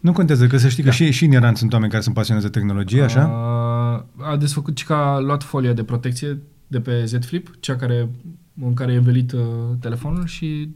Nu 0.00 0.12
contează, 0.12 0.46
că 0.46 0.56
să 0.56 0.68
știi 0.68 0.82
că 0.82 0.88
Da. 0.88 0.94
și, 0.94 1.10
și 1.10 1.24
în 1.24 1.32
Iran 1.32 1.54
sunt 1.54 1.72
oameni 1.72 1.90
care 1.90 2.02
sunt 2.02 2.14
pasionați 2.14 2.46
de 2.46 2.52
tehnologie, 2.52 3.02
așa? 3.02 3.26
Uh, 3.26 4.26
a 4.26 4.36
desfăcut 4.36 4.78
și 4.78 4.84
că 4.84 4.92
a 4.92 5.18
luat 5.18 5.42
folia 5.42 5.72
de 5.72 5.84
protecție 5.84 6.38
de 6.66 6.80
pe 6.80 7.04
Z 7.04 7.24
Flip, 7.24 7.56
cea 7.60 7.76
care, 7.76 8.08
în 8.62 8.74
care 8.74 8.92
e 8.92 8.96
învelit 8.96 9.32
uh, 9.32 9.40
telefonul 9.80 10.26
și 10.26 10.68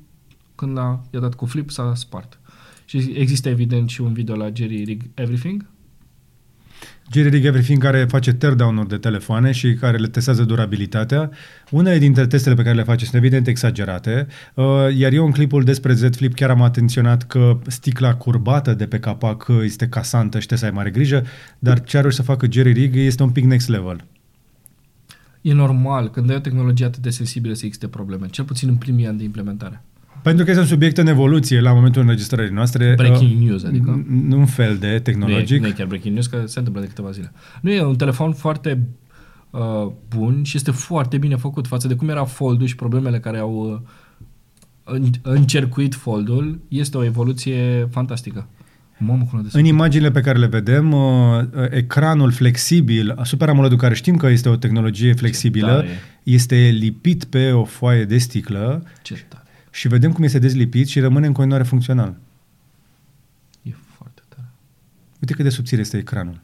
când 0.55 0.79
a, 0.79 1.05
i-a 1.11 1.21
dat 1.21 1.35
cu 1.35 1.47
flip 1.47 1.71
s-a 1.71 1.95
spart. 1.95 2.40
Și 2.85 2.97
există 3.16 3.49
evident 3.49 3.88
și 3.88 4.01
un 4.01 4.12
video 4.12 4.37
la 4.37 4.51
Jerry 4.53 4.83
Rig 4.85 5.03
Everything, 5.14 5.66
Jerry 7.12 7.29
Rig 7.29 7.45
Everything 7.45 7.83
care 7.83 8.05
face 8.05 8.33
teardown-uri 8.33 8.88
de 8.88 8.97
telefoane 8.97 9.53
și 9.53 9.75
care 9.75 9.97
le 9.97 10.07
testează 10.07 10.45
durabilitatea. 10.45 11.31
Unele 11.71 11.99
dintre 11.99 12.27
testele 12.27 12.55
pe 12.55 12.62
care 12.62 12.75
le 12.75 12.83
face 12.83 13.05
sunt 13.05 13.16
evident 13.16 13.47
exagerate, 13.47 14.27
uh, 14.55 14.64
iar 14.97 15.12
eu 15.12 15.25
în 15.25 15.31
clipul 15.31 15.62
despre 15.62 15.92
Z 15.92 16.16
Flip 16.16 16.35
chiar 16.35 16.51
am 16.51 16.62
atenționat 16.62 17.23
că 17.23 17.59
sticla 17.66 18.14
curbată 18.14 18.75
de 18.75 18.87
pe 18.87 18.99
capac 18.99 19.47
uh, 19.49 19.59
este 19.62 19.88
casantă 19.88 20.38
și 20.38 20.47
trebuie 20.47 20.59
să 20.59 20.64
ai 20.64 20.83
mare 20.83 20.90
grijă, 20.90 21.25
dar 21.59 21.83
ce 21.83 21.99
are 21.99 22.11
să 22.11 22.23
facă 22.23 22.47
Jerry 22.51 22.73
Rig 22.73 22.97
este 22.97 23.23
un 23.23 23.31
pic 23.31 23.45
next 23.45 23.69
level. 23.69 24.05
E 25.40 25.53
normal, 25.53 26.11
când 26.11 26.31
ai 26.31 26.37
o 26.37 26.40
tehnologie 26.40 26.87
atât 26.87 27.03
de 27.03 27.11
sensibilă 27.11 27.55
să 27.55 27.64
existe 27.64 27.88
probleme, 27.88 28.27
cel 28.27 28.45
puțin 28.45 28.69
în 28.69 28.77
primii 28.77 29.07
ani 29.07 29.19
de 29.19 29.25
implementare. 29.25 29.83
Pentru 30.27 30.45
că 30.45 30.51
este 30.51 30.62
un 30.62 30.69
subiect 30.69 30.97
în 30.99 31.07
evoluție 31.07 31.61
la 31.61 31.73
momentul 31.73 32.03
înregistrării 32.03 32.53
noastre. 32.53 32.93
Breaking 32.97 33.41
uh, 33.43 33.47
news, 33.49 33.65
adică. 33.65 34.05
n- 34.07 34.33
Un 34.33 34.47
fel 34.47 34.77
de 34.77 34.87
Nu 34.87 34.93
e, 34.95 34.99
tehnologic. 34.99 35.61
nu 35.61 35.67
e 35.67 35.71
chiar 35.71 35.87
breaking 35.87 36.12
news, 36.15 36.27
că 36.27 36.43
se 36.47 36.59
întâmplă 36.59 36.83
de 36.83 36.89
câteva 36.89 37.11
zile. 37.11 37.33
Nu 37.61 37.71
e 37.71 37.83
un 37.83 37.97
telefon 37.97 38.33
foarte 38.33 38.87
uh, 39.51 39.61
bun 40.17 40.43
și 40.43 40.57
este 40.57 40.71
foarte 40.71 41.19
bine 41.19 41.37
făcut 41.37 41.67
față 41.67 41.89
de 41.89 41.95
cum 41.95 42.09
era 42.09 42.25
foldul 42.25 42.67
și 42.67 42.75
problemele 42.77 43.19
care 43.19 43.39
au 43.39 43.83
uh, 44.85 44.95
în- 44.95 45.11
încercuit 45.23 45.95
foldul. 45.95 46.61
Este 46.69 46.97
o 46.97 47.05
evoluție 47.05 47.89
fantastică. 47.91 48.49
Mamă, 48.99 49.19
cum 49.19 49.29
a 49.33 49.37
În 49.37 49.43
desfăcut. 49.43 49.67
imaginile 49.69 50.11
pe 50.11 50.21
care 50.21 50.39
le 50.39 50.47
vedem, 50.47 50.93
uh, 50.93 51.01
uh, 51.39 51.67
ecranul 51.71 52.31
flexibil, 52.33 53.15
Super 53.23 53.49
AMOLED 53.49 53.77
care 53.79 53.95
știm 53.95 54.17
că 54.17 54.27
este 54.29 54.49
o 54.49 54.57
tehnologie 54.57 55.12
flexibilă, 55.12 55.67
tare 55.73 55.87
e. 56.25 56.31
este 56.33 56.57
lipit 56.79 57.25
pe 57.25 57.51
o 57.51 57.65
foaie 57.65 58.05
de 58.05 58.19
sticlă 58.19 58.83
Ce 59.03 59.15
tare. 59.29 59.45
Și 59.77 59.89
vedem 59.89 60.12
cum 60.12 60.25
este 60.25 60.39
dezlipit 60.39 60.89
și 60.89 61.01
rămâne 61.01 61.27
în 61.27 61.33
continuare 61.33 61.62
funcțional. 61.62 62.17
E 63.62 63.71
foarte 63.97 64.23
tare. 64.29 64.49
Uite 65.21 65.33
cât 65.35 65.45
de 65.45 65.51
subțire 65.51 65.81
este 65.81 65.97
ecranul. 65.97 66.41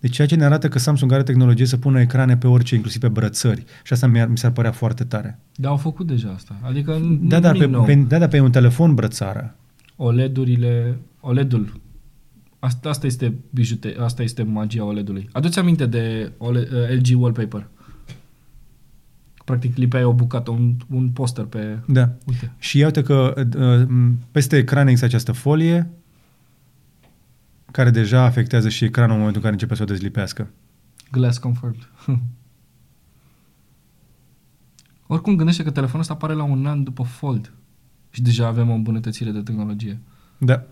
Deci 0.00 0.14
ceea 0.14 0.26
ce 0.26 0.34
ne 0.34 0.44
arată 0.44 0.68
că 0.68 0.78
Samsung 0.78 1.12
are 1.12 1.22
tehnologie 1.22 1.66
să 1.66 1.76
pună 1.76 2.00
ecrane 2.00 2.36
pe 2.36 2.46
orice, 2.46 2.74
inclusiv 2.74 3.00
pe 3.00 3.08
brățări. 3.08 3.64
Și 3.82 3.92
asta 3.92 4.06
mi-ar, 4.06 4.28
mi 4.28 4.38
s-ar 4.38 4.50
părea 4.50 4.72
foarte 4.72 5.04
tare. 5.04 5.38
Dar 5.54 5.70
au 5.70 5.76
făcut 5.76 6.06
deja 6.06 6.32
asta. 6.34 6.58
Adică 6.62 6.92
Da, 7.22 7.36
nu 7.36 7.42
dar 7.42 7.52
nimic 7.52 7.68
pe, 7.68 7.74
nou. 7.74 7.84
pe, 7.84 7.94
da, 7.94 8.18
dar 8.18 8.28
pe 8.28 8.40
un 8.40 8.50
telefon 8.50 8.94
brățară. 8.94 9.56
OLED-urile, 9.96 10.98
OLED-ul. 11.20 11.80
Asta, 12.58 12.88
asta 12.88 13.06
este 13.06 13.34
bijute, 13.50 13.96
asta 14.00 14.22
este 14.22 14.42
magia 14.42 14.84
OLED-ului. 14.84 15.28
Adu-ți 15.32 15.58
aminte 15.58 15.86
de 15.86 16.32
OLED, 16.38 16.72
uh, 16.72 16.88
LG 16.88 17.20
Wallpaper. 17.20 17.68
Practic 19.48 19.76
lipeai 19.76 20.04
o 20.04 20.12
bucată, 20.12 20.50
un, 20.50 20.76
un 20.90 21.10
poster 21.10 21.44
pe... 21.44 21.78
Da. 21.86 22.10
Uite. 22.26 22.52
Și 22.58 22.78
iată 22.78 23.02
că 23.02 23.34
uh, 23.58 24.12
peste 24.30 24.56
ecran 24.56 24.86
există 24.86 25.06
această 25.06 25.32
folie 25.32 25.90
care 27.70 27.90
deja 27.90 28.22
afectează 28.22 28.68
și 28.68 28.84
ecranul 28.84 29.12
în 29.12 29.18
momentul 29.18 29.42
în 29.42 29.48
care 29.48 29.52
începe 29.52 29.74
să 29.74 29.82
o 29.82 29.92
dezlipească. 29.94 30.50
Glass 31.10 31.38
confirmed. 31.38 31.88
Oricum 35.06 35.36
gândește 35.36 35.62
că 35.62 35.70
telefonul 35.70 36.00
ăsta 36.00 36.12
apare 36.12 36.32
la 36.32 36.42
un 36.42 36.66
an 36.66 36.82
după 36.82 37.02
Fold. 37.02 37.52
Și 38.10 38.22
deja 38.22 38.46
avem 38.46 38.70
o 38.70 38.74
îmbunătățire 38.74 39.30
de 39.30 39.40
tehnologie. 39.40 39.98
Da. 40.38 40.62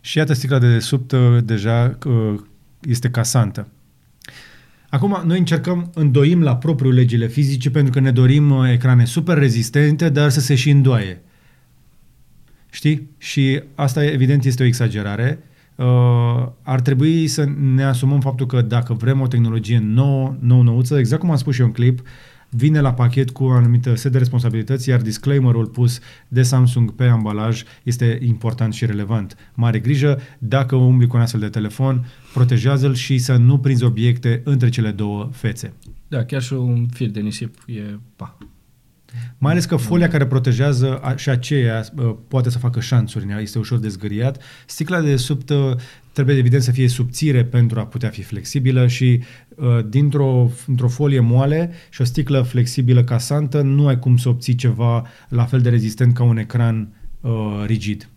Și 0.00 0.18
iată 0.18 0.32
sticla 0.32 0.58
de 0.58 0.72
desubt 0.72 1.12
uh, 1.12 1.44
deja 1.44 1.98
uh, 2.06 2.40
este 2.80 3.10
casantă. 3.10 3.68
Acum, 4.90 5.22
noi 5.24 5.38
încercăm, 5.38 5.90
îndoim 5.94 6.42
la 6.42 6.56
propriu 6.56 6.90
legile 6.90 7.26
fizice 7.26 7.70
pentru 7.70 7.92
că 7.92 8.00
ne 8.00 8.10
dorim 8.10 8.50
uh, 8.50 8.70
ecrane 8.70 9.04
super 9.04 9.38
rezistente, 9.38 10.08
dar 10.08 10.30
să 10.30 10.40
se 10.40 10.54
și 10.54 10.70
îndoaie. 10.70 11.22
Știi? 12.70 13.10
Și 13.18 13.62
asta, 13.74 14.04
evident, 14.04 14.44
este 14.44 14.62
o 14.62 14.66
exagerare. 14.66 15.38
Uh, 15.74 16.48
ar 16.62 16.80
trebui 16.80 17.26
să 17.26 17.48
ne 17.74 17.84
asumăm 17.84 18.20
faptul 18.20 18.46
că 18.46 18.60
dacă 18.60 18.92
vrem 18.92 19.20
o 19.20 19.26
tehnologie 19.26 19.78
nouă, 19.78 20.36
nou 20.40 20.62
nouță, 20.62 20.98
exact 20.98 21.20
cum 21.20 21.30
am 21.30 21.36
spus 21.36 21.54
și 21.54 21.60
eu 21.60 21.66
în 21.66 21.72
clip, 21.72 22.02
vine 22.50 22.80
la 22.80 22.94
pachet 22.94 23.30
cu 23.30 23.44
o 23.44 23.50
anumită 23.50 23.94
set 23.94 24.12
de 24.12 24.18
responsabilități, 24.18 24.88
iar 24.88 25.00
disclaimerul 25.00 25.66
pus 25.66 25.98
de 26.28 26.42
Samsung 26.42 26.94
pe 26.94 27.04
ambalaj 27.04 27.62
este 27.82 28.18
important 28.22 28.74
și 28.74 28.86
relevant. 28.86 29.36
Mare 29.54 29.78
grijă, 29.78 30.20
dacă 30.38 30.76
umbli 30.76 31.06
cu 31.06 31.16
un 31.16 31.22
astfel 31.22 31.40
de 31.40 31.48
telefon, 31.48 32.06
protejează-l 32.32 32.94
și 32.94 33.18
să 33.18 33.36
nu 33.36 33.58
prinzi 33.58 33.84
obiecte 33.84 34.40
între 34.44 34.68
cele 34.68 34.90
două 34.90 35.28
fețe. 35.32 35.72
Da, 36.08 36.24
chiar 36.24 36.42
și 36.42 36.52
un 36.52 36.86
fir 36.92 37.10
de 37.10 37.20
nisip 37.20 37.54
e 37.66 37.98
pa. 38.16 38.38
Mai 39.38 39.52
ales 39.52 39.64
că 39.64 39.76
folia 39.76 40.08
care 40.08 40.26
protejează 40.26 40.98
a, 40.98 41.16
și 41.16 41.28
aceea 41.28 41.84
uh, 41.96 42.14
poate 42.28 42.50
să 42.50 42.58
facă 42.58 42.80
șanțuri, 42.80 43.24
în 43.24 43.30
ea, 43.30 43.40
este 43.40 43.58
ușor 43.58 43.78
de 43.78 43.88
zgâriat. 43.88 44.42
Sticla 44.66 45.00
de 45.00 45.16
sub 45.16 45.42
trebuie 46.12 46.36
evident 46.36 46.62
să 46.62 46.70
fie 46.70 46.88
subțire 46.88 47.44
pentru 47.44 47.80
a 47.80 47.86
putea 47.86 48.08
fi 48.08 48.22
flexibilă 48.22 48.86
și 48.86 49.22
uh, 49.54 49.66
dintr-o 49.88 50.50
într-o 50.66 50.88
folie 50.88 51.20
moale 51.20 51.72
și 51.90 52.00
o 52.00 52.04
sticlă 52.04 52.42
flexibilă 52.42 53.04
casantă 53.04 53.60
nu 53.60 53.86
ai 53.86 53.98
cum 53.98 54.16
să 54.16 54.28
obții 54.28 54.54
ceva 54.54 55.06
la 55.28 55.44
fel 55.44 55.60
de 55.60 55.68
rezistent 55.68 56.14
ca 56.14 56.22
un 56.22 56.36
ecran 56.36 56.88
uh, 57.20 57.30
rigid. 57.66 58.08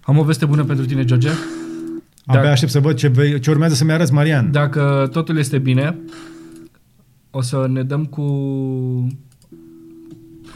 Am 0.00 0.18
o 0.18 0.24
veste 0.24 0.46
bună 0.46 0.64
pentru 0.64 0.84
tine, 0.84 1.04
George. 1.04 1.28
Abia 1.28 2.40
Dacă, 2.40 2.48
aștept 2.48 2.70
să 2.70 2.80
văd 2.80 2.96
ce, 2.96 3.08
vei, 3.08 3.40
ce 3.40 3.50
urmează 3.50 3.74
să-mi 3.74 3.92
arăți, 3.92 4.12
Marian. 4.12 4.50
Dacă 4.50 5.08
totul 5.12 5.38
este 5.38 5.58
bine, 5.58 5.96
o 7.30 7.40
să 7.40 7.66
ne 7.68 7.82
dăm 7.82 8.04
cu 8.04 8.22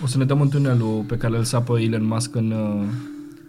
o 0.03 0.07
să 0.07 0.19
ne 0.19 0.25
dăm 0.25 0.41
în 0.41 0.49
tunelul 0.49 1.05
pe 1.07 1.17
care 1.17 1.37
îl 1.37 1.45
sapă 1.45 1.81
Elon 1.81 2.05
Musk 2.05 2.35
în, 2.35 2.51
uh, 2.51 2.87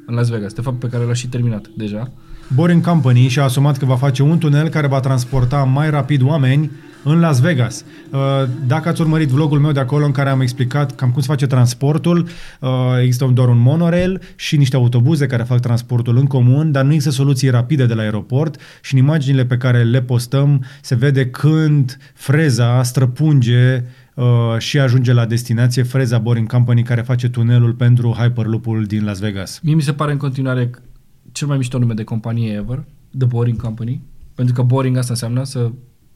în 0.06 0.16
Las 0.16 0.30
Vegas. 0.30 0.54
De 0.54 0.62
fapt, 0.62 0.80
pe 0.80 0.88
care 0.88 1.04
l-a 1.04 1.14
și 1.14 1.28
terminat 1.28 1.68
deja. 1.68 2.12
Boring 2.48 2.86
Company 2.86 3.28
și-a 3.28 3.44
asumat 3.44 3.78
că 3.78 3.86
va 3.86 3.96
face 3.96 4.24
un 4.24 4.38
tunel 4.38 4.70
care 4.70 4.88
va 4.88 5.00
transporta 5.00 5.64
mai 5.64 5.90
rapid 5.90 6.22
oameni 6.22 6.72
în 7.04 7.20
Las 7.20 7.40
Vegas. 7.40 7.86
Uh, 8.10 8.20
dacă 8.68 8.90
ați 8.90 9.02
urmărit 9.02 9.30
vlogul 9.30 9.60
meu 9.60 9.72
de 9.72 9.80
acolo 9.80 10.06
în 10.06 10.12
care 10.12 10.30
am 10.30 10.42
explicat 10.42 10.96
cam 10.96 11.12
cum 11.12 11.22
se 11.22 11.28
face 11.28 11.48
transportul, 11.48 12.28
uh, 12.60 12.70
există 13.02 13.32
doar 13.34 13.48
un 13.48 13.58
monorail 13.58 14.22
și 14.36 14.58
niște 14.58 14.76
autobuze 14.76 15.26
care 15.26 15.44
fac 15.44 15.60
transportul 15.60 16.18
în 16.18 16.26
comun, 16.26 16.72
dar 16.72 16.84
nu 16.84 16.94
există 16.94 17.12
soluții 17.12 17.50
rapide 17.50 17.86
de 17.86 17.94
la 17.94 18.02
aeroport 18.02 18.62
și 18.82 18.94
în 18.94 19.00
imaginile 19.00 19.46
pe 19.46 19.58
care 19.58 19.84
le 19.84 20.02
postăm 20.02 20.66
se 20.82 20.96
vede 20.96 21.26
când 21.26 21.98
freza 22.14 22.84
străpunge 22.84 23.84
uh, 24.14 24.26
și 24.58 24.80
ajunge 24.80 25.14
la 25.14 25.26
destinație 25.26 25.84
Freza 25.84 26.18
Boring 26.18 26.52
Company 26.52 26.84
care 26.84 27.02
face 27.02 27.30
tunelul 27.30 27.74
pentru 27.74 28.16
Hyperloop-ul 28.20 28.84
din 28.84 29.04
Las 29.06 29.20
Vegas. 29.20 29.60
Mie 29.64 29.76
mi 29.76 29.82
se 29.82 29.94
pare 29.94 30.12
în 30.12 30.18
continuare 30.18 30.70
cel 31.34 31.48
mai 31.48 31.58
mișto 31.58 31.78
nume 31.78 31.94
de 31.94 32.04
companie 32.04 32.54
ever, 32.54 32.84
The 33.18 33.28
Boring 33.28 33.62
Company, 33.62 34.02
pentru 34.36 34.54
că 34.54 34.62
boring 34.62 34.98
asta 34.98 35.12
înseamnă 35.12 35.44
să 35.44 35.72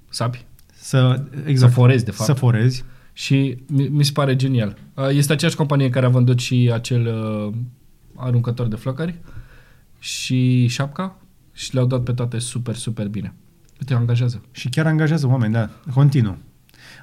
sapi, 0.09 0.45
să, 0.73 1.23
exact, 1.45 1.71
să 1.71 1.79
forezi, 1.79 2.05
de 2.05 2.11
fapt. 2.11 2.29
Să 2.29 2.33
forezi. 2.33 2.83
Și 3.13 3.57
mi, 3.67 3.87
mi 3.87 4.03
se 4.05 4.11
pare 4.11 4.35
genial. 4.35 4.77
Uh, 4.93 5.09
este 5.09 5.33
aceeași 5.33 5.57
companie 5.57 5.89
care 5.89 6.05
a 6.05 6.09
vândut 6.09 6.39
și 6.39 6.71
acel 6.73 7.07
uh, 7.07 7.53
aruncător 8.15 8.67
de 8.67 8.75
flăcări 8.75 9.19
și 9.99 10.67
șapca 10.67 11.17
și 11.51 11.73
le-au 11.73 11.85
dat 11.85 12.03
pe 12.03 12.13
toate 12.13 12.39
super, 12.39 12.75
super 12.75 13.07
bine. 13.07 13.33
Te 13.85 13.93
angajează. 13.93 14.41
Și 14.51 14.69
chiar 14.69 14.85
angajează 14.85 15.27
oameni, 15.27 15.53
da. 15.53 15.69
Continuu. 15.93 16.37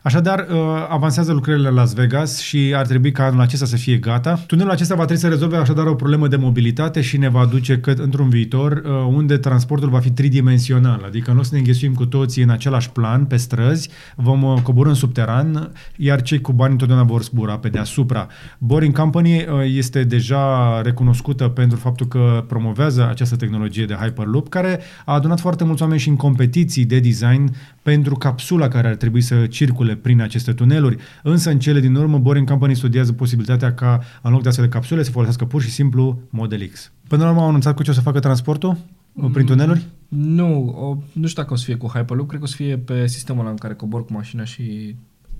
Așadar, 0.04 0.46
uh, 0.50 0.56
avansează 0.88 1.32
lucrările 1.32 1.68
la 1.68 1.74
Las 1.74 1.92
Vegas 1.92 2.38
și 2.38 2.72
ar 2.76 2.86
trebui 2.86 3.12
ca 3.12 3.24
anul 3.24 3.40
acesta 3.40 3.66
să 3.66 3.76
fie 3.76 3.96
gata. 3.96 4.34
Tunelul 4.46 4.70
acesta 4.70 4.94
va 4.94 5.04
trebui 5.04 5.22
să 5.22 5.28
rezolve 5.28 5.56
așadar 5.56 5.86
o 5.86 5.94
problemă 5.94 6.28
de 6.28 6.36
mobilitate 6.36 7.00
și 7.00 7.16
ne 7.16 7.28
va 7.28 7.44
duce 7.44 7.78
cât 7.78 7.98
într-un 7.98 8.28
viitor 8.28 8.72
uh, 8.72 8.90
unde 9.08 9.36
transportul 9.36 9.88
va 9.88 9.98
fi 9.98 10.10
tridimensional, 10.10 11.02
adică 11.06 11.32
nu 11.32 11.38
o 11.38 11.42
să 11.42 11.50
ne 11.52 11.58
înghesuim 11.58 11.94
cu 11.94 12.06
toții 12.06 12.42
în 12.42 12.50
același 12.50 12.90
plan, 12.90 13.24
pe 13.24 13.36
străzi, 13.36 13.88
vom 14.16 14.42
uh, 14.42 14.60
coborâ 14.62 14.88
în 14.88 14.94
subteran, 14.94 15.72
iar 15.96 16.22
cei 16.22 16.40
cu 16.40 16.52
bani 16.52 16.72
întotdeauna 16.72 17.06
vor 17.06 17.22
zbura 17.22 17.58
pe 17.58 17.68
deasupra. 17.68 18.26
Boring 18.58 18.98
Company 18.98 19.46
este 19.64 20.04
deja 20.04 20.80
recunoscută 20.82 21.48
pentru 21.48 21.78
faptul 21.78 22.06
că 22.06 22.44
promovează 22.48 23.08
această 23.08 23.36
tehnologie 23.36 23.84
de 23.84 23.94
Hyperloop, 23.94 24.48
care 24.48 24.80
a 25.04 25.14
adunat 25.14 25.40
foarte 25.40 25.64
mulți 25.64 25.82
oameni 25.82 26.00
și 26.00 26.08
în 26.08 26.16
competiții 26.16 26.84
de 26.84 26.98
design 26.98 27.54
pentru 27.82 28.14
capsula 28.14 28.68
care 28.68 28.88
ar 28.88 28.94
trebui 28.94 29.20
să 29.20 29.34
circule 29.46 29.92
prin 29.94 30.20
aceste 30.20 30.52
tuneluri, 30.52 30.96
însă 31.22 31.50
în 31.50 31.58
cele 31.58 31.80
din 31.80 31.94
urmă 31.94 32.18
Boring 32.18 32.48
Company 32.48 32.74
studiază 32.74 33.12
posibilitatea 33.12 33.74
ca 33.74 34.00
în 34.22 34.32
loc 34.32 34.42
de 34.42 34.48
astfel 34.48 34.66
de 34.66 34.70
capsule 34.70 35.02
să 35.02 35.10
folosească 35.10 35.44
pur 35.44 35.62
și 35.62 35.70
simplu 35.70 36.20
Model 36.30 36.66
X. 36.66 36.92
Până 37.08 37.22
la 37.22 37.28
urmă 37.28 37.40
au 37.40 37.48
anunțat 37.48 37.74
cu 37.74 37.82
ce 37.82 37.90
o 37.90 37.94
să 37.94 38.00
facă 38.00 38.20
transportul 38.20 38.76
mm, 39.12 39.30
prin 39.30 39.46
tuneluri? 39.46 39.86
Nu, 40.08 40.68
o, 40.68 40.96
nu 41.12 41.26
știu 41.26 41.42
dacă 41.42 41.54
o 41.54 41.56
să 41.56 41.64
fie 41.64 41.74
cu 41.74 41.86
Hyperloop, 41.86 42.28
cred 42.28 42.40
că 42.40 42.46
o 42.46 42.48
să 42.48 42.56
fie 42.56 42.76
pe 42.76 43.06
sistemul 43.06 43.40
ăla 43.40 43.50
în 43.50 43.56
care 43.56 43.74
cobor 43.74 44.04
cu 44.04 44.12
mașina 44.12 44.44
și 44.44 44.96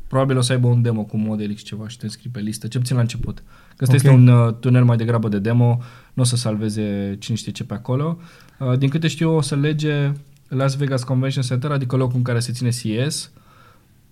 probabil 0.08 0.36
o 0.36 0.40
să 0.40 0.52
aibă 0.52 0.66
un 0.66 0.82
demo 0.82 1.02
cu 1.02 1.16
Model 1.16 1.52
X 1.52 1.62
ceva 1.62 1.88
și 1.88 1.98
te 1.98 2.04
înscrii 2.04 2.30
pe 2.30 2.40
listă, 2.40 2.66
ce 2.66 2.78
puțin 2.78 2.96
la 2.96 3.02
început. 3.02 3.42
Că 3.76 3.84
ăsta 3.84 3.94
okay. 3.96 3.96
este 3.96 4.08
un 4.08 4.26
uh, 4.26 4.54
tunel 4.60 4.84
mai 4.84 4.96
degrabă 4.96 5.28
de 5.28 5.38
demo, 5.38 5.78
nu 6.14 6.22
o 6.22 6.24
să 6.24 6.36
salveze 6.36 7.16
cine 7.18 7.36
știe 7.36 7.52
ce 7.52 7.64
pe 7.64 7.74
acolo. 7.74 8.18
Uh, 8.58 8.78
din 8.78 8.88
câte 8.88 9.08
știu, 9.08 9.36
o 9.36 9.40
să 9.40 9.54
lege 9.56 10.12
Las 10.48 10.76
Vegas 10.76 11.04
Convention 11.04 11.42
Center, 11.42 11.70
adică 11.70 11.96
locul 11.96 12.16
în 12.16 12.22
care 12.22 12.38
se 12.38 12.52
ține 12.52 12.70
CES, 12.70 13.30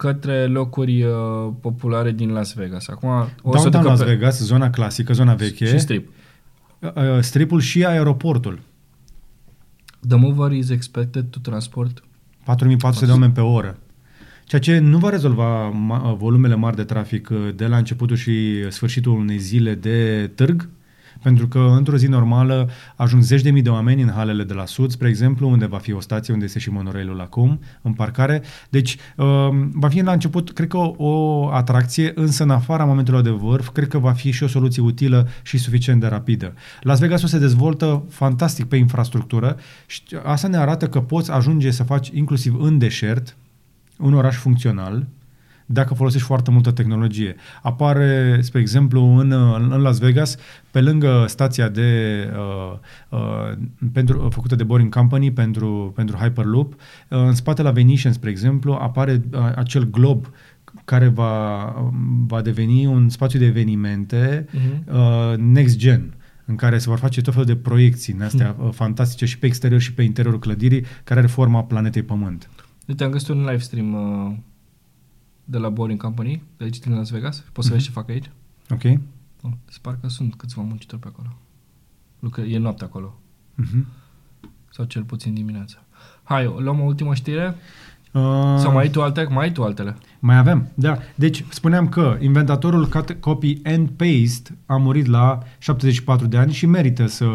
către 0.02 0.46
locuri 0.46 1.02
uh, 1.02 1.12
populare 1.60 2.10
din 2.10 2.30
Las 2.30 2.52
Vegas. 2.52 2.88
Acum, 2.88 3.08
o 3.42 3.52
Downtown 3.52 3.82
să 3.82 3.88
Las 3.88 3.98
pe... 3.98 4.04
Vegas, 4.04 4.40
zona 4.40 4.70
clasică, 4.70 5.12
zona 5.12 5.34
veche. 5.34 5.66
Și 5.66 5.78
strip. 5.78 6.10
Uh, 6.78 6.90
uh, 6.94 7.20
stripul 7.20 7.60
și 7.60 7.84
aeroportul. 7.84 8.60
The 10.08 10.16
mover 10.16 10.52
is 10.52 10.70
expected 10.70 11.24
to 11.24 11.38
transport 11.42 12.04
4400 12.44 13.06
de 13.06 13.12
oameni 13.12 13.32
pe 13.32 13.40
oră. 13.40 13.78
Ceea 14.44 14.60
ce 14.60 14.78
nu 14.78 14.98
va 14.98 15.08
rezolva 15.08 15.70
ma- 15.70 16.16
volumele 16.16 16.54
mari 16.54 16.76
de 16.76 16.84
trafic 16.84 17.28
uh, 17.30 17.54
de 17.54 17.66
la 17.66 17.76
începutul 17.76 18.16
și 18.16 18.66
sfârșitul 18.70 19.12
unei 19.12 19.38
zile 19.38 19.74
de 19.74 20.30
târg, 20.34 20.68
pentru 21.22 21.48
că 21.48 21.58
într-o 21.76 21.96
zi 21.96 22.06
normală 22.06 22.68
ajung 22.96 23.22
zeci 23.22 23.42
de 23.42 23.50
mii 23.50 23.62
de 23.62 23.68
oameni 23.68 24.02
în 24.02 24.10
halele 24.10 24.44
de 24.44 24.52
la 24.54 24.66
sud, 24.66 24.90
spre 24.90 25.08
exemplu, 25.08 25.48
unde 25.48 25.66
va 25.66 25.78
fi 25.78 25.92
o 25.92 26.00
stație, 26.00 26.32
unde 26.32 26.44
este 26.44 26.58
și 26.58 26.70
monorailul 26.70 27.20
acum, 27.20 27.60
în 27.82 27.92
parcare. 27.92 28.42
Deci 28.70 28.96
uh, 29.16 29.48
va 29.72 29.88
fi 29.88 30.02
la 30.02 30.12
început, 30.12 30.52
cred 30.52 30.68
că 30.68 30.76
o, 30.76 30.94
o 30.96 31.48
atracție, 31.48 32.12
însă 32.14 32.42
în 32.42 32.50
afara 32.50 32.84
momentelor 32.84 33.22
de 33.22 33.30
vârf, 33.30 33.68
cred 33.68 33.88
că 33.88 33.98
va 33.98 34.12
fi 34.12 34.30
și 34.30 34.42
o 34.42 34.46
soluție 34.46 34.82
utilă 34.82 35.28
și 35.42 35.58
suficient 35.58 36.00
de 36.00 36.06
rapidă. 36.06 36.54
Las 36.80 36.98
Vegasul 36.98 37.28
se 37.28 37.38
dezvoltă 37.38 38.04
fantastic 38.08 38.64
pe 38.64 38.76
infrastructură 38.76 39.56
și 39.86 40.02
asta 40.22 40.48
ne 40.48 40.56
arată 40.56 40.88
că 40.88 41.00
poți 41.00 41.30
ajunge 41.30 41.70
să 41.70 41.82
faci 41.82 42.08
inclusiv 42.08 42.60
în 42.60 42.78
deșert 42.78 43.36
un 43.98 44.14
oraș 44.14 44.36
funcțional, 44.36 45.06
dacă 45.72 45.94
folosești 45.94 46.26
foarte 46.26 46.50
multă 46.50 46.70
tehnologie. 46.70 47.34
Apare, 47.62 48.38
spre 48.42 48.60
exemplu, 48.60 49.16
în, 49.16 49.32
în 49.70 49.80
Las 49.80 49.98
Vegas, 49.98 50.36
pe 50.70 50.80
lângă 50.80 51.24
stația 51.28 51.68
de 51.68 51.90
uh, 52.36 52.78
uh, 53.08 53.58
pentru, 53.92 54.28
făcută 54.32 54.54
de 54.54 54.64
Boring 54.64 54.94
Company 54.94 55.32
pentru, 55.32 55.92
pentru 55.94 56.16
Hyperloop, 56.16 56.72
uh, 56.72 56.78
în 57.08 57.34
spate 57.34 57.62
la 57.62 57.70
Venetian, 57.70 58.12
spre 58.12 58.30
exemplu, 58.30 58.72
apare 58.72 59.22
uh, 59.32 59.52
acel 59.54 59.90
glob 59.90 60.26
care 60.84 61.08
va, 61.08 61.64
va 62.26 62.42
deveni 62.42 62.86
un 62.86 63.08
spațiu 63.08 63.38
de 63.38 63.44
evenimente 63.44 64.46
uh-huh. 64.48 64.92
uh, 64.92 65.36
next 65.36 65.76
gen 65.76 66.14
în 66.44 66.56
care 66.56 66.78
se 66.78 66.88
vor 66.88 66.98
face 66.98 67.20
tot 67.20 67.32
felul 67.32 67.48
de 67.48 67.56
proiecții 67.56 68.12
în 68.12 68.22
astea 68.22 68.56
uh, 68.58 68.68
fantastice 68.72 69.24
și 69.24 69.38
pe 69.38 69.46
exterior 69.46 69.80
și 69.80 69.92
pe 69.92 70.02
interiorul 70.02 70.38
clădirii, 70.38 70.84
care 71.04 71.20
are 71.20 71.28
forma 71.28 71.62
planetei 71.62 72.02
Pământ. 72.02 72.50
Uite, 72.86 73.04
am 73.04 73.10
găsit 73.10 73.28
un 73.28 73.40
live 73.40 73.58
stream 73.58 73.92
uh, 73.92 74.36
de 75.52 75.58
la 75.58 75.68
Boring 75.68 76.00
Company, 76.00 76.42
de 76.56 76.64
aici 76.64 76.78
din 76.78 76.94
Las 76.94 77.10
Vegas. 77.10 77.38
Poți 77.38 77.50
mm-hmm. 77.52 77.70
să 77.70 77.74
vezi 77.74 77.88
mhm. 77.88 77.94
ce 77.94 78.00
fac 78.00 78.08
aici? 78.08 78.30
Ok. 78.70 79.00
Oh, 79.42 79.50
se 79.68 79.78
pare 79.82 79.98
că 80.00 80.08
sunt 80.08 80.34
câțiva 80.34 80.62
muncitori 80.62 81.00
pe 81.00 81.08
acolo. 81.08 81.28
Lucre, 82.18 82.42
e 82.42 82.58
noapte 82.58 82.84
acolo. 82.84 83.20
Mm-hmm. 83.62 83.84
Sau 84.70 84.84
cel 84.84 85.02
puțin 85.02 85.34
dimineața. 85.34 85.84
Hai, 86.22 86.54
luăm 86.58 86.80
o 86.80 86.84
ultimă 86.84 87.14
știre? 87.14 87.54
Uh, 88.12 88.54
Sau 88.58 88.72
mai 88.72 88.82
ai 88.82 88.90
tu 88.90 89.02
alte? 89.02 89.26
Mai 89.30 89.44
ai 89.44 89.52
tu 89.52 89.62
altele? 89.62 89.96
Mai 90.18 90.36
avem, 90.36 90.68
da. 90.74 90.98
Deci, 91.14 91.44
spuneam 91.48 91.88
că 91.88 92.16
inventatorul 92.20 92.88
copy 93.20 93.60
and 93.64 93.88
paste 93.88 94.58
a 94.66 94.76
murit 94.76 95.06
la 95.06 95.38
74 95.58 96.26
de 96.26 96.36
ani 96.36 96.52
și 96.52 96.66
merită 96.66 97.06
să 97.06 97.26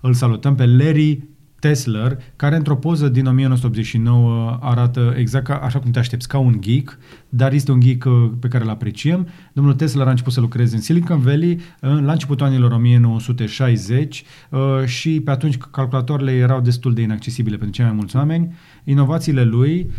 îl 0.00 0.14
salutăm 0.14 0.54
pe 0.54 0.66
Larry 0.66 1.22
Tesla, 1.60 2.16
care 2.36 2.56
într-o 2.56 2.76
poză 2.76 3.08
din 3.08 3.26
1989 3.26 4.58
arată 4.60 5.14
exact 5.16 5.44
ca, 5.44 5.54
așa 5.54 5.78
cum 5.78 5.90
te 5.90 5.98
aștepți, 5.98 6.28
ca 6.28 6.38
un 6.38 6.56
geek, 6.60 6.98
dar 7.28 7.52
este 7.52 7.72
un 7.72 7.80
geek 7.80 8.04
uh, 8.04 8.30
pe 8.40 8.48
care 8.48 8.64
îl 8.64 8.70
apreciem. 8.70 9.28
Domnul 9.52 9.74
Tesla 9.74 10.04
a 10.04 10.10
început 10.10 10.32
să 10.32 10.40
lucreze 10.40 10.74
în 10.74 10.80
Silicon 10.80 11.20
Valley 11.20 11.52
uh, 11.52 11.60
la 11.80 12.12
începutul 12.12 12.46
anilor 12.46 12.72
1960 12.72 14.24
uh, 14.50 14.60
și 14.84 15.20
pe 15.20 15.30
atunci 15.30 15.56
calculatoarele 15.56 16.32
erau 16.32 16.60
destul 16.60 16.94
de 16.94 17.02
inaccesibile 17.02 17.56
pentru 17.56 17.76
cei 17.76 17.84
mai 17.84 17.94
mulți 17.94 18.16
oameni. 18.16 18.54
Inovațiile 18.84 19.44
lui, 19.44 19.90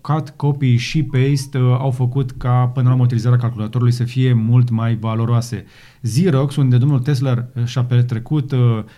cut, 0.00 0.30
copy 0.36 0.76
și 0.76 1.02
paste, 1.02 1.58
au 1.58 1.90
făcut 1.90 2.30
ca 2.30 2.66
până 2.66 2.86
la 2.86 2.92
urmă 2.92 3.04
utilizarea 3.04 3.38
calculatorului 3.38 3.92
să 3.92 4.04
fie 4.04 4.32
mult 4.32 4.70
mai 4.70 4.94
valoroase. 4.94 5.64
Xerox, 6.02 6.56
unde 6.56 6.76
domnul 6.76 6.98
Tesla 6.98 7.44
și-a 7.64 7.84
petrecut 7.84 8.52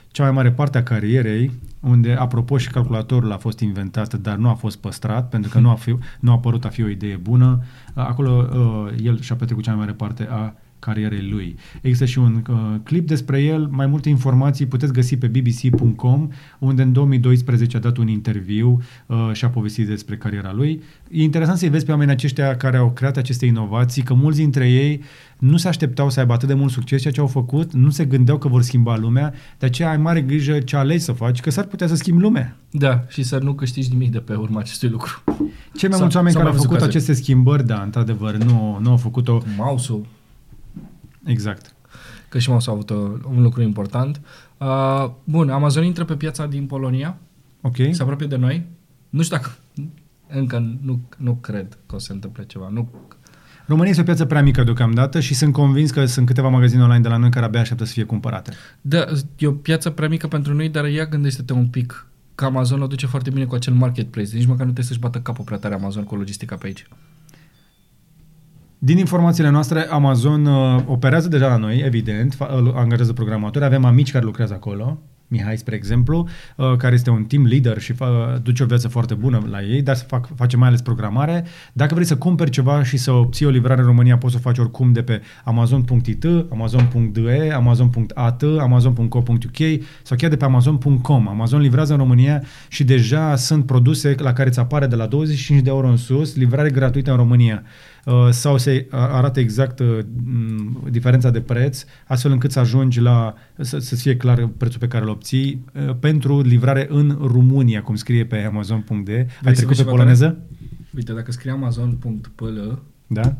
cea 0.09 0.22
mai 0.22 0.33
mare 0.33 0.53
parte 0.53 0.79
a 0.79 0.83
carierei, 0.83 1.51
unde, 1.81 2.12
apropo, 2.12 2.59
și 2.59 2.70
calculatorul 2.70 3.33
a 3.33 3.37
fost 3.37 3.61
inventat, 3.61 4.14
dar 4.14 4.37
nu 4.37 4.49
a 4.49 4.55
fost 4.55 4.79
păstrat, 4.79 5.29
pentru 5.29 5.51
că 5.51 5.59
nu 5.59 5.70
a, 5.70 5.74
fi, 5.74 5.97
nu 6.20 6.33
a 6.33 6.39
părut 6.39 6.64
a 6.64 6.68
fi 6.68 6.83
o 6.83 6.89
idee 6.89 7.16
bună. 7.16 7.62
Acolo 7.95 8.49
uh, 8.53 9.05
el 9.05 9.20
și-a 9.20 9.37
petrecut 9.37 9.64
cea 9.64 9.70
mai 9.70 9.81
mare 9.81 9.93
parte 9.93 10.29
a 10.31 10.55
carierei 10.79 11.29
lui. 11.31 11.57
Există 11.81 12.05
și 12.05 12.18
un 12.18 12.45
uh, 12.49 12.57
clip 12.83 13.07
despre 13.07 13.43
el, 13.43 13.68
mai 13.70 13.87
multe 13.87 14.09
informații 14.09 14.66
puteți 14.66 14.93
găsi 14.93 15.16
pe 15.16 15.26
bbc.com, 15.26 16.29
unde 16.59 16.83
în 16.83 16.93
2012 16.93 17.76
a 17.76 17.81
dat 17.81 17.97
un 17.97 18.09
interviu 18.09 18.83
uh, 19.07 19.31
și 19.33 19.45
a 19.45 19.49
povestit 19.49 19.87
despre 19.87 20.16
cariera 20.16 20.53
lui. 20.53 20.83
E 21.11 21.22
interesant 21.22 21.59
să-i 21.59 21.68
vezi 21.68 21.85
pe 21.85 21.91
oamenii 21.91 22.12
aceștia 22.12 22.57
care 22.57 22.76
au 22.76 22.91
creat 22.91 23.16
aceste 23.16 23.47
inovații, 23.47 24.03
că 24.03 24.14
mulți 24.14 24.39
dintre 24.39 24.70
ei 24.70 25.03
nu 25.39 25.57
se 25.57 25.68
așteptau 25.68 26.11
să 26.11 26.20
aibă 26.20 26.33
atât 26.33 26.49
de 26.49 26.55
mult 26.55 26.70
succes 26.70 27.01
ceea 27.01 27.12
ce 27.12 27.20
au 27.20 27.26
făcut, 27.26 27.72
nu 27.72 27.91
se 27.91 28.05
gândeau 28.05 28.39
că 28.39 28.49
vor 28.49 28.62
schimba 28.62 28.97
lumea, 28.97 29.35
de 29.59 29.66
aceea 29.66 29.91
ai 29.91 29.97
mare 29.97 30.20
grijă 30.20 30.59
ce 30.59 30.76
alegi 30.76 31.05
să 31.05 31.12
faci, 31.12 31.41
că 31.41 31.51
s-ar 31.51 31.64
putea 31.64 31.87
să 31.87 31.95
schimbi 31.95 32.22
lumea. 32.22 32.57
Da, 32.70 33.05
și 33.09 33.22
să 33.22 33.39
nu 33.39 33.53
câștigi 33.53 33.91
nimic 33.91 34.12
de 34.12 34.18
pe 34.18 34.35
urma 34.35 34.61
acestui 34.61 34.89
lucru. 34.89 35.22
Cei 35.74 35.89
mai 35.89 35.99
mulți 36.01 36.16
oameni 36.16 36.35
care 36.35 36.49
au 36.49 36.55
făcut 36.55 36.81
aceste 36.81 37.12
schimbări, 37.12 37.66
da, 37.66 37.83
într-adevăr, 37.83 38.37
nu, 38.37 38.79
nu 38.83 38.91
au 38.91 38.97
făcut-o. 38.97 39.43
Mouse-ul 39.57 40.07
Exact. 41.31 41.74
Că 42.29 42.39
și 42.39 42.51
Mouse 42.51 42.70
a 42.70 42.72
avut 42.72 42.91
uh, 42.91 42.97
un 43.35 43.43
lucru 43.43 43.62
important. 43.62 44.20
Uh, 44.59 45.11
bun, 45.24 45.51
Amazon 45.51 45.85
intră 45.85 46.05
pe 46.05 46.14
piața 46.14 46.47
din 46.47 46.66
Polonia. 46.66 47.16
Ok. 47.61 47.76
Se 47.91 48.03
apropie 48.03 48.26
de 48.26 48.37
noi. 48.37 48.66
Nu 49.09 49.22
știu 49.22 49.37
dacă... 49.37 49.51
Încă 50.31 50.79
nu, 50.81 51.01
nu 51.16 51.35
cred 51.35 51.79
că 51.87 51.95
o 51.95 51.99
să 51.99 52.07
se 52.07 52.12
întâmple 52.12 52.45
ceva. 52.45 52.68
Nu, 52.72 52.89
România 53.66 53.91
este 53.91 54.03
o 54.03 54.05
piață 54.05 54.24
prea 54.24 54.43
mică 54.43 54.62
deocamdată 54.62 55.20
și 55.20 55.35
sunt 55.35 55.53
convins 55.53 55.91
că 55.91 56.05
sunt 56.05 56.26
câteva 56.26 56.49
magazine 56.49 56.83
online 56.83 57.01
de 57.01 57.09
la 57.09 57.16
noi 57.16 57.31
care 57.31 57.45
abia 57.45 57.61
așteaptă 57.61 57.85
să 57.85 57.93
fie 57.93 58.05
cumpărate. 58.05 58.53
Da, 58.81 59.05
e 59.37 59.47
o 59.47 59.53
piață 59.53 59.91
prea 59.91 60.09
mică 60.09 60.26
pentru 60.26 60.55
noi, 60.55 60.68
dar 60.68 60.85
ea 60.85 61.07
gândește-te 61.07 61.53
un 61.53 61.66
pic 61.66 62.07
că 62.35 62.45
Amazon 62.45 62.83
o 62.83 62.87
duce 62.87 63.07
foarte 63.07 63.31
bine 63.31 63.45
cu 63.45 63.55
acel 63.55 63.72
marketplace. 63.72 64.35
Nici 64.35 64.47
măcar 64.47 64.59
nu 64.66 64.72
trebuie 64.72 64.85
să-și 64.85 64.99
bată 64.99 65.18
capul 65.18 65.45
prea 65.45 65.59
tare 65.59 65.74
Amazon 65.74 66.05
cu 66.05 66.16
logistica 66.16 66.57
pe 66.57 66.66
aici. 66.66 66.89
Din 68.79 68.99
informațiile 68.99 69.51
noastre, 69.51 69.81
Amazon 69.91 70.47
uh, 70.47 70.83
operează 70.87 71.29
deja 71.29 71.49
la 71.49 71.57
noi, 71.57 71.83
evident, 71.85 72.35
fa- 72.35 72.74
angajează 72.74 73.12
programatori, 73.12 73.64
avem 73.64 73.85
amici 73.85 74.11
care 74.11 74.24
lucrează 74.24 74.55
acolo, 74.55 74.99
Mihai, 75.31 75.57
spre 75.57 75.74
exemplu, 75.74 76.29
uh, 76.57 76.76
care 76.76 76.95
este 76.95 77.11
un 77.11 77.24
team 77.24 77.47
leader 77.47 77.79
și 77.79 77.93
fa- 77.93 78.43
duce 78.43 78.62
o 78.62 78.66
viață 78.66 78.89
foarte 78.89 79.14
bună 79.14 79.47
la 79.51 79.62
ei, 79.62 79.83
dar 79.83 79.97
fac, 79.97 80.29
face 80.35 80.57
mai 80.57 80.68
ales 80.68 80.81
programare. 80.81 81.45
Dacă 81.72 81.95
vrei 81.95 82.07
să 82.07 82.16
cumperi 82.16 82.51
ceva 82.51 82.83
și 82.83 82.97
să 82.97 83.12
obții 83.12 83.47
o 83.47 83.49
livrare 83.49 83.81
în 83.81 83.87
România, 83.87 84.18
poți 84.18 84.33
să 84.33 84.39
o 84.39 84.49
faci 84.49 84.59
oricum 84.59 84.93
de 84.93 85.03
pe 85.03 85.22
amazon.it, 85.45 86.24
amazon.de, 86.51 87.51
amazon.at, 87.55 88.43
amazon.co.uk 88.59 89.83
sau 90.03 90.16
chiar 90.16 90.31
de 90.31 90.37
pe 90.37 90.45
amazon.com. 90.45 91.29
Amazon 91.29 91.61
livrează 91.61 91.93
în 91.93 91.99
România 91.99 92.43
și 92.68 92.85
deja 92.85 93.37
sunt 93.37 93.66
produse 93.66 94.14
la 94.18 94.33
care 94.33 94.49
îți 94.49 94.59
apare 94.59 94.87
de 94.87 94.97
la 94.97 95.07
25 95.07 95.61
de 95.62 95.70
euro 95.70 95.89
în 95.89 95.97
sus, 95.97 96.37
livrare 96.37 96.70
gratuită 96.70 97.11
în 97.11 97.16
România. 97.16 97.62
Uh, 98.09 98.29
sau 98.31 98.59
se 98.59 98.87
arată 98.91 99.41
exact 99.41 99.79
uh, 99.79 99.99
diferența 100.91 101.31
de 101.31 101.41
preț, 101.41 101.85
astfel 102.07 102.33
încât 102.33 102.53
să 102.53 102.59
ajungi 102.59 103.01
la, 103.01 103.35
să, 103.61 103.79
să 103.79 103.95
fie 103.95 104.17
clar 104.17 104.47
prețul 104.47 104.79
pe 104.79 104.89
care 104.89 105.05
îl 105.05 105.11
obții 105.11 105.65
uh, 105.75 105.95
pentru 106.01 106.41
livrare 106.41 106.87
în 106.91 107.19
România, 107.21 107.83
cum 107.83 107.95
scrie 107.95 108.25
pe 108.25 108.37
amazon.de. 108.39 109.27
Ai 109.45 109.53
trecut 109.53 109.77
pe 109.77 109.85
poloneză? 109.85 110.25
Tare? 110.25 110.43
Uite, 110.97 111.13
dacă 111.13 111.33
scrie 111.33 111.53
amazon.pl 111.53 112.59
Da? 113.07 113.37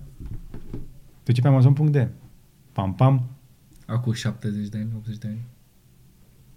Deci 1.25 1.41
pe 1.41 1.49
amazon.de. 1.49 2.09
Pam, 2.73 2.95
pam. 2.95 3.29
Acum 3.87 4.13
70 4.13 4.69
de 4.69 4.79
ani, 4.79 4.89
80 4.97 5.17
de 5.19 5.27
ani. 5.27 5.41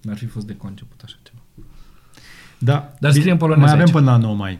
N-ar 0.01 0.17
fi 0.17 0.25
fost 0.25 0.47
de 0.47 0.55
conceput 0.55 1.01
așa 1.03 1.15
ceva. 1.23 1.41
Da. 2.57 2.93
Dar 2.99 3.11
scrie 3.11 3.31
în 3.31 3.37
poloneză 3.37 3.65
Mai 3.65 3.73
avem 3.73 3.85
aici. 3.85 3.95
până 3.95 4.11
la 4.11 4.17
9 4.17 4.35
mai. 4.35 4.59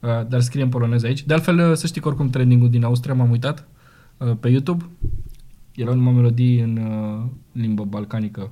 Uh, 0.00 0.26
dar 0.28 0.40
scrie 0.40 0.62
în 0.62 0.68
poloneză 0.68 1.06
aici. 1.06 1.24
De 1.24 1.34
altfel, 1.34 1.70
uh, 1.70 1.76
să 1.76 1.86
știi 1.86 2.00
că 2.00 2.08
oricum 2.08 2.30
trending-ul 2.30 2.70
din 2.70 2.84
Austria, 2.84 3.14
m-am 3.14 3.30
uitat 3.30 3.68
uh, 4.16 4.36
pe 4.40 4.48
YouTube, 4.48 4.84
era 5.74 5.94
numai 5.94 6.12
melodii 6.12 6.60
în 6.60 6.80
limbă 7.52 7.84
balcanică, 7.84 8.50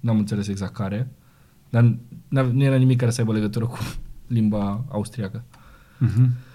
n-am 0.00 0.18
înțeles 0.18 0.48
exact 0.48 0.72
care, 0.72 1.10
dar 1.68 1.96
nu 2.28 2.62
era 2.62 2.76
nimic 2.76 2.98
care 2.98 3.10
să 3.10 3.20
aibă 3.20 3.32
legătură 3.32 3.64
cu 3.64 3.78
limba 4.36 4.84
austriacă. 4.88 5.44
Uh-huh. 6.04 6.46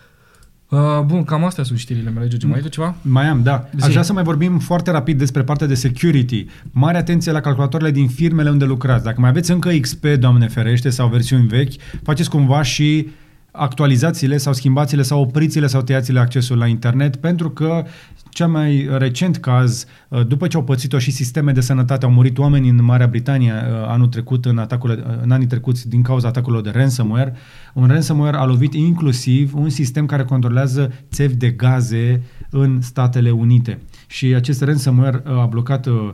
Uh, 0.73 1.01
bun, 1.05 1.23
cam 1.23 1.43
astea 1.45 1.63
sunt 1.63 1.79
știrile 1.79 2.09
mele, 2.09 2.27
George. 2.27 2.47
Mai 2.47 2.55
ai 2.55 2.61
tu 2.61 2.69
ceva? 2.69 2.95
Mai 3.01 3.27
am, 3.27 3.43
da. 3.43 3.69
Zi. 3.77 3.83
Aș 3.83 3.89
vrea 3.91 4.03
să 4.03 4.13
mai 4.13 4.23
vorbim 4.23 4.59
foarte 4.59 4.91
rapid 4.91 5.17
despre 5.17 5.43
partea 5.43 5.67
de 5.67 5.73
security. 5.73 6.45
Mare 6.71 6.97
atenție 6.97 7.31
la 7.31 7.39
calculatoarele 7.39 7.91
din 7.91 8.07
firmele 8.07 8.49
unde 8.49 8.65
lucrați. 8.65 9.03
Dacă 9.03 9.19
mai 9.19 9.29
aveți 9.29 9.51
încă 9.51 9.69
XP, 9.81 10.05
Doamne 10.05 10.47
ferește, 10.47 10.89
sau 10.89 11.09
versiuni 11.09 11.47
vechi, 11.47 11.73
faceți 12.03 12.29
cumva 12.29 12.61
și 12.61 13.09
actualizațiile 13.55 14.37
sau 14.37 14.53
schimbațiile 14.53 15.03
sau 15.03 15.21
oprițiile 15.21 15.67
sau 15.67 15.81
tăiațiile 15.81 16.19
accesul 16.19 16.57
la 16.57 16.67
internet 16.67 17.15
pentru 17.15 17.49
că 17.49 17.85
cel 18.29 18.47
mai 18.47 18.89
recent 18.97 19.37
caz, 19.37 19.85
uh, 20.07 20.27
după 20.27 20.47
ce 20.47 20.57
au 20.57 20.63
pățit-o 20.63 20.99
și 20.99 21.11
sisteme 21.11 21.51
de 21.51 21.61
sănătate, 21.61 22.05
au 22.05 22.11
murit 22.11 22.37
oameni 22.37 22.69
în 22.69 22.83
Marea 22.83 23.07
Britanie 23.07 23.51
uh, 23.51 23.87
anul 23.87 24.07
trecut, 24.07 24.45
în, 24.45 24.57
atacurile, 24.57 25.03
uh, 25.07 25.13
în 25.21 25.31
anii 25.31 25.47
trecuți, 25.47 25.89
din 25.89 26.01
cauza 26.01 26.27
atacurilor 26.27 26.63
de 26.63 26.69
ransomware. 26.69 27.33
Un 27.73 27.87
ransomware 27.87 28.37
a 28.37 28.45
lovit 28.45 28.73
inclusiv 28.73 29.55
un 29.55 29.69
sistem 29.69 30.05
care 30.05 30.23
controlează 30.23 30.91
țevi 31.11 31.35
de 31.35 31.49
gaze 31.49 32.23
în 32.49 32.81
Statele 32.81 33.31
Unite. 33.31 33.79
Și 34.13 34.25
acest 34.25 34.61
ransomware 34.61 35.21
a 35.25 35.45
blocat 35.45 35.85
uh, 35.85 36.13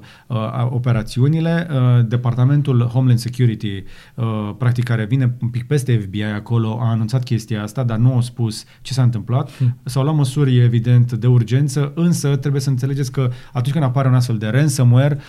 operațiunile. 0.70 1.68
Uh, 1.72 2.06
Departamentul 2.08 2.82
Homeland 2.82 3.20
Security, 3.20 3.84
uh, 4.16 4.26
practic 4.58 4.84
care 4.84 5.06
vine 5.06 5.36
un 5.42 5.48
pic 5.48 5.68
peste 5.68 5.98
FBI 5.98 6.24
acolo, 6.24 6.78
a 6.82 6.90
anunțat 6.90 7.24
chestia 7.24 7.64
asta, 7.64 7.84
dar 7.84 7.98
nu 7.98 8.14
au 8.14 8.22
spus 8.22 8.66
ce 8.82 8.94
s-a 8.94 9.04
întâmplat. 9.04 9.52
Hmm. 9.58 9.78
S-au 9.84 10.04
luat 10.04 10.16
măsuri, 10.16 10.64
evident, 10.64 11.12
de 11.12 11.28
urgență, 11.28 11.92
însă 11.96 12.36
trebuie 12.36 12.62
să 12.62 12.70
înțelegeți 12.70 13.12
că 13.12 13.32
atunci 13.54 13.72
când 13.72 13.84
apare 13.84 14.08
un 14.08 14.14
astfel 14.14 14.38
de 14.38 14.48
ransomware, 14.48 15.20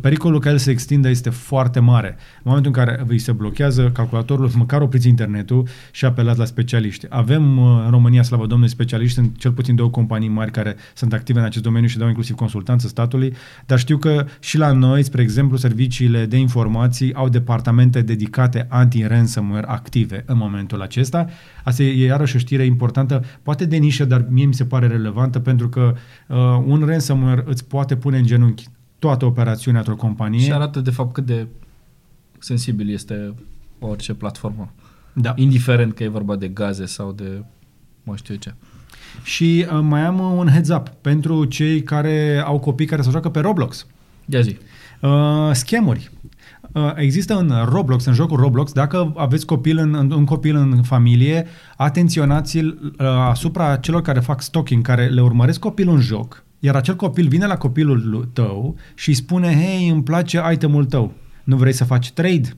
pericolul 0.00 0.40
ca 0.40 0.50
el 0.50 0.58
să 0.58 0.70
extindă 0.70 1.08
este 1.08 1.30
foarte 1.30 1.80
mare. 1.80 2.08
În 2.08 2.42
momentul 2.42 2.72
în 2.76 2.84
care 2.84 3.04
îi 3.08 3.18
se 3.18 3.32
blochează 3.32 3.90
calculatorul, 3.90 4.50
măcar 4.62 4.80
opriți 4.80 5.08
internetul 5.08 5.68
și 5.90 6.04
apelați 6.04 6.38
la 6.38 6.44
specialiști. 6.44 7.06
Avem 7.08 7.58
în 7.58 7.90
România, 7.90 8.22
slavă 8.22 8.46
Domnului, 8.46 8.72
specialiști 8.72 9.18
în 9.18 9.28
cel 9.28 9.52
puțin 9.52 9.74
două 9.74 9.90
companii 9.90 10.28
mari 10.28 10.50
care 10.50 10.76
sunt 10.94 11.12
active 11.12 11.38
în 11.38 11.44
acest 11.44 11.64
domeniu 11.64 11.88
și 11.88 12.00
dau 12.02 12.10
inclusiv 12.10 12.36
consultanță 12.36 12.88
statului, 12.88 13.34
dar 13.66 13.78
știu 13.78 13.96
că 13.96 14.26
și 14.40 14.58
la 14.58 14.72
noi, 14.72 15.02
spre 15.02 15.22
exemplu, 15.22 15.56
serviciile 15.56 16.26
de 16.26 16.36
informații 16.36 17.14
au 17.14 17.28
departamente 17.28 18.02
dedicate 18.02 18.66
anti-ransomware 18.70 19.66
active 19.66 20.22
în 20.26 20.36
momentul 20.36 20.82
acesta. 20.82 21.26
Asta 21.64 21.82
e 21.82 22.04
iarăși 22.04 22.36
o 22.36 22.38
știre 22.38 22.64
importantă, 22.64 23.24
poate 23.42 23.64
de 23.64 23.76
nișă, 23.76 24.04
dar 24.04 24.26
mie 24.28 24.44
mi 24.44 24.54
se 24.54 24.64
pare 24.64 24.86
relevantă 24.86 25.38
pentru 25.38 25.68
că 25.68 25.94
uh, 26.28 26.36
un 26.66 26.82
ransomware 26.86 27.42
îți 27.46 27.64
poate 27.64 27.96
pune 27.96 28.16
în 28.16 28.24
genunchi 28.24 28.64
toată 28.98 29.24
operațiunea 29.24 29.80
într-o 29.80 29.96
companie. 29.96 30.40
Și 30.40 30.52
arată 30.52 30.80
de 30.80 30.90
fapt 30.90 31.12
cât 31.12 31.26
de 31.26 31.46
sensibil 32.38 32.90
este 32.90 33.34
orice 33.78 34.14
platformă. 34.14 34.72
Da. 35.12 35.32
Indiferent 35.36 35.94
că 35.94 36.02
e 36.02 36.08
vorba 36.08 36.36
de 36.36 36.48
gaze 36.48 36.86
sau 36.86 37.12
de 37.12 37.44
mă 38.02 38.16
știu 38.16 38.34
ce. 38.34 38.54
Și 39.22 39.66
uh, 39.72 39.80
mai 39.82 40.00
am 40.00 40.20
un 40.20 40.48
heads 40.48 40.68
up 40.68 40.88
pentru 41.00 41.44
cei 41.44 41.82
care 41.82 42.42
au 42.44 42.58
copii 42.58 42.86
care 42.86 43.02
se 43.02 43.10
joacă 43.10 43.28
pe 43.28 43.40
Roblox. 43.40 43.86
Ia 44.26 44.40
zi. 44.40 44.56
Uh, 45.00 45.50
schemuri. 45.52 46.10
Uh, 46.72 46.92
există 46.96 47.34
în 47.34 47.52
Roblox, 47.64 48.04
în 48.04 48.12
jocul 48.12 48.36
Roblox, 48.36 48.72
dacă 48.72 49.12
aveți 49.16 49.46
copil 49.46 49.78
în, 49.78 49.94
în, 49.94 50.10
un 50.10 50.24
copil 50.24 50.56
în 50.56 50.82
familie, 50.82 51.46
atenționați-l 51.76 52.78
uh, 52.82 53.06
asupra 53.06 53.76
celor 53.76 54.02
care 54.02 54.20
fac 54.20 54.42
stalking, 54.42 54.84
care 54.84 55.06
le 55.06 55.22
urmăresc 55.22 55.58
copilul 55.58 55.94
în 55.94 56.00
joc, 56.00 56.44
iar 56.58 56.74
acel 56.74 56.96
copil 56.96 57.28
vine 57.28 57.46
la 57.46 57.56
copilul 57.56 58.30
tău 58.32 58.76
și 58.94 59.08
îi 59.08 59.14
spune, 59.14 59.54
hei, 59.54 59.88
îmi 59.88 60.02
place 60.02 60.42
itemul 60.52 60.84
tău, 60.84 61.12
nu 61.44 61.56
vrei 61.56 61.72
să 61.72 61.84
faci 61.84 62.12
trade? 62.12 62.56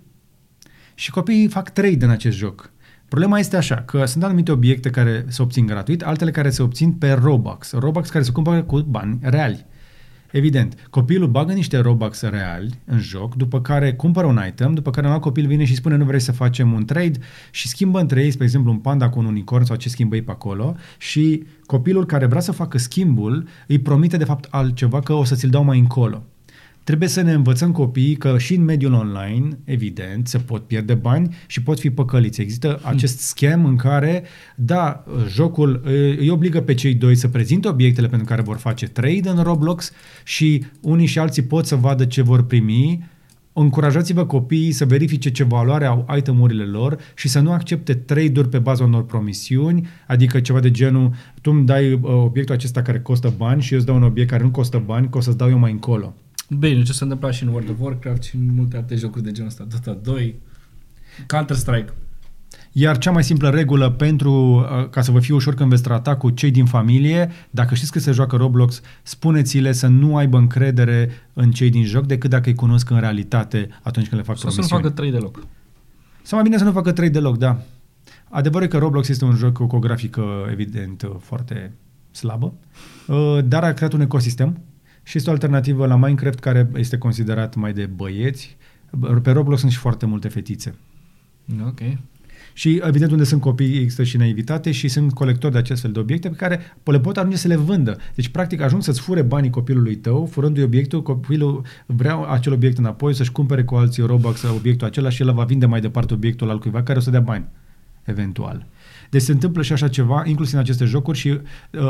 Și 0.95 1.11
copiii 1.11 1.49
fac 1.49 1.71
trade 1.71 2.05
în 2.05 2.11
acest 2.11 2.37
joc. 2.37 2.71
Problema 3.09 3.39
este 3.39 3.57
așa, 3.57 3.75
că 3.75 4.05
sunt 4.05 4.25
anumite 4.25 4.53
obiecte 4.53 4.91
care 4.91 5.25
se 5.29 5.43
obțin 5.43 5.67
gratuit, 5.67 6.03
altele 6.03 6.31
care 6.31 6.51
se 6.51 6.63
obțin 6.63 6.93
pe 6.93 7.13
Robux. 7.13 7.73
Robux 7.73 8.09
care 8.11 8.25
se 8.25 8.33
cumpără 8.33 8.63
cu 8.63 8.81
bani 8.81 9.19
reali. 9.23 9.67
Evident, 10.35 10.87
copilul 10.91 11.29
bagă 11.29 11.53
niște 11.53 11.79
Robux 11.79 12.21
reali 12.21 12.81
în 12.85 12.99
joc, 12.99 13.35
după 13.35 13.61
care 13.61 13.95
cumpără 13.95 14.27
un 14.27 14.41
item, 14.49 14.75
după 14.75 14.91
care 14.91 15.07
un 15.07 15.13
alt 15.13 15.23
copil 15.23 15.47
vine 15.47 15.65
și 15.65 15.75
spune 15.75 15.97
nu 15.97 16.05
vrei 16.05 16.21
să 16.21 16.33
facem 16.33 16.73
un 16.73 16.85
trade 16.85 17.19
și 17.51 17.69
schimbă 17.69 18.01
între 18.01 18.23
ei, 18.23 18.31
spre 18.31 18.45
exemplu, 18.45 18.71
un 18.71 18.79
panda 18.79 19.09
cu 19.09 19.19
un 19.19 19.25
unicorn 19.25 19.65
sau 19.65 19.77
ce 19.77 19.89
schimbă 19.89 20.15
ei 20.15 20.23
pe 20.23 20.31
acolo 20.31 20.77
și 20.99 21.45
copilul 21.67 22.07
care 22.07 22.27
vrea 22.27 22.41
să 22.41 22.53
facă 22.53 22.79
schimbul 22.79 23.47
îi 23.67 23.79
promite 23.79 24.17
de 24.17 24.25
fapt 24.25 24.47
altceva 24.51 25.01
că 25.01 25.13
o 25.13 25.25
să 25.25 25.35
ți-l 25.35 25.51
dau 25.51 25.65
mai 25.65 25.79
încolo. 25.79 26.25
Trebuie 26.85 27.09
să 27.09 27.21
ne 27.21 27.33
învățăm 27.33 27.73
copiii 27.73 28.17
că 28.17 28.39
și 28.39 28.55
în 28.55 28.65
mediul 28.65 28.93
online, 28.93 29.59
evident, 29.65 30.29
se 30.29 30.39
pot 30.39 30.67
pierde 30.67 30.95
bani 30.95 31.35
și 31.47 31.63
pot 31.63 31.79
fi 31.79 31.91
păcăliți. 31.91 32.41
Există 32.41 32.81
acest 32.83 33.19
schem 33.19 33.65
în 33.65 33.77
care, 33.77 34.23
da, 34.57 35.05
jocul 35.29 35.81
îi 36.19 36.31
obligă 36.31 36.61
pe 36.61 36.75
cei 36.75 36.95
doi 36.95 37.15
să 37.15 37.29
prezinte 37.29 37.69
obiectele 37.69 38.09
pentru 38.09 38.27
care 38.27 38.43
vor 38.43 38.57
face 38.57 38.87
trade 38.87 39.29
în 39.29 39.43
Roblox 39.43 39.93
și 40.25 40.65
unii 40.81 41.07
și 41.07 41.19
alții 41.19 41.43
pot 41.43 41.67
să 41.67 41.77
vadă 41.77 42.05
ce 42.05 42.23
vor 42.23 42.45
primi, 42.45 43.11
încurajați-vă 43.53 44.27
copiii 44.27 44.73
să 44.73 44.85
verifice 44.85 45.31
ce 45.31 45.45
valoare 45.45 45.85
au 45.85 46.07
itemurile 46.17 46.65
lor 46.65 46.99
și 47.15 47.29
să 47.29 47.41
nu 47.41 47.53
accepte 47.53 47.95
trade-uri 47.95 48.49
pe 48.49 48.59
baza 48.59 48.85
unor 48.85 49.05
promisiuni, 49.05 49.87
adică 50.07 50.41
ceva 50.41 50.61
de 50.61 50.71
genul, 50.71 51.15
tu 51.41 51.51
îmi 51.51 51.67
dai 51.67 51.93
uh, 51.93 52.01
obiectul 52.03 52.55
acesta 52.55 52.83
care 52.83 53.01
costă 53.01 53.35
bani 53.37 53.63
și 53.63 53.73
eu 53.73 53.79
îți 53.79 53.87
dau 53.87 53.97
un 53.97 54.03
obiect 54.03 54.31
care 54.31 54.43
nu 54.43 54.51
costă 54.51 54.83
bani, 54.87 55.09
că 55.09 55.19
o 55.19 55.21
să-ți 55.21 55.37
dau 55.37 55.51
eu 55.51 55.59
mai 55.59 55.71
încolo. 55.71 56.15
Bine, 56.59 56.83
ce 56.83 56.93
s-a 56.93 57.05
întâmplat 57.05 57.33
și 57.33 57.43
în 57.43 57.49
World 57.49 57.71
of 57.71 57.77
Warcraft 57.81 58.23
și 58.23 58.37
în 58.37 58.55
multe 58.55 58.77
alte 58.77 58.95
jocuri 58.95 59.25
de 59.25 59.31
genul 59.33 59.49
ăsta. 59.49 59.67
Dota 59.71 59.99
2, 60.03 60.41
Counter-Strike. 61.27 61.93
Iar 62.73 62.99
cea 62.99 63.11
mai 63.11 63.25
simplă 63.25 63.51
regulă 63.51 63.91
pentru, 63.91 64.33
uh, 64.33 64.89
ca 64.91 65.01
să 65.03 65.11
vă 65.11 65.21
fie 65.21 65.35
ușor 65.35 65.55
când 65.55 65.71
veți 65.71 65.83
trata 65.83 66.17
cu 66.17 66.31
cei 66.31 66.51
din 66.51 66.65
familie, 66.65 67.31
dacă 67.51 67.75
știți 67.75 67.93
că 67.93 67.99
se 67.99 68.13
joacă 68.13 68.37
Roblox, 68.37 68.81
spuneți-le 69.03 69.73
să 69.73 69.87
nu 69.87 70.17
aibă 70.17 70.37
încredere 70.37 71.11
în 71.33 71.51
cei 71.51 71.71
din 71.71 71.85
joc 71.85 72.07
decât 72.07 72.31
dacă 72.31 72.49
îi 72.49 72.55
cunosc 72.55 72.91
în 72.91 73.01
realitate 73.01 73.69
atunci 73.83 74.09
când 74.09 74.21
le 74.21 74.27
fac 74.27 74.39
Sau 74.39 74.51
să 74.51 74.57
promisiuni. 74.57 74.83
nu 74.83 74.89
facă 74.89 75.01
3 75.01 75.11
deloc. 75.11 75.47
Sau 76.23 76.39
mai 76.39 76.43
bine 76.49 76.59
să 76.59 76.65
nu 76.65 76.73
facă 76.73 76.93
trei 76.93 77.11
deloc, 77.11 77.39
da. 77.39 77.63
Adevărul 78.31 78.67
e 78.67 78.71
că 78.71 78.79
Roblox 78.79 79.09
este 79.09 79.25
un 79.25 79.35
joc 79.35 79.53
cu 79.53 79.77
o 79.77 79.79
grafică, 79.79 80.25
evident, 80.51 81.03
uh, 81.03 81.11
foarte 81.19 81.73
slabă, 82.11 82.55
uh, 83.07 83.39
dar 83.45 83.65
a 83.65 83.73
creat 83.73 83.93
un 83.93 84.01
ecosistem 84.01 84.59
și 85.07 85.17
este 85.17 85.31
o 85.31 85.33
alternativă 85.33 85.87
la 85.87 85.97
Minecraft 85.97 86.39
care 86.39 86.71
este 86.75 86.99
considerat 86.99 87.55
mai 87.55 87.73
de 87.73 87.87
băieți. 87.87 88.57
Pe 89.23 89.31
Roblox 89.31 89.61
sunt 89.61 89.73
și 89.73 89.79
foarte 89.79 90.07
multe 90.07 90.29
fetițe. 90.29 90.75
Ok. 91.67 91.81
Și 92.57 92.81
evident 92.85 93.11
unde 93.11 93.25
sunt 93.25 93.41
copii 93.41 93.79
există 93.79 94.03
și 94.03 94.17
naivitate 94.17 94.71
și 94.73 94.89
sunt 94.89 95.13
colectori 95.13 95.53
de 95.53 95.59
acest 95.59 95.81
fel 95.81 95.93
de 95.93 95.99
obiecte 95.99 96.29
pe 96.29 96.37
care 96.37 96.61
le 96.85 97.01
pot 97.01 97.17
ajunge 97.17 97.37
să 97.37 97.49
le 97.49 97.57
vândă. 97.57 97.97
Deci 98.15 98.29
practic 98.29 98.61
ajung 98.61 98.83
să-ți 98.83 99.01
fure 99.01 99.23
banii 99.23 99.51
copilului 99.51 99.97
tău, 99.97 100.27
furându-i 100.27 100.63
obiectul, 100.63 101.03
copilul 101.03 101.65
vrea 101.87 102.17
acel 102.17 102.53
obiect 102.53 102.79
înapoi, 102.79 103.15
să-și 103.15 103.33
cumpere 103.33 103.65
cu 103.65 103.75
alții 103.75 104.03
Robux 104.03 104.43
obiectul 104.43 104.87
acela 104.87 105.09
și 105.09 105.23
el 105.23 105.33
va 105.33 105.45
vinde 105.45 105.67
mai 105.67 105.81
departe 105.81 106.15
obiectul 106.15 106.51
al 106.51 106.59
cuiva 106.59 106.83
care 106.83 106.99
o 106.99 107.01
să 107.01 107.11
dea 107.11 107.21
bani, 107.21 107.45
eventual. 108.03 108.67
Deci 109.11 109.23
se 109.23 109.33
întâmplă 109.33 109.63
și 109.63 109.73
așa 109.73 109.89
ceva, 109.89 110.23
inclusiv 110.27 110.55
în 110.55 110.61
aceste 110.61 110.85
jocuri 110.85 111.19
și 111.19 111.29
uh, 111.29 111.41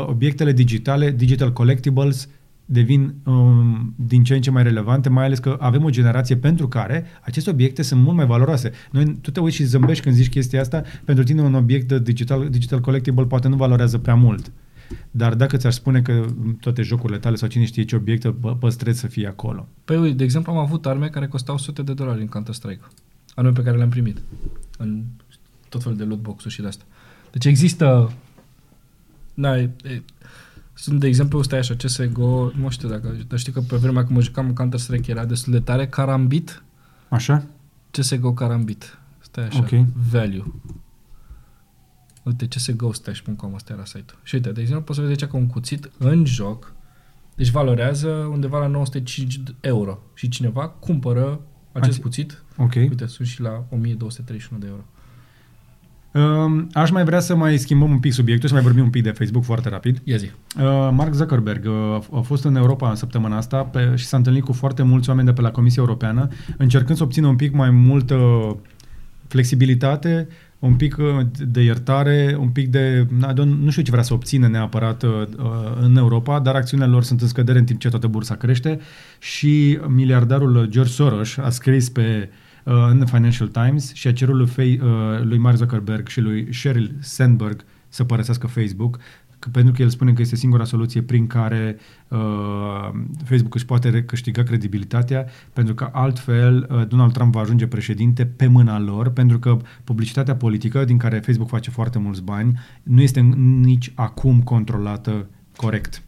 obiectele 0.07 0.51
digitale, 0.51 1.11
digital 1.11 1.53
collectibles, 1.53 2.29
devin 2.65 3.13
um, 3.23 3.93
din 3.95 4.23
ce 4.23 4.35
în 4.35 4.41
ce 4.41 4.51
mai 4.51 4.63
relevante, 4.63 5.09
mai 5.09 5.25
ales 5.25 5.39
că 5.39 5.57
avem 5.59 5.83
o 5.83 5.89
generație 5.89 6.37
pentru 6.37 6.67
care 6.67 7.05
aceste 7.21 7.49
obiecte 7.49 7.81
sunt 7.81 8.01
mult 8.01 8.15
mai 8.15 8.25
valoroase. 8.25 8.71
Noi, 8.91 9.17
tu 9.21 9.31
te 9.31 9.39
uiți 9.39 9.55
și 9.55 9.63
zâmbești 9.63 10.03
când 10.03 10.15
zici 10.15 10.29
chestia 10.29 10.61
asta, 10.61 10.83
pentru 11.05 11.23
tine 11.23 11.41
un 11.41 11.53
obiect 11.53 11.91
digital, 11.91 12.49
digital 12.49 12.79
collectible 12.79 13.25
poate 13.25 13.47
nu 13.47 13.55
valorează 13.55 13.97
prea 13.97 14.15
mult. 14.15 14.51
Dar 15.11 15.35
dacă 15.35 15.57
ți-ar 15.57 15.71
spune 15.71 16.01
că 16.01 16.25
toate 16.59 16.81
jocurile 16.81 17.17
tale 17.17 17.35
sau 17.35 17.47
cine 17.47 17.65
știe 17.65 17.83
ce 17.83 17.95
obiecte 17.95 18.29
pă- 18.29 18.59
păstrezi 18.59 18.99
să 18.99 19.07
fie 19.07 19.27
acolo. 19.27 19.67
Păi 19.85 19.97
uite, 19.97 20.15
de 20.15 20.23
exemplu, 20.23 20.51
am 20.51 20.57
avut 20.57 20.85
arme 20.85 21.07
care 21.07 21.27
costau 21.27 21.57
sute 21.57 21.81
de 21.81 21.93
dolari 21.93 22.21
în 22.21 22.27
Counter-Strike. 22.27 22.81
Arme 23.35 23.51
pe 23.51 23.61
care 23.61 23.77
le-am 23.77 23.89
primit. 23.89 24.21
În 24.77 25.03
tot 25.69 25.83
felul 25.83 25.97
de 25.97 26.03
lootbox-uri 26.03 26.53
și 26.53 26.61
de 26.61 26.67
asta. 26.67 26.83
Deci 27.31 27.45
există... 27.45 28.11
Da, 29.33 29.59
e, 29.59 29.69
e, 29.83 30.01
sunt, 30.77 30.99
de 30.99 31.07
exemplu, 31.07 31.41
stai 31.41 31.59
așa, 31.59 31.73
CSGO, 31.75 32.51
nu 32.55 32.69
știu 32.69 32.87
dacă, 32.89 33.15
dar 33.27 33.39
știi 33.39 33.51
că 33.51 33.61
pe 33.61 33.75
vremea 33.75 34.03
când 34.03 34.15
mă 34.15 34.21
jucam 34.23 34.47
în 34.47 34.53
Counter-Strike 34.53 35.11
era 35.11 35.25
destul 35.25 35.53
de 35.53 35.59
tare, 35.59 35.87
Karambit, 35.87 36.63
Așa? 37.09 37.43
CSGO 37.91 38.33
Karambit. 38.33 38.97
Stai 39.19 39.45
așa, 39.45 39.59
Ok. 39.59 39.69
value. 40.11 40.43
Uite, 42.23 42.45
csgostash.com, 42.45 43.53
ăsta 43.53 43.73
era 43.73 43.85
site-ul. 43.85 44.19
Și 44.23 44.35
uite, 44.35 44.51
de 44.51 44.61
exemplu, 44.61 44.83
poți 44.85 44.99
să 44.99 45.05
vezi 45.05 45.21
aici 45.21 45.31
că 45.31 45.37
un 45.37 45.47
cuțit 45.47 45.91
în 45.97 46.25
joc, 46.25 46.73
deci 47.35 47.49
valorează 47.49 48.07
undeva 48.09 48.59
la 48.59 48.67
905 48.67 49.39
euro. 49.59 49.99
Și 50.13 50.27
cineva 50.29 50.67
cumpără 50.69 51.41
acest 51.71 51.91
Ați- 51.91 52.01
cuțit. 52.01 52.43
Ok. 52.57 52.73
Uite, 52.75 53.05
sunt 53.05 53.27
și 53.27 53.41
la 53.41 53.65
1231 53.69 54.61
de 54.61 54.67
euro. 54.67 54.85
Um, 56.15 56.67
aș 56.73 56.91
mai 56.91 57.03
vrea 57.03 57.19
să 57.19 57.35
mai 57.35 57.57
schimbăm 57.57 57.91
un 57.91 57.99
pic 57.99 58.13
subiectul, 58.13 58.47
să 58.47 58.53
mai 58.53 58.63
vorbim 58.63 58.83
un 58.83 58.89
pic 58.89 59.03
de 59.03 59.09
Facebook 59.09 59.43
foarte 59.43 59.69
rapid. 59.69 60.01
Ia 60.03 60.17
zi. 60.17 60.25
Uh, 60.59 60.89
Mark 60.91 61.13
Zuckerberg 61.13 61.65
uh, 61.65 62.17
a 62.17 62.21
fost 62.21 62.43
în 62.43 62.55
Europa 62.55 62.89
în 62.89 62.95
săptămâna 62.95 63.37
asta 63.37 63.57
pe, 63.57 63.91
și 63.95 64.05
s-a 64.05 64.17
întâlnit 64.17 64.43
cu 64.43 64.53
foarte 64.53 64.83
mulți 64.83 65.09
oameni 65.09 65.27
de 65.27 65.33
pe 65.33 65.41
la 65.41 65.51
Comisia 65.51 65.81
Europeană, 65.81 66.27
încercând 66.57 66.97
să 66.97 67.03
obțină 67.03 67.27
un 67.27 67.35
pic 67.35 67.53
mai 67.53 67.69
multă 67.69 68.17
flexibilitate, 69.27 70.27
un 70.59 70.73
pic 70.73 70.97
uh, 70.97 71.25
de 71.47 71.61
iertare, 71.61 72.37
un 72.39 72.49
pic 72.49 72.69
de... 72.69 73.07
na, 73.19 73.33
don't- 73.33 73.59
Nu 73.61 73.69
știu 73.69 73.83
ce 73.83 73.91
vrea 73.91 74.03
să 74.03 74.13
obțină 74.13 74.47
neapărat 74.47 75.03
uh, 75.03 75.09
uh, 75.11 75.45
în 75.81 75.97
Europa, 75.97 76.39
dar 76.39 76.55
acțiunile 76.55 76.89
lor 76.89 77.03
sunt 77.03 77.21
în 77.21 77.27
scădere 77.27 77.59
în 77.59 77.65
timp 77.65 77.79
ce 77.79 77.89
toată 77.89 78.07
bursa 78.07 78.35
crește 78.35 78.79
și 79.19 79.79
miliardarul 79.87 80.65
George 80.69 80.91
Soros 80.91 81.37
a 81.37 81.49
scris 81.49 81.89
pe 81.89 82.29
uh, 82.31 82.43
în 82.65 83.05
Financial 83.05 83.47
Times 83.47 83.93
și 83.93 84.07
a 84.07 84.13
cerut 84.13 84.35
lui, 84.35 84.47
Fei- 84.47 84.81
uh, 84.81 85.21
lui 85.23 85.37
Mark 85.37 85.55
Zuckerberg 85.55 86.07
și 86.07 86.19
lui 86.19 86.53
Sheryl 86.53 86.95
Sandberg 86.99 87.63
să 87.89 88.03
părăsească 88.03 88.47
Facebook, 88.47 88.99
că, 89.39 89.49
pentru 89.51 89.73
că 89.73 89.81
el 89.81 89.89
spune 89.89 90.13
că 90.13 90.21
este 90.21 90.35
singura 90.35 90.63
soluție 90.63 91.01
prin 91.01 91.27
care 91.27 91.77
uh, 92.07 92.89
Facebook 93.23 93.55
își 93.55 93.65
poate 93.65 93.89
recâștiga 93.89 94.43
credibilitatea, 94.43 95.25
pentru 95.53 95.73
că 95.73 95.89
altfel 95.91 96.67
uh, 96.69 96.87
Donald 96.87 97.13
Trump 97.13 97.33
va 97.33 97.39
ajunge 97.39 97.67
președinte 97.67 98.25
pe 98.25 98.47
mâna 98.47 98.79
lor, 98.79 99.09
pentru 99.09 99.39
că 99.39 99.57
publicitatea 99.83 100.35
politică, 100.35 100.85
din 100.85 100.97
care 100.97 101.19
Facebook 101.19 101.49
face 101.49 101.69
foarte 101.69 101.99
mulți 101.99 102.23
bani, 102.23 102.59
nu 102.83 103.01
este 103.01 103.19
nici 103.61 103.91
acum 103.95 104.41
controlată 104.41 105.29
corect. 105.55 106.03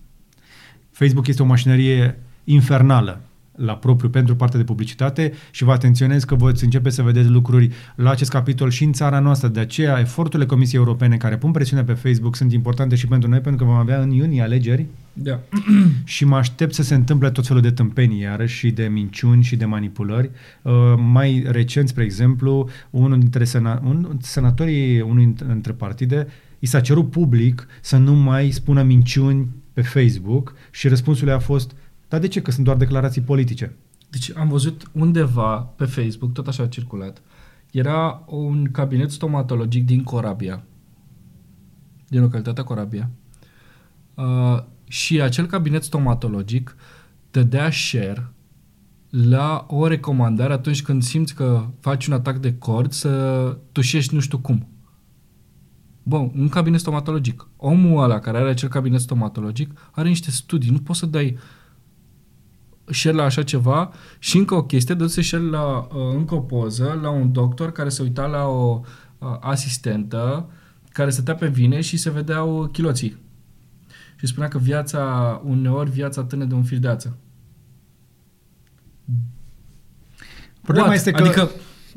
Facebook 0.92 1.28
este 1.28 1.42
o 1.42 1.46
mașinărie 1.46 2.20
infernală 2.44 3.22
la 3.58 3.76
propriu 3.76 4.10
pentru 4.10 4.36
partea 4.36 4.60
de 4.60 4.66
publicitate 4.66 5.34
și 5.52 5.64
vă 5.64 5.72
atenționez 5.72 6.24
că 6.24 6.36
voi 6.36 6.52
începe 6.62 6.90
să 6.90 7.02
vedeți 7.02 7.28
lucruri 7.28 7.70
la 7.96 8.10
acest 8.10 8.30
capitol 8.30 8.70
și 8.70 8.84
în 8.84 8.94
țara 8.94 9.20
noastră. 9.20 9.48
De 9.48 9.60
aceea, 9.60 10.00
eforturile 10.00 10.48
Comisiei 10.48 10.80
Europene 10.80 11.18
care 11.18 11.38
pun 11.38 11.52
presiune 11.52 11.84
pe 11.84 11.94
Facebook 11.94 12.36
sunt 12.36 12.52
importante 12.52 12.96
și 12.96 13.08
pentru 13.08 13.30
noi, 13.30 13.40
pentru 13.40 13.66
că 13.66 13.72
vom 13.72 13.80
avea 13.80 14.02
în 14.02 14.12
iunie 14.12 14.42
alegeri 14.42 14.86
Da. 15.14 15.40
și 16.04 16.26
mă 16.26 16.36
aștept 16.36 16.74
să 16.74 16.84
se 16.84 16.96
întâmple 16.96 17.30
tot 17.30 17.48
felul 17.48 17.62
de 17.62 17.72
tâmpenii 17.72 18.20
iarăși 18.20 18.58
și 18.58 18.72
de 18.72 18.84
minciuni 18.84 19.44
și 19.44 19.56
de 19.56 19.66
manipulări. 19.66 20.30
Uh, 20.62 20.74
mai 21.12 21.46
recent, 21.48 21.88
spre 21.88 22.04
exemplu, 22.04 22.70
unul 22.90 23.20
dintre 23.20 23.44
sena- 23.44 23.82
un, 23.84 24.18
senatorii 24.22 25.02
unui 25.02 25.36
dintre 25.48 25.74
partide 25.74 26.28
i 26.60 26.66
s-a 26.66 26.80
cerut 26.80 27.10
public 27.10 27.68
să 27.82 27.98
nu 27.98 28.14
mai 28.14 28.50
spună 28.52 28.84
minciuni 28.84 29.48
pe 29.74 29.82
Facebook 29.82 30.54
și 30.72 30.88
răspunsul 30.88 31.30
a 31.30 31.40
fost 31.40 31.72
dar 32.08 32.20
de 32.20 32.28
ce? 32.28 32.42
Că 32.42 32.52
sunt 32.52 32.66
doar 32.66 32.78
declarații 32.78 33.22
politice. 33.22 33.76
Deci 34.10 34.32
am 34.36 34.48
văzut 34.50 34.92
undeva 34.92 35.58
pe 35.58 35.86
Facebook, 35.86 36.34
tot 36.34 36.48
așa 36.48 36.64
a 36.64 36.68
circulat, 36.68 37.22
era 37.72 38.24
un 38.28 38.72
cabinet 38.72 39.12
stomatologic 39.12 39.86
din 39.86 40.04
Corabia, 40.04 40.64
din 42.08 42.22
localitatea 42.22 42.64
Corabia, 42.64 43.10
uh, 44.16 44.64
și 44.88 45.22
acel 45.22 45.46
cabinet 45.46 45.84
stomatologic 45.84 46.76
dădea 47.32 47.72
share 47.72 48.32
la 49.10 49.66
o 49.70 49.88
recomandare 49.88 50.54
atunci 50.54 50.82
când 50.82 51.04
simți 51.04 51.36
că 51.36 51.66
faci 51.80 52.08
un 52.08 52.14
atac 52.14 52.38
de 52.38 52.58
cord 52.58 52.92
să 52.92 53.58
tușești 53.72 54.14
nu 54.14 54.20
știu 54.20 54.38
cum. 54.38 54.68
Bun, 56.04 56.32
un 56.36 56.50
cabinet 56.50 56.80
stomatologic. 56.80 57.48
Omul 57.58 58.04
ăla 58.04 58.20
care 58.20 58.38
are 58.38 58.50
acel 58.50 58.70
cabinet 58.70 59.00
stomatologic 59.00 59.90
are 59.92 60.08
niște 60.08 60.32
studii. 60.32 60.72
Nu 60.72 60.80
poți 60.80 61.00
să 61.00 61.06
dai 61.06 61.38
share 62.92 63.16
la 63.16 63.24
așa 63.24 63.44
ceva 63.44 63.92
și 64.20 64.38
încă 64.38 64.56
o 64.56 64.64
chestie, 64.64 64.96
dă-se 64.96 65.22
share 65.22 65.44
la 65.44 65.78
uh, 65.78 66.14
încă 66.14 66.36
o 66.36 66.40
poză 66.40 67.00
la 67.02 67.10
un 67.10 67.32
doctor 67.32 67.72
care 67.72 67.90
se 67.90 68.02
uita 68.02 68.26
la 68.26 68.48
o 68.48 68.82
uh, 69.18 69.38
asistentă 69.40 70.50
care 70.92 71.10
stătea 71.10 71.36
pe 71.36 71.48
vine 71.48 71.82
și 71.82 71.98
se 71.98 72.10
vedeau 72.10 72.70
chiloții. 72.72 73.18
Și 74.16 74.28
spunea 74.28 74.48
că 74.48 74.58
viața, 74.58 75.42
uneori 75.46 75.90
viața 75.90 76.24
tâne 76.24 76.46
de 76.46 76.54
un 76.54 76.64
fir 76.64 76.78
de 76.78 76.88
ață. 76.88 77.18
Problema 80.62 80.88
What? 80.88 80.98
este 80.98 81.12
că 81.12 81.24
Adică, 81.24 81.50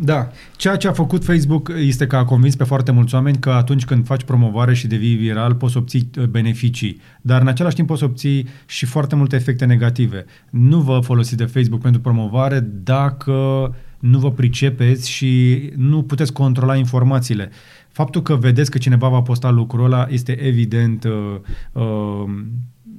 Da. 0.03 0.29
Ceea 0.57 0.77
ce 0.77 0.89
a 0.89 0.93
făcut 0.93 1.25
Facebook 1.25 1.73
este 1.77 2.07
că 2.07 2.17
a 2.17 2.25
convins 2.25 2.57
pe 2.57 2.65
foarte 2.65 2.91
mulți 2.91 3.15
oameni 3.15 3.39
că 3.39 3.51
atunci 3.51 3.85
când 3.85 4.07
faci 4.07 4.23
promovare 4.23 4.75
și 4.75 4.87
devii 4.87 5.15
viral, 5.15 5.55
poți 5.55 5.73
să 5.73 5.79
obții 5.79 6.11
uh, 6.19 6.25
beneficii. 6.25 7.01
Dar 7.21 7.41
în 7.41 7.49
același 7.49 7.75
timp 7.75 7.87
poți 7.89 8.01
să 8.01 8.07
obții 8.07 8.49
și 8.67 8.87
foarte 8.87 9.17
multe 9.17 9.37
efecte 9.37 9.65
negative. 9.65 10.25
Nu 10.51 10.81
vă 10.81 11.01
folosiți 11.03 11.37
de 11.37 11.45
Facebook 11.45 11.81
pentru 11.81 12.01
promovare 12.01 12.61
dacă 12.83 13.35
nu 13.99 14.19
vă 14.19 14.31
pricepeți 14.31 15.11
și 15.11 15.63
nu 15.77 16.03
puteți 16.03 16.33
controla 16.33 16.77
informațiile. 16.77 17.51
Faptul 17.89 18.23
că 18.23 18.37
vedeți 18.37 18.71
că 18.71 18.79
cineva 18.79 19.09
va 19.09 19.23
posta 19.23 19.51
lucrul 19.51 19.85
ăla 19.85 20.07
este 20.11 20.33
evident 20.33 21.05
uh, 21.05 21.13
uh, 21.73 22.31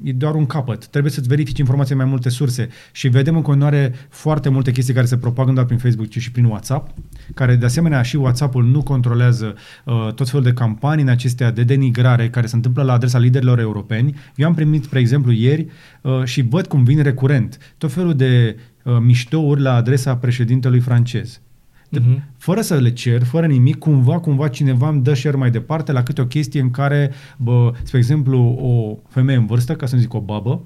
e 0.04 0.14
doar 0.14 0.36
un 0.36 0.45
capăt. 0.45 0.88
Trebuie 0.88 1.12
să-ți 1.12 1.28
verifici 1.28 1.58
informații 1.58 1.93
în 1.93 1.99
mai 1.99 2.10
multe 2.10 2.30
surse. 2.30 2.70
Și 2.91 3.08
vedem 3.08 3.36
în 3.36 3.41
continuare 3.41 3.93
foarte 4.10 4.49
multe 4.49 4.72
chestii 4.72 4.93
care 4.93 5.06
se 5.06 5.18
propagă 5.18 5.49
nu 5.49 5.56
doar 5.56 5.66
prin 5.66 5.78
Facebook, 5.78 6.08
ci 6.10 6.18
și 6.18 6.32
prin 6.32 6.45
WhatsApp, 6.45 6.93
care 7.34 7.56
de 7.56 7.66
asemenea 7.66 8.02
și 8.02 8.16
WhatsApp-ul 8.16 8.64
nu 8.64 8.84
controlează 8.84 9.56
uh, 9.86 10.14
tot 10.16 10.30
felul 10.30 10.45
de 10.45 10.54
campanii 10.54 11.04
în 11.04 11.10
acestea 11.10 11.52
de 11.52 11.64
denigrare 11.64 12.30
care 12.30 12.47
se 12.47 12.56
întâmplă 12.56 12.84
la 12.84 12.93
adresa 12.93 13.18
liderilor 13.18 13.60
europeni. 13.60 14.16
Eu 14.36 14.47
am 14.47 14.54
primit, 14.54 14.84
spre 14.84 14.99
exemplu, 14.99 15.32
ieri 15.32 15.68
uh, 16.02 16.24
și 16.24 16.41
văd 16.41 16.68
cum 16.68 16.84
vin 16.84 17.04
recurent 17.04 17.74
tot 17.78 17.91
felul 17.91 18.16
de 18.16 18.58
uh, 18.84 18.97
miștouri 18.99 19.62
la 19.62 19.76
adresa 19.76 20.16
președintelui 20.16 20.80
francez 20.80 21.41
de, 21.92 22.00
uh-huh. 22.00 22.22
fără 22.38 22.62
să 22.62 22.76
le 22.76 22.94
cer, 22.94 23.24
fără 23.24 23.46
nimic, 23.46 23.78
cumva, 23.78 24.20
cumva 24.20 24.48
cineva 24.48 24.89
îmi 24.89 25.02
dă 25.02 25.14
share 25.14 25.38
mai 25.38 25.52
departe 25.52 25.92
la 25.92 26.04
câte 26.04 26.22
o 26.22 26.26
chestie 26.26 26.62
în 26.62 26.72
care, 26.72 27.12
bă, 27.38 27.74
spre 27.84 27.98
exemplu, 27.98 28.39
o 28.39 28.98
femeie 29.10 29.38
în 29.38 29.46
vârstă, 29.46 29.76
ca 29.76 29.86
să 29.86 29.96
nu 29.96 30.02
zic 30.02 30.14
o 30.14 30.20
babă, 30.20 30.62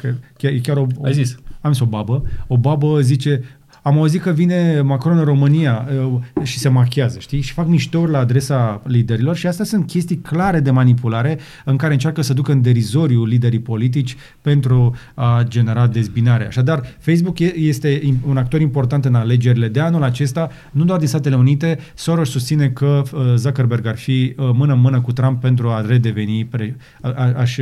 că 0.00 0.14
chiar, 0.36 0.52
e 0.52 0.58
chiar 0.58 0.76
o, 0.76 0.86
o... 0.96 1.04
Ai 1.04 1.12
zis. 1.12 1.36
Am 1.60 1.72
zis 1.72 1.80
o 1.80 1.86
babă. 1.86 2.22
O 2.46 2.56
babă 2.56 3.00
zice, 3.00 3.42
am 3.82 3.98
auzit 3.98 4.20
că 4.20 4.30
vine 4.30 4.80
Macron 4.80 5.18
în 5.18 5.24
România 5.24 5.88
uh, 6.12 6.46
și 6.46 6.58
se 6.58 6.68
machiază, 6.68 7.18
știi? 7.18 7.40
Și 7.40 7.52
fac 7.52 7.66
miștouri 7.66 8.10
la 8.10 8.18
adresa 8.18 8.82
liderilor 8.86 9.36
și 9.36 9.46
astea 9.46 9.64
sunt 9.64 9.86
chestii 9.86 10.16
clare 10.16 10.60
de 10.60 10.70
manipulare 10.70 11.38
în 11.64 11.76
care 11.76 11.92
încearcă 11.92 12.22
să 12.22 12.32
ducă 12.32 12.52
în 12.52 12.62
derizoriu 12.62 13.24
liderii 13.24 13.60
politici 13.60 14.16
pentru 14.40 14.94
a 15.14 15.42
genera 15.48 15.86
dezbinare. 15.86 16.46
Așadar, 16.46 16.82
Facebook 16.98 17.38
este 17.38 18.18
un 18.26 18.36
actor 18.36 18.60
important 18.60 19.04
în 19.04 19.14
alegerile 19.14 19.68
de 19.68 19.80
anul 19.80 20.02
acesta, 20.02 20.50
nu 20.70 20.84
doar 20.84 20.98
din 20.98 21.08
Statele 21.08 21.36
Unite. 21.36 21.78
Soros 21.94 22.30
susține 22.30 22.68
că 22.68 23.02
uh, 23.12 23.20
Zuckerberg 23.36 23.86
ar 23.86 23.96
fi 23.96 24.34
uh, 24.36 24.50
mână-mână 24.52 25.00
cu 25.00 25.12
Trump 25.12 25.40
pentru 25.40 25.68
a 25.68 25.80
redeveni, 25.86 26.44
pre, 26.44 26.76
a, 27.00 27.08
a, 27.16 27.32
aș, 27.36 27.58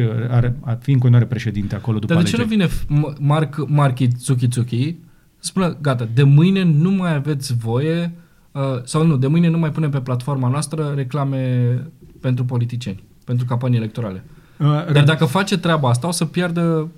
a 0.61 0.79
fi 0.81 0.91
în 0.91 0.99
continuare 0.99 1.27
președinte 1.27 1.75
acolo 1.75 1.99
după 1.99 2.15
Dar 2.15 2.23
de 2.23 2.29
alegeri. 2.29 2.49
ce 2.49 2.57
nu 2.57 2.69
vine 2.89 3.11
Mark, 3.21 3.69
Mark 3.69 3.99
Zuki 4.19 4.49
Zuki 4.51 4.97
spună, 5.41 5.77
gata, 5.81 6.09
de 6.15 6.23
mâine 6.23 6.63
nu 6.63 6.91
mai 6.91 7.15
aveți 7.15 7.57
voie, 7.57 8.13
uh, 8.53 8.63
sau 8.85 9.07
nu, 9.07 9.17
de 9.17 9.27
mâine 9.27 9.49
nu 9.49 9.59
mai 9.59 9.71
punem 9.71 9.91
pe 9.91 10.01
platforma 10.01 10.49
noastră 10.49 10.93
reclame 10.95 11.75
pentru 12.21 12.45
politicieni, 12.45 13.03
pentru 13.25 13.47
campanii 13.47 13.79
electorale. 13.79 14.25
Uh, 14.59 14.93
Dar 14.93 15.05
dacă 15.05 15.25
face 15.25 15.59
treaba 15.59 15.89
asta, 15.89 16.09
o 16.09 16.11
să 16.11 16.25
piardă, 16.25 16.91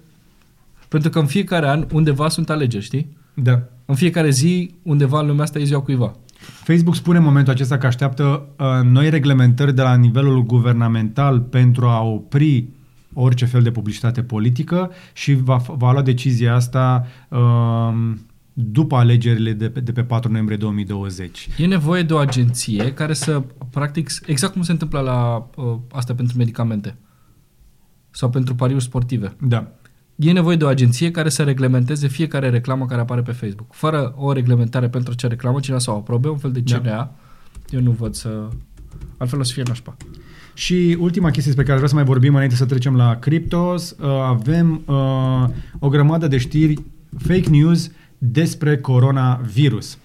pentru 0.88 1.10
că 1.10 1.18
în 1.18 1.26
fiecare 1.26 1.68
an 1.68 1.86
undeva 1.92 2.28
sunt 2.28 2.50
alegeri, 2.50 2.84
știi? 2.84 3.16
Da. 3.34 3.62
În 3.84 3.94
fiecare 3.94 4.30
zi, 4.30 4.74
undeva 4.82 5.20
în 5.20 5.26
lumea 5.26 5.42
asta 5.42 5.58
e 5.58 5.64
ziua 5.64 5.80
cuiva. 5.80 6.12
Facebook 6.42 6.94
spune 6.94 7.18
în 7.18 7.24
momentul 7.24 7.52
acesta 7.52 7.78
că 7.78 7.86
așteaptă 7.86 8.46
uh, 8.58 8.66
noi 8.84 9.10
reglementări 9.10 9.74
de 9.74 9.82
la 9.82 9.94
nivelul 9.94 10.42
guvernamental 10.42 11.40
pentru 11.40 11.86
a 11.86 12.02
opri 12.02 12.68
orice 13.14 13.44
fel 13.44 13.62
de 13.62 13.70
publicitate 13.70 14.22
politică 14.22 14.90
și 15.12 15.34
va, 15.34 15.56
va 15.76 15.92
lua 15.92 16.02
decizia 16.02 16.54
asta 16.54 17.06
uh, 17.28 17.38
după 18.52 18.96
alegerile 18.96 19.52
de 19.52 19.70
pe, 19.70 19.80
de 19.80 19.92
pe 19.92 20.02
4 20.02 20.30
noiembrie 20.30 20.56
2020. 20.56 21.48
E 21.58 21.66
nevoie 21.66 22.02
de 22.02 22.12
o 22.12 22.16
agenție 22.16 22.92
care 22.92 23.12
să, 23.12 23.42
practic, 23.70 24.10
exact 24.26 24.52
cum 24.52 24.62
se 24.62 24.72
întâmplă 24.72 25.00
la 25.00 25.48
uh, 25.56 25.78
asta 25.92 26.14
pentru 26.14 26.36
medicamente 26.36 26.96
sau 28.10 28.30
pentru 28.30 28.54
pariuri 28.54 28.82
sportive. 28.82 29.36
Da. 29.40 29.72
E 30.16 30.32
nevoie 30.32 30.56
de 30.56 30.64
o 30.64 30.68
agenție 30.68 31.10
care 31.10 31.28
să 31.28 31.42
reglementeze 31.42 32.08
fiecare 32.08 32.50
reclamă 32.50 32.86
care 32.86 33.00
apare 33.00 33.22
pe 33.22 33.32
Facebook. 33.32 33.72
Fără 33.72 34.14
o 34.16 34.32
reglementare 34.32 34.88
pentru 34.88 35.14
ce 35.14 35.26
reclamă, 35.26 35.60
cineva 35.60 35.80
să 35.80 35.90
o 35.90 35.94
aprobe, 35.94 36.28
un 36.28 36.38
fel 36.38 36.52
de 36.52 36.62
CNA, 36.62 36.80
da. 36.80 37.14
eu 37.70 37.80
nu 37.80 37.90
văd 37.90 38.14
să... 38.14 38.48
Altfel 39.16 39.40
o 39.40 39.42
să 39.42 39.52
fie 39.52 39.62
nașpa. 39.66 39.96
Și 40.54 40.96
ultima 41.00 41.30
chestie 41.30 41.52
despre 41.54 41.64
care 41.64 41.74
vreau 41.74 41.88
să 41.88 41.94
mai 41.94 42.04
vorbim 42.04 42.34
înainte 42.34 42.54
să 42.54 42.64
trecem 42.64 42.96
la 42.96 43.16
criptos, 43.16 43.90
uh, 43.90 44.06
avem 44.08 44.82
uh, 44.86 45.44
o 45.78 45.88
grămadă 45.88 46.26
de 46.26 46.38
știri 46.38 46.82
fake 47.18 47.48
news 47.50 47.90
despre 48.24 48.78
coronavirus. 48.78 49.98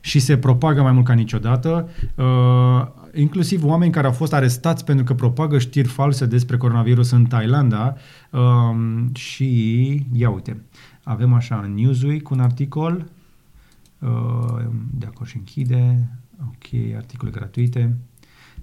Și 0.00 0.18
se 0.18 0.38
propagă 0.38 0.82
mai 0.82 0.92
mult 0.92 1.04
ca 1.04 1.12
niciodată, 1.12 1.88
uh, 2.14 2.86
inclusiv 3.14 3.64
oameni 3.64 3.92
care 3.92 4.06
au 4.06 4.12
fost 4.12 4.32
arestați 4.32 4.84
pentru 4.84 5.04
că 5.04 5.14
propagă 5.14 5.58
știri 5.58 5.88
false 5.88 6.26
despre 6.26 6.56
coronavirus 6.56 7.10
în 7.10 7.24
Thailanda. 7.24 7.96
Uh, 8.30 8.76
și, 9.12 10.06
ia 10.12 10.30
uite, 10.30 10.62
avem 11.02 11.32
așa 11.32 11.60
în 11.64 11.74
Newsweek 11.74 12.30
un 12.30 12.40
articol, 12.40 13.06
uh, 13.98 14.64
de 14.98 15.06
acolo 15.06 15.26
și 15.26 15.36
închide, 15.36 16.08
ok, 16.40 16.96
articole 16.96 17.30
gratuite, 17.30 17.96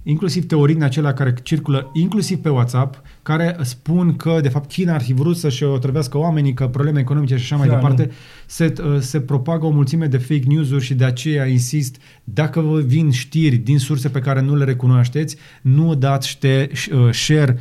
inclusiv 0.02 0.46
teorii 0.46 0.74
din 0.74 0.84
acelea 0.84 1.12
care 1.12 1.34
circulă 1.42 1.90
inclusiv 1.92 2.38
pe 2.38 2.48
WhatsApp, 2.48 3.02
care 3.22 3.56
spun 3.60 4.16
că, 4.16 4.38
de 4.42 4.48
fapt, 4.48 4.70
China 4.72 4.94
ar 4.94 5.02
fi 5.02 5.12
vrut 5.12 5.36
să-și 5.36 5.64
otrăvească 5.64 6.18
oamenii, 6.18 6.54
că 6.54 6.68
probleme 6.68 7.00
economice 7.00 7.36
și 7.36 7.42
așa 7.42 7.56
mai 7.56 7.68
da, 7.68 7.74
departe, 7.74 8.10
se, 8.46 8.72
uh, 8.84 9.00
se 9.00 9.20
propagă 9.20 9.66
o 9.66 9.70
mulțime 9.70 10.06
de 10.06 10.18
fake 10.18 10.46
news-uri 10.46 10.84
și 10.84 10.94
de 10.94 11.04
aceea 11.04 11.46
insist, 11.46 11.96
dacă 12.24 12.60
vă 12.60 12.80
vin 12.80 13.10
știri 13.10 13.56
din 13.56 13.78
surse 13.78 14.08
pe 14.08 14.18
care 14.18 14.40
nu 14.40 14.56
le 14.56 14.64
recunoașteți, 14.64 15.36
nu 15.62 15.94
dați 15.94 16.28
ște, 16.28 16.70
uh, 16.92 17.12
share 17.12 17.52
Uh, 17.52 17.58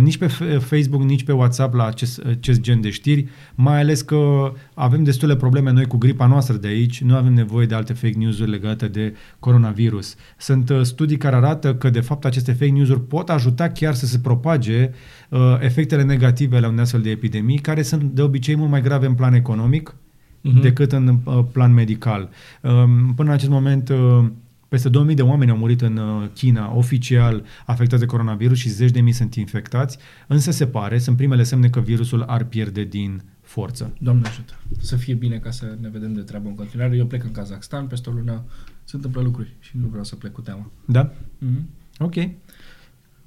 nici 0.00 0.16
pe 0.16 0.26
Facebook, 0.58 1.02
nici 1.02 1.24
pe 1.24 1.32
WhatsApp 1.32 1.74
la 1.74 1.86
acest, 1.86 2.22
acest 2.26 2.60
gen 2.60 2.80
de 2.80 2.90
știri, 2.90 3.28
mai 3.54 3.80
ales 3.80 4.02
că 4.02 4.52
avem 4.74 5.04
destule 5.04 5.36
probleme 5.36 5.72
noi 5.72 5.84
cu 5.84 5.96
gripa 5.96 6.26
noastră 6.26 6.56
de 6.56 6.68
aici, 6.68 7.02
nu 7.02 7.14
avem 7.14 7.32
nevoie 7.32 7.66
de 7.66 7.74
alte 7.74 7.92
fake 7.92 8.18
news-uri 8.18 8.50
legate 8.50 8.88
de 8.88 9.14
coronavirus. 9.38 10.14
Sunt 10.36 10.70
uh, 10.70 10.82
studii 10.82 11.16
care 11.16 11.36
arată 11.36 11.74
că, 11.74 11.90
de 11.90 12.00
fapt, 12.00 12.24
aceste 12.24 12.52
fake 12.52 12.70
news-uri 12.70 13.00
pot 13.00 13.30
ajuta 13.30 13.68
chiar 13.68 13.94
să 13.94 14.06
se 14.06 14.18
propage 14.18 14.90
uh, 15.28 15.40
efectele 15.60 16.02
negative 16.02 16.56
ale 16.56 16.66
unei 16.66 16.80
astfel 16.80 17.00
de 17.00 17.10
epidemii, 17.10 17.58
care 17.58 17.82
sunt 17.82 18.02
de 18.02 18.22
obicei 18.22 18.56
mult 18.56 18.70
mai 18.70 18.82
grave 18.82 19.06
în 19.06 19.14
plan 19.14 19.34
economic 19.34 19.94
uh-huh. 19.94 20.60
decât 20.62 20.92
în 20.92 21.18
uh, 21.24 21.44
plan 21.52 21.74
medical. 21.74 22.28
Uh, 22.62 22.70
până 23.16 23.28
în 23.28 23.34
acest 23.34 23.50
moment... 23.50 23.88
Uh, 23.88 24.24
peste 24.68 24.88
2000 24.88 25.14
de 25.14 25.22
oameni 25.22 25.50
au 25.50 25.56
murit 25.56 25.80
în 25.80 25.96
uh, 25.96 26.28
China, 26.34 26.74
oficial 26.76 27.44
afectați 27.66 28.00
de 28.00 28.06
coronavirus 28.06 28.58
și 28.58 28.68
zeci 28.68 28.90
de 28.90 29.00
mii 29.00 29.12
sunt 29.12 29.34
infectați, 29.34 29.98
însă 30.26 30.50
se 30.50 30.66
pare, 30.66 30.98
sunt 30.98 31.16
primele 31.16 31.42
semne 31.42 31.68
că 31.68 31.80
virusul 31.80 32.22
ar 32.22 32.44
pierde 32.44 32.84
din 32.84 33.22
forță. 33.42 33.92
Doamne 34.00 34.26
ajută! 34.26 34.52
Să 34.80 34.96
fie 34.96 35.14
bine 35.14 35.38
ca 35.38 35.50
să 35.50 35.76
ne 35.80 35.88
vedem 35.88 36.12
de 36.12 36.20
treabă 36.20 36.48
în 36.48 36.54
continuare. 36.54 36.96
Eu 36.96 37.06
plec 37.06 37.24
în 37.24 37.32
Kazakhstan, 37.32 37.86
peste 37.86 38.10
o 38.10 38.12
lună 38.12 38.44
se 38.84 38.96
întâmplă 38.96 39.20
lucruri 39.20 39.56
și 39.60 39.76
nu 39.80 39.86
vreau 39.86 40.04
să 40.04 40.16
plec 40.16 40.32
cu 40.32 40.40
teama. 40.40 40.70
Da? 40.84 41.12
Mm-hmm. 41.12 41.62
Ok. 41.98 42.14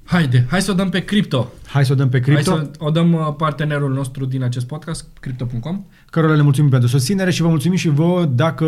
Haide, 0.04 0.46
hai 0.48 0.62
să 0.62 0.70
o 0.70 0.74
dăm 0.74 0.88
pe 0.88 1.04
cripto. 1.04 1.52
Hai 1.66 1.84
să 1.84 1.92
o 1.92 1.94
dăm 1.94 2.08
pe 2.08 2.20
cripto. 2.20 2.50
Hai 2.50 2.70
să 2.72 2.84
o 2.84 2.90
dăm 2.90 3.12
uh, 3.12 3.34
partenerul 3.36 3.92
nostru 3.92 4.24
din 4.24 4.42
acest 4.42 4.66
podcast, 4.66 5.06
crypto.com. 5.20 5.84
Cărora 6.10 6.34
le 6.34 6.42
mulțumim 6.42 6.70
pentru 6.70 6.88
susținere 6.88 7.30
și 7.30 7.42
vă 7.42 7.48
mulțumim 7.48 7.76
și 7.76 7.88
vouă 7.88 8.24
dacă 8.24 8.66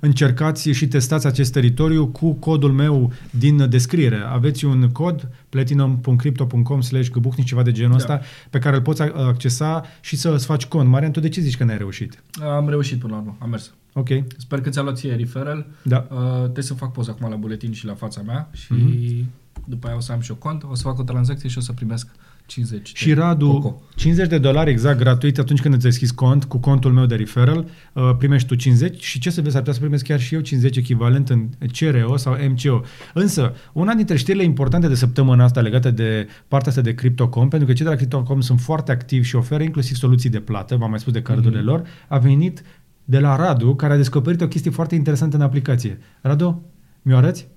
încercați 0.00 0.70
și 0.70 0.88
testați 0.88 1.26
acest 1.26 1.52
teritoriu 1.52 2.06
cu 2.06 2.32
codul 2.32 2.72
meu 2.72 3.12
din 3.30 3.70
descriere. 3.70 4.22
Aveți 4.32 4.64
un 4.64 4.90
cod 4.92 5.28
platinum.crypto.com 5.48 6.80
slash 6.80 7.10
găbucnic, 7.10 7.46
ceva 7.46 7.62
de 7.62 7.72
genul 7.72 7.90
da. 7.90 7.96
ăsta, 7.96 8.20
pe 8.50 8.58
care 8.58 8.76
îl 8.76 8.82
poți 8.82 9.02
accesa 9.02 9.84
și 10.00 10.16
să-ți 10.16 10.46
faci 10.46 10.66
cont. 10.66 10.88
Marian, 10.88 11.10
tu 11.10 11.20
de 11.20 11.28
ce 11.28 11.40
zici 11.40 11.56
că 11.56 11.64
n-ai 11.64 11.78
reușit? 11.78 12.22
Am 12.40 12.68
reușit 12.68 12.98
până 12.98 13.12
la 13.12 13.18
urmă, 13.18 13.36
am 13.38 13.50
mers. 13.50 13.72
Ok. 13.92 14.08
Sper 14.36 14.60
că 14.60 14.68
ți-a 14.68 14.82
luat 14.82 14.96
ție 14.96 15.14
referral. 15.14 15.66
Da. 15.82 16.06
Uh, 16.10 16.42
trebuie 16.42 16.64
să 16.64 16.74
fac 16.74 16.92
poză 16.92 17.10
acum 17.10 17.30
la 17.30 17.36
buletin 17.36 17.72
și 17.72 17.86
la 17.86 17.94
fața 17.94 18.22
mea 18.26 18.50
și 18.52 18.74
mm-hmm 18.74 19.46
după 19.64 19.86
aia 19.86 19.96
o 19.96 20.00
să 20.00 20.12
am 20.12 20.20
și 20.20 20.30
o 20.30 20.34
cont, 20.34 20.62
o 20.70 20.74
să 20.74 20.82
fac 20.82 20.98
o 20.98 21.02
tranzacție 21.02 21.48
și 21.48 21.58
o 21.58 21.60
să 21.60 21.72
primesc 21.72 22.08
50 22.48 22.92
Și 22.94 23.12
Radu, 23.12 23.50
Coco. 23.50 23.82
50 23.94 24.28
de 24.28 24.38
dolari 24.38 24.70
exact 24.70 24.98
gratuit 24.98 25.38
atunci 25.38 25.60
când 25.60 25.74
îți 25.74 25.82
deschizi 25.82 26.14
cont 26.14 26.44
cu 26.44 26.58
contul 26.58 26.92
meu 26.92 27.06
de 27.06 27.14
referral, 27.14 27.68
uh, 27.92 28.10
primești 28.18 28.48
tu 28.48 28.54
50 28.54 29.02
și 29.02 29.18
ce 29.18 29.30
să 29.30 29.40
vezi, 29.40 29.54
ar 29.54 29.60
putea 29.60 29.74
să 29.74 29.80
primesc 29.80 30.04
chiar 30.04 30.20
și 30.20 30.34
eu 30.34 30.40
50 30.40 30.76
echivalent 30.76 31.28
în 31.28 31.48
CRO 31.72 32.16
sau 32.16 32.36
MCO. 32.48 32.80
Însă, 33.14 33.54
una 33.72 33.94
dintre 33.94 34.16
știrile 34.16 34.44
importante 34.44 34.88
de 34.88 34.94
săptămâna 34.94 35.44
asta 35.44 35.60
legate 35.60 35.90
de 35.90 36.28
partea 36.48 36.68
asta 36.70 36.82
de 36.82 36.94
Crypto.com, 36.94 37.48
pentru 37.48 37.68
că 37.68 37.74
cei 37.74 37.84
de 37.84 37.90
la 37.90 37.96
Crypto.com 37.96 38.40
sunt 38.40 38.60
foarte 38.60 38.92
activi 38.92 39.26
și 39.26 39.36
oferă 39.36 39.62
inclusiv 39.62 39.96
soluții 39.96 40.30
de 40.30 40.40
plată, 40.40 40.76
v-am 40.76 40.90
mai 40.90 41.00
spus 41.00 41.12
de 41.12 41.22
cardurile 41.22 41.60
mm-hmm. 41.60 41.64
lor, 41.64 41.86
a 42.08 42.18
venit 42.18 42.62
de 43.04 43.18
la 43.18 43.36
Radu, 43.36 43.74
care 43.74 43.92
a 43.92 43.96
descoperit 43.96 44.40
o 44.40 44.48
chestie 44.48 44.70
foarte 44.70 44.94
interesantă 44.94 45.36
în 45.36 45.42
aplicație. 45.42 45.98
Radu, 46.20 46.62
mi-o 47.02 47.16
arăți? 47.16 47.48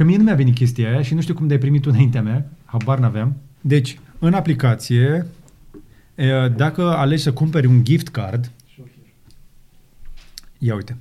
Că 0.00 0.06
mie 0.06 0.16
nu 0.16 0.22
mi-a 0.22 0.34
venit 0.34 0.54
chestia 0.54 0.88
aia 0.88 1.02
și 1.02 1.14
nu 1.14 1.20
știu 1.20 1.34
cum 1.34 1.46
de 1.46 1.52
ai 1.52 1.58
primit 1.58 1.82
tu 1.82 1.90
înaintea 1.92 2.22
mea, 2.22 2.50
habar 2.64 2.98
n-aveam. 2.98 3.36
Deci, 3.60 3.98
în 4.18 4.34
aplicație, 4.34 5.26
dacă 6.56 6.82
alegi 6.82 7.22
să 7.22 7.32
cumperi 7.32 7.66
un 7.66 7.84
gift 7.84 8.08
card, 8.08 8.50
ia 10.58 10.74
uite, 10.74 10.96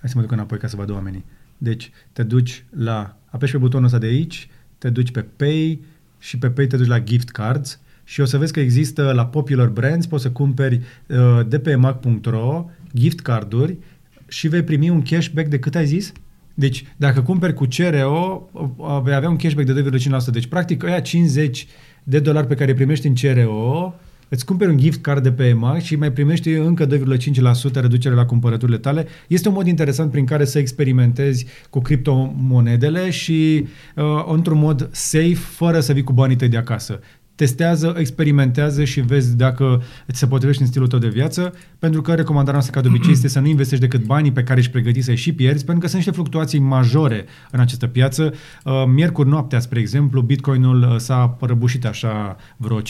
Hai 0.00 0.08
să 0.08 0.12
mă 0.14 0.20
duc 0.20 0.32
înapoi 0.32 0.58
ca 0.58 0.66
să 0.66 0.76
vadă 0.76 0.92
oamenii. 0.92 1.24
Deci, 1.58 1.90
te 2.12 2.22
duci 2.22 2.64
la... 2.70 3.16
Apeși 3.26 3.52
pe 3.52 3.58
butonul 3.58 3.86
ăsta 3.86 3.98
de 3.98 4.06
aici, 4.06 4.48
te 4.78 4.90
duci 4.90 5.10
pe 5.10 5.22
Pay 5.22 5.80
și 6.18 6.38
pe 6.38 6.50
Pay 6.50 6.66
te 6.66 6.76
duci 6.76 6.86
la 6.86 7.00
Gift 7.00 7.28
Cards 7.28 7.80
și 8.04 8.20
o 8.20 8.24
să 8.24 8.38
vezi 8.38 8.52
că 8.52 8.60
există 8.60 9.12
la 9.12 9.26
Popular 9.26 9.68
Brands, 9.68 10.06
poți 10.06 10.22
să 10.22 10.30
cumperi 10.30 10.80
uh, 11.06 11.40
de 11.48 11.58
pe 11.58 11.74
mac.ro 11.74 12.70
gift 12.94 13.20
carduri 13.20 13.76
și 14.28 14.48
vei 14.48 14.62
primi 14.62 14.88
un 14.88 15.02
cashback 15.02 15.48
de 15.48 15.58
cât 15.58 15.74
ai 15.74 15.86
zis? 15.86 16.12
Deci, 16.54 16.84
dacă 16.96 17.22
cumperi 17.22 17.54
cu 17.54 17.66
CRO, 17.76 18.48
uh, 18.52 19.00
vei 19.02 19.14
avea 19.14 19.28
un 19.28 19.36
cashback 19.36 19.66
de 19.72 19.82
2,5%. 19.82 20.32
Deci, 20.32 20.46
practic, 20.46 20.82
ăia 20.82 21.00
50 21.00 21.66
de 22.02 22.18
dolari 22.18 22.46
pe 22.46 22.54
care 22.54 22.70
îi 22.70 22.76
primești 22.76 23.06
în 23.06 23.14
CRO, 23.14 23.94
îți 24.28 24.44
cumperi 24.44 24.70
un 24.70 24.78
gift 24.78 25.00
card 25.00 25.22
de 25.22 25.32
pe 25.32 25.44
EMAG 25.46 25.80
și 25.80 25.96
mai 25.96 26.12
primești 26.12 26.50
încă 26.50 26.86
2,5% 26.86 27.72
reducere 27.72 28.14
la 28.14 28.26
cumpărăturile 28.26 28.78
tale. 28.78 29.06
Este 29.28 29.48
un 29.48 29.54
mod 29.54 29.66
interesant 29.66 30.10
prin 30.10 30.24
care 30.24 30.44
să 30.44 30.58
experimentezi 30.58 31.46
cu 31.70 31.80
criptomonedele 31.80 33.10
și 33.10 33.66
uh, 33.96 34.04
într-un 34.26 34.58
mod 34.58 34.88
safe, 34.92 35.34
fără 35.34 35.80
să 35.80 35.92
vii 35.92 36.02
cu 36.02 36.12
banii 36.12 36.36
tăi 36.36 36.48
de 36.48 36.56
acasă 36.56 37.00
testează, 37.34 37.94
experimentează 37.98 38.84
și 38.84 39.00
vezi 39.00 39.36
dacă 39.36 39.82
ți 40.12 40.18
se 40.18 40.26
potrivește 40.26 40.62
în 40.62 40.68
stilul 40.68 40.88
tău 40.88 40.98
de 40.98 41.08
viață, 41.08 41.52
pentru 41.78 42.02
că 42.02 42.14
recomandarea 42.14 42.52
noastră 42.52 42.74
ca 42.74 42.80
de 42.80 42.88
obicei 42.88 43.12
este 43.12 43.28
să 43.28 43.40
nu 43.40 43.46
investești 43.46 43.84
decât 43.84 44.06
banii 44.06 44.32
pe 44.32 44.42
care 44.42 44.58
ești 44.58 44.72
pregătit 44.72 45.04
să-i 45.04 45.16
și 45.16 45.32
pierzi, 45.32 45.64
pentru 45.64 45.82
că 45.82 45.88
sunt 45.88 46.02
niște 46.02 46.14
fluctuații 46.14 46.58
majore 46.58 47.24
în 47.50 47.60
această 47.60 47.86
piață. 47.86 48.32
Uh, 48.64 48.72
miercuri 48.86 49.28
noaptea, 49.28 49.60
spre 49.60 49.80
exemplu, 49.80 50.20
Bitcoinul 50.20 50.82
uh, 50.82 50.96
s-a 50.96 51.36
răbușit 51.40 51.84
așa 51.84 52.36
vreo 52.56 52.80
500-600 52.80 52.84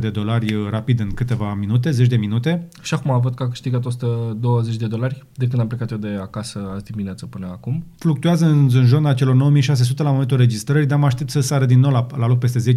de 0.00 0.10
dolari 0.10 0.54
uh, 0.54 0.66
rapid 0.70 1.00
în 1.00 1.10
câteva 1.10 1.54
minute, 1.54 1.90
zeci 1.90 2.08
de 2.08 2.16
minute. 2.16 2.68
Și 2.82 2.94
acum 2.94 3.20
văd 3.20 3.34
că 3.34 3.42
a 3.42 3.48
câștigat 3.48 3.84
120 3.84 4.76
de 4.76 4.86
dolari 4.86 5.26
de 5.34 5.46
când 5.46 5.60
am 5.60 5.66
plecat 5.66 5.90
eu 5.90 5.98
de 5.98 6.18
acasă 6.20 6.70
azi 6.74 6.84
dimineață 6.84 7.26
până 7.26 7.46
acum. 7.46 7.86
Fluctuează 7.98 8.46
în, 8.46 8.68
în 8.72 8.86
zona 8.86 9.12
celor 9.12 9.34
9600 9.34 10.02
la 10.02 10.10
momentul 10.10 10.36
registrării, 10.36 10.86
dar 10.86 10.98
mă 10.98 11.06
aștept 11.06 11.30
să 11.30 11.40
sară 11.40 11.64
din 11.64 11.80
nou 11.80 11.90
la, 11.90 12.06
la 12.16 12.26
loc 12.26 12.38
peste 12.38 12.72
10.000 12.72 12.76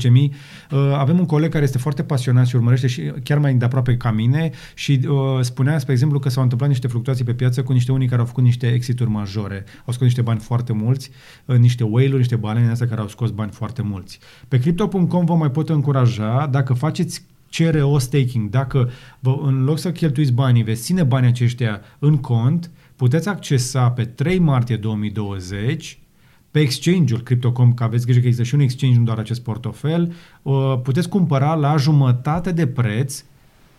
Uh, 0.70 0.70
avem 0.78 1.19
un 1.19 1.26
coleg 1.26 1.51
care 1.51 1.63
este 1.63 1.78
foarte 1.78 2.03
pasionat 2.03 2.47
și 2.47 2.55
urmărește 2.55 2.88
și 2.88 3.13
chiar 3.24 3.38
mai 3.38 3.53
de 3.53 3.65
aproape 3.65 3.97
ca 3.97 4.11
mine 4.11 4.51
și 4.74 4.99
uh, 5.07 5.15
spunea, 5.41 5.78
spre 5.78 5.91
exemplu, 5.91 6.19
că 6.19 6.30
s-au 6.30 6.43
întâmplat 6.43 6.69
niște 6.69 6.88
fluctuații 6.88 7.26
pe 7.26 7.34
piață 7.34 7.63
cu 7.63 7.74
niște 7.74 7.91
unii 7.91 8.07
care 8.07 8.19
au 8.19 8.28
făcut 8.28 8.43
niște 8.43 8.67
exituri 8.67 9.09
majore. 9.09 9.63
Au 9.86 9.93
scos 9.93 10.01
niște 10.01 10.22
bani 10.22 10.39
foarte 10.39 10.74
mulți, 10.74 11.11
uh, 11.45 11.57
niște 11.57 11.84
whale-uri, 11.84 12.17
niște 12.17 12.36
balene 12.36 12.69
astea 12.69 12.88
care 12.88 13.01
au 13.01 13.07
scos 13.07 13.30
bani 13.30 13.51
foarte 13.51 13.82
mulți. 13.82 14.19
Pe 14.47 14.59
crypto.com 14.59 15.26
vă 15.26 15.36
mai 15.36 15.51
pot 15.51 15.69
încuraja, 15.69 16.47
dacă 16.51 16.74
faceți 16.74 17.26
CRO 17.49 17.97
staking, 17.97 18.49
dacă 18.49 18.89
vă, 19.19 19.39
în 19.43 19.63
loc 19.63 19.80
să 19.80 19.91
cheltuiți 19.91 20.32
banii, 20.32 20.63
veți 20.63 20.82
ține 20.82 21.03
banii 21.03 21.30
aceștia 21.30 21.82
în 21.99 22.17
cont, 22.17 22.72
puteți 22.95 23.30
accesa 23.30 23.89
pe 23.89 24.05
3 24.05 24.39
martie 24.39 24.76
2020 24.76 26.01
pe 26.52 26.60
exchange-ul 26.60 27.22
Crypto.com, 27.22 27.74
că 27.74 27.84
aveți 27.84 28.06
grijă 28.06 28.20
că 28.20 28.26
există 28.26 28.47
și 28.47 28.56
un 28.56 28.62
exchange, 28.62 28.97
nu 28.97 29.04
doar 29.04 29.18
acest 29.18 29.41
portofel, 29.41 30.14
uh, 30.41 30.80
puteți 30.84 31.10
cumpăra 31.10 31.54
la 31.54 31.78
jumătate 31.78 32.52
de 32.52 32.68
preț 32.68 33.24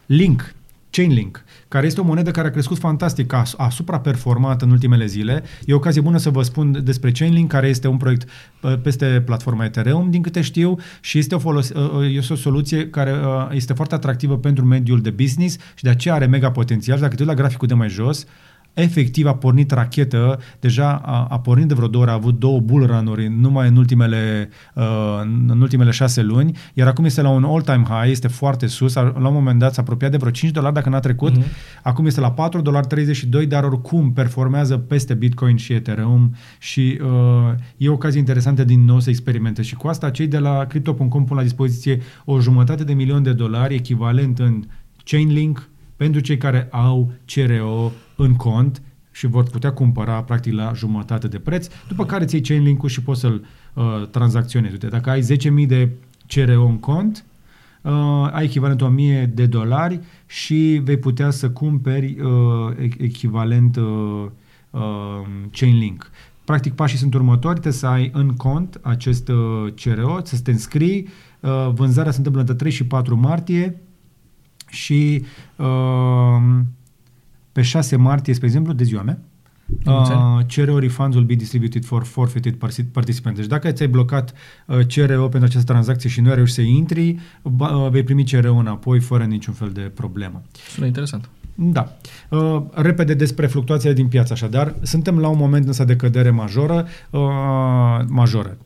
Link, 0.06 0.54
Chainlink, 0.90 1.44
care 1.68 1.86
este 1.86 2.00
o 2.00 2.04
monedă 2.04 2.30
care 2.30 2.48
a 2.48 2.50
crescut 2.50 2.78
fantastic, 2.78 3.32
a, 3.32 3.42
a 3.56 3.68
supraperformat 3.70 4.62
în 4.62 4.70
ultimele 4.70 5.06
zile. 5.06 5.42
E 5.64 5.72
o 5.72 5.76
ocazie 5.76 6.00
bună 6.00 6.18
să 6.18 6.30
vă 6.30 6.42
spun 6.42 6.84
despre 6.84 7.10
Chainlink, 7.10 7.50
care 7.50 7.68
este 7.68 7.88
un 7.88 7.96
proiect 7.96 8.28
uh, 8.62 8.74
peste 8.82 9.22
platforma 9.24 9.64
Ethereum, 9.64 10.10
din 10.10 10.22
câte 10.22 10.40
știu, 10.40 10.78
și 11.00 11.18
este 11.18 11.34
o, 11.34 11.38
folos- 11.38 11.70
uh, 11.70 12.14
este 12.14 12.32
o 12.32 12.36
soluție 12.36 12.88
care 12.88 13.14
este 13.50 13.72
foarte 13.72 13.94
atractivă 13.94 14.38
pentru 14.38 14.64
mediul 14.64 15.00
de 15.00 15.10
business 15.10 15.56
și 15.74 15.82
de 15.82 15.90
aceea 15.90 16.14
are 16.14 16.26
mega 16.26 16.50
potențial. 16.50 16.96
Și 16.96 17.02
dacă 17.02 17.14
te 17.14 17.22
uiți 17.22 17.34
la 17.34 17.40
graficul 17.40 17.68
de 17.68 17.74
mai 17.74 17.88
jos, 17.88 18.26
efectiv 18.74 19.26
a 19.26 19.34
pornit 19.34 19.70
rachetă, 19.70 20.40
deja 20.60 20.92
a, 21.04 21.26
a 21.30 21.40
pornit 21.40 21.68
de 21.68 21.74
vreo 21.74 21.88
două 21.88 22.04
ori, 22.04 22.12
a 22.12 22.14
avut 22.14 22.38
două 22.38 22.60
bull 22.60 22.86
run-uri 22.86 23.28
numai 23.28 23.68
în 23.68 23.76
ultimele, 23.76 24.48
uh, 24.74 24.84
în 25.46 25.60
ultimele 25.60 25.90
șase 25.90 26.22
luni, 26.22 26.56
iar 26.74 26.88
acum 26.88 27.04
este 27.04 27.22
la 27.22 27.28
un 27.28 27.44
all-time 27.44 27.84
high, 27.88 28.10
este 28.10 28.28
foarte 28.28 28.66
sus, 28.66 28.96
a, 28.96 29.02
la 29.18 29.28
un 29.28 29.34
moment 29.34 29.58
dat 29.58 29.74
s-a 29.74 29.80
apropiat 29.80 30.10
de 30.10 30.16
vreo 30.16 30.30
5 30.30 30.52
dolari 30.52 30.74
dacă 30.74 30.88
n-a 30.88 31.00
trecut, 31.00 31.38
uh-huh. 31.38 31.82
acum 31.82 32.06
este 32.06 32.20
la 32.20 32.32
4 32.32 32.60
dolari 32.60 32.86
32, 32.86 33.46
dar 33.46 33.64
oricum 33.64 34.12
performează 34.12 34.76
peste 34.76 35.14
Bitcoin 35.14 35.56
și 35.56 35.72
Ethereum 35.72 36.34
și 36.58 36.98
uh, 37.02 37.08
e 37.76 37.88
o 37.88 37.92
ocazie 37.92 38.18
interesantă 38.18 38.64
din 38.64 38.84
nou 38.84 39.00
să 39.00 39.10
experimente. 39.10 39.62
Și 39.62 39.74
cu 39.74 39.88
asta 39.88 40.10
cei 40.10 40.26
de 40.26 40.38
la 40.38 40.64
Crypto.com 40.64 41.24
pun 41.24 41.36
la 41.36 41.42
dispoziție 41.42 42.00
o 42.24 42.40
jumătate 42.40 42.84
de 42.84 42.92
milion 42.92 43.22
de 43.22 43.32
dolari 43.32 43.74
echivalent 43.74 44.38
în 44.38 44.64
Chainlink, 45.04 45.68
pentru 46.02 46.20
cei 46.20 46.36
care 46.36 46.68
au 46.70 47.12
CRO 47.26 47.92
în 48.16 48.34
cont 48.34 48.82
și 49.10 49.26
vor 49.26 49.44
putea 49.44 49.72
cumpăra 49.72 50.22
practic 50.22 50.52
la 50.52 50.72
jumătate 50.74 51.28
de 51.28 51.38
preț, 51.38 51.68
după 51.88 52.04
care 52.04 52.24
ți 52.24 52.50
iei 52.50 52.58
link-ul 52.58 52.88
și 52.88 53.02
poți 53.02 53.20
să-l 53.20 53.44
uh, 53.74 53.84
tranzacționezi. 54.10 54.72
Uite, 54.72 54.86
dacă 54.86 55.10
ai 55.10 55.20
10.000 55.20 55.66
de 55.66 55.90
CRO 56.26 56.66
în 56.66 56.78
cont, 56.78 57.24
uh, 57.82 58.28
ai 58.32 58.44
echivalentul 58.44 58.86
1000 58.86 59.30
de 59.34 59.46
dolari 59.46 60.00
și 60.26 60.80
vei 60.84 60.96
putea 60.96 61.30
să 61.30 61.50
cumperi 61.50 62.16
uh, 62.20 62.90
echivalent 62.98 63.76
uh, 63.76 64.26
uh, 64.70 64.80
Chainlink. 65.50 66.10
Practic, 66.44 66.74
pașii 66.74 66.98
sunt 66.98 67.14
următori, 67.14 67.52
trebuie 67.52 67.72
să 67.72 67.86
ai 67.86 68.10
în 68.14 68.36
cont 68.36 68.80
acest 68.82 69.28
uh, 69.28 69.72
CRO, 69.82 70.18
să 70.22 70.40
te 70.42 70.50
înscrii, 70.50 71.08
uh, 71.40 71.68
vânzarea 71.74 72.10
se 72.10 72.16
întâmplă 72.16 72.40
între 72.40 72.56
3 72.56 72.70
și 72.72 72.84
4 72.84 73.16
martie, 73.16 73.80
și 74.72 75.24
uh, 75.56 76.60
pe 77.52 77.62
6 77.62 77.96
martie, 77.96 78.34
spre 78.34 78.46
exemplu, 78.46 78.72
de 78.72 78.84
ziua 78.84 79.02
mea, 79.02 79.18
Uh, 79.86 80.44
CRO 80.46 80.78
refunds 80.78 81.16
will 81.16 81.26
be 81.26 81.34
distributed 81.34 81.84
for 81.84 82.04
forfeited 82.04 82.54
participants. 82.92 83.38
Deci 83.38 83.48
dacă 83.48 83.70
ți-ai 83.70 83.88
blocat 83.88 84.32
uh, 84.66 84.86
CRO 84.86 85.28
pentru 85.28 85.48
această 85.48 85.72
tranzacție 85.72 86.10
și 86.10 86.20
nu 86.20 86.28
ai 86.28 86.34
reușit 86.34 86.54
să 86.54 86.60
intri, 86.60 87.18
uh, 87.42 87.88
vei 87.90 88.02
primi 88.02 88.24
CRO 88.24 88.54
înapoi 88.54 89.00
fără 89.00 89.24
niciun 89.24 89.54
fel 89.54 89.70
de 89.70 89.80
problemă. 89.80 90.42
Sună 90.68 90.86
interesant. 90.86 91.28
Da. 91.54 91.96
Uh, 92.28 92.62
repede 92.70 93.14
despre 93.14 93.46
fluctuațiile 93.46 93.94
din 93.94 94.08
piață, 94.08 94.32
așadar, 94.32 94.74
suntem 94.82 95.18
la 95.18 95.28
un 95.28 95.38
moment 95.38 95.66
însă 95.66 95.84
de 95.84 95.96
cădere 95.96 96.30
majoră, 96.30 96.86
uh, 97.10 97.20
majoră 98.08 98.56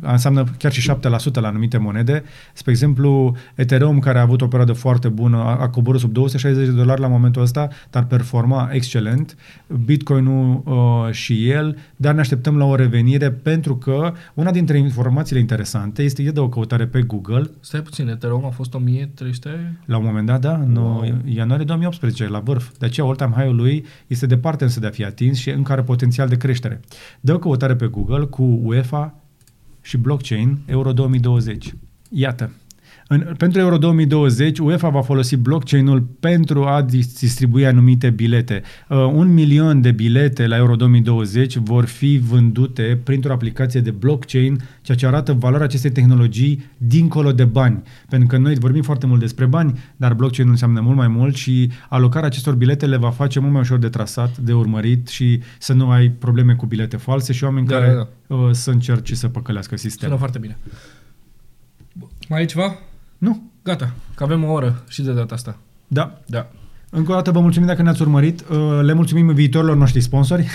înseamnă 0.00 0.44
chiar 0.58 0.72
și 0.72 0.90
7% 0.90 0.94
la 1.32 1.48
anumite 1.48 1.78
monede. 1.78 2.22
Spre 2.52 2.70
exemplu, 2.70 3.36
Ethereum, 3.54 3.98
care 3.98 4.18
a 4.18 4.22
avut 4.22 4.40
o 4.40 4.46
perioadă 4.46 4.72
foarte 4.72 5.08
bună, 5.08 5.36
a, 5.36 5.56
a 5.60 5.68
coborât 5.68 6.00
sub 6.00 6.12
260 6.12 6.66
de 6.66 6.72
dolari 6.72 7.00
la 7.00 7.06
momentul 7.06 7.42
ăsta, 7.42 7.68
dar 7.90 8.04
performa 8.04 8.68
excelent. 8.72 9.36
Bitcoin-ul 9.84 10.62
uh, 10.64 11.12
și 11.12 11.48
el, 11.48 11.76
dar 11.96 12.14
ne 12.14 12.20
așteptăm 12.20 12.56
la 12.56 12.64
o 12.64 12.74
revenire 12.74 13.30
pentru 13.30 13.76
că 13.76 14.12
una 14.34 14.50
dintre 14.50 14.78
informațiile 14.78 15.40
interesante 15.40 16.02
este 16.02 16.22
de 16.22 16.40
o 16.40 16.48
căutare 16.48 16.86
pe 16.86 17.02
Google. 17.02 17.50
Stai 17.60 17.80
puțin, 17.80 18.08
Ethereum 18.08 18.44
a 18.44 18.50
fost 18.50 18.74
1300? 18.74 19.78
La 19.84 19.96
un 19.96 20.04
moment 20.04 20.26
dat, 20.26 20.40
da, 20.40 20.54
în 20.54 20.76
wow. 20.76 21.04
ianuarie 21.24 21.64
2018, 21.64 22.28
la 22.28 22.38
vârf. 22.38 22.70
De 22.78 22.86
aceea, 22.86 23.06
all-time 23.06 23.32
high-ul 23.36 23.56
lui 23.56 23.84
este 24.06 24.26
departe 24.26 24.64
însă 24.64 24.80
de 24.80 24.86
a 24.86 24.90
fi 24.90 25.04
atins 25.04 25.38
și 25.38 25.50
încă 25.50 25.72
are 25.72 25.82
potențial 25.82 26.28
de 26.28 26.36
creștere. 26.36 26.80
Dă 27.20 27.34
o 27.34 27.38
căutare 27.38 27.76
pe 27.76 27.86
Google 27.86 28.24
cu 28.24 28.60
UEFA 28.62 29.14
și 29.80 29.96
blockchain 29.96 30.58
Euro 30.66 30.92
2020. 30.92 31.74
Iată, 32.10 32.52
în, 33.12 33.34
pentru 33.36 33.60
Euro 33.60 33.78
2020, 33.78 34.58
UEFA 34.58 34.88
va 34.88 35.02
folosi 35.02 35.36
blockchain-ul 35.36 36.00
pentru 36.20 36.64
a 36.64 36.82
distribui 37.20 37.66
anumite 37.66 38.10
bilete. 38.10 38.62
Uh, 38.88 38.96
un 38.98 39.32
milion 39.32 39.80
de 39.80 39.90
bilete 39.90 40.46
la 40.46 40.56
Euro 40.56 40.76
2020 40.76 41.56
vor 41.56 41.84
fi 41.84 42.18
vândute 42.18 43.00
printr-o 43.02 43.32
aplicație 43.32 43.80
de 43.80 43.90
blockchain, 43.90 44.60
ceea 44.82 44.96
ce 44.96 45.06
arată 45.06 45.32
valoarea 45.32 45.66
acestei 45.66 45.90
tehnologii 45.90 46.70
dincolo 46.76 47.32
de 47.32 47.44
bani. 47.44 47.82
Pentru 48.08 48.28
că 48.28 48.36
noi 48.36 48.54
vorbim 48.54 48.82
foarte 48.82 49.06
mult 49.06 49.20
despre 49.20 49.46
bani, 49.46 49.78
dar 49.96 50.14
blockchain 50.14 50.48
înseamnă 50.48 50.80
mult 50.80 50.96
mai 50.96 51.08
mult 51.08 51.34
și 51.34 51.70
alocarea 51.88 52.28
acestor 52.28 52.54
bilete 52.54 52.86
le 52.86 52.96
va 52.96 53.10
face 53.10 53.40
mult 53.40 53.52
mai 53.52 53.60
ușor 53.60 53.78
de 53.78 53.88
trasat, 53.88 54.38
de 54.38 54.52
urmărit 54.52 55.08
și 55.08 55.40
să 55.58 55.72
nu 55.72 55.90
ai 55.90 56.08
probleme 56.08 56.54
cu 56.54 56.66
bilete 56.66 56.96
false 56.96 57.32
și 57.32 57.44
oameni 57.44 57.66
da, 57.66 57.78
care 57.78 57.92
da, 57.92 58.08
da. 58.26 58.34
Uh, 58.34 58.50
să 58.52 58.70
încerce 58.70 59.14
să 59.14 59.28
păcălească 59.28 59.76
sistemul. 59.76 60.16
Sună 60.16 60.30
foarte 60.30 60.38
bine. 60.38 60.58
Mai 62.28 62.38
ai 62.38 62.46
ceva? 62.46 62.78
Nu. 63.20 63.42
Gata, 63.62 63.94
că 64.14 64.22
avem 64.22 64.44
o 64.44 64.52
oră 64.52 64.84
și 64.88 65.02
de 65.02 65.12
data 65.12 65.34
asta. 65.34 65.58
Da. 65.88 66.20
Da. 66.26 66.50
Încă 66.90 67.10
o 67.10 67.14
dată 67.14 67.30
vă 67.30 67.40
mulțumim 67.40 67.68
dacă 67.68 67.82
ne-ați 67.82 68.02
urmărit. 68.02 68.44
Uh, 68.50 68.80
le 68.82 68.92
mulțumim 68.92 69.34
viitorilor 69.34 69.76
noștri 69.76 70.00
sponsori 70.00 70.46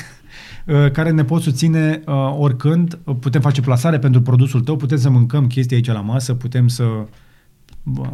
uh, 0.65 0.91
care 0.91 1.11
ne 1.11 1.23
pot 1.23 1.41
susține 1.41 2.01
uh, 2.05 2.35
oricând. 2.37 2.99
Putem 3.19 3.41
face 3.41 3.61
plasare 3.61 3.99
pentru 3.99 4.21
produsul 4.21 4.61
tău, 4.61 4.75
putem 4.75 4.97
să 4.97 5.09
mâncăm 5.09 5.47
chestii 5.47 5.75
aici 5.75 5.87
la 5.87 6.01
masă, 6.01 6.33
putem 6.33 6.67
să 6.67 6.83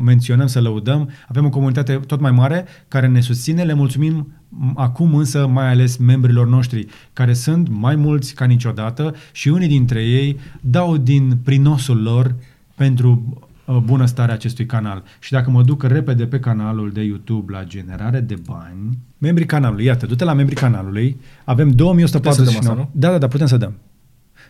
menționăm, 0.02 0.48
să 0.48 0.62
lăudăm. 0.62 1.10
Avem 1.28 1.46
o 1.46 1.50
comunitate 1.50 1.94
tot 1.94 2.20
mai 2.20 2.32
mare 2.32 2.66
care 2.88 3.08
ne 3.08 3.22
susține. 3.22 3.64
Le 3.64 3.74
mulțumim 3.74 4.34
acum 4.76 5.16
însă 5.16 5.48
mai 5.48 5.70
ales 5.70 5.98
membrilor 5.98 6.48
noștri, 6.48 6.88
care 7.14 7.34
sunt 7.34 7.68
mai 7.70 7.96
mulți 7.96 8.34
ca 8.34 8.46
niciodată 8.46 9.16
și 9.32 9.50
unii 9.50 9.68
dintre 9.68 10.04
ei 10.04 10.40
dau 10.62 10.98
din 10.98 11.38
prinosul 11.44 12.02
lor 12.02 12.36
pentru 12.76 13.24
uh, 13.30 13.50
bunăstarea 13.80 14.34
acestui 14.34 14.66
canal. 14.66 15.04
Și 15.20 15.32
dacă 15.32 15.50
mă 15.50 15.64
duc 15.64 15.84
repede 15.84 16.26
pe 16.28 16.40
canalul 16.40 16.92
de 16.92 17.02
YouTube 17.02 17.52
la 17.52 17.64
generare 17.64 18.20
de 18.20 18.36
bani, 18.46 18.98
membrii 19.18 19.46
canalului, 19.46 19.86
iată, 19.86 20.06
du-te 20.06 20.24
la 20.24 20.34
membrii 20.34 20.58
canalului, 20.58 21.20
avem 21.44 21.72
2149. 21.72 22.46
Putem 22.46 22.62
să 22.62 22.68
dăm 22.68 22.80
asta, 22.80 23.00
Da, 23.00 23.12
da, 23.12 23.18
da, 23.18 23.28
putem 23.28 23.48
să 23.48 23.58
dăm. 23.58 23.74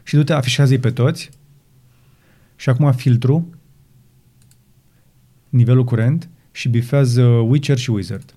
Și 0.03 0.15
du-te, 0.15 0.33
afișează-i 0.33 0.79
pe 0.79 0.91
toți. 0.91 1.29
Și 2.55 2.69
acum 2.69 2.91
filtru, 2.91 3.49
nivelul 5.49 5.83
curent 5.83 6.29
și 6.51 6.69
bifează 6.69 7.23
Witcher 7.23 7.77
și 7.77 7.91
Wizard. 7.91 8.35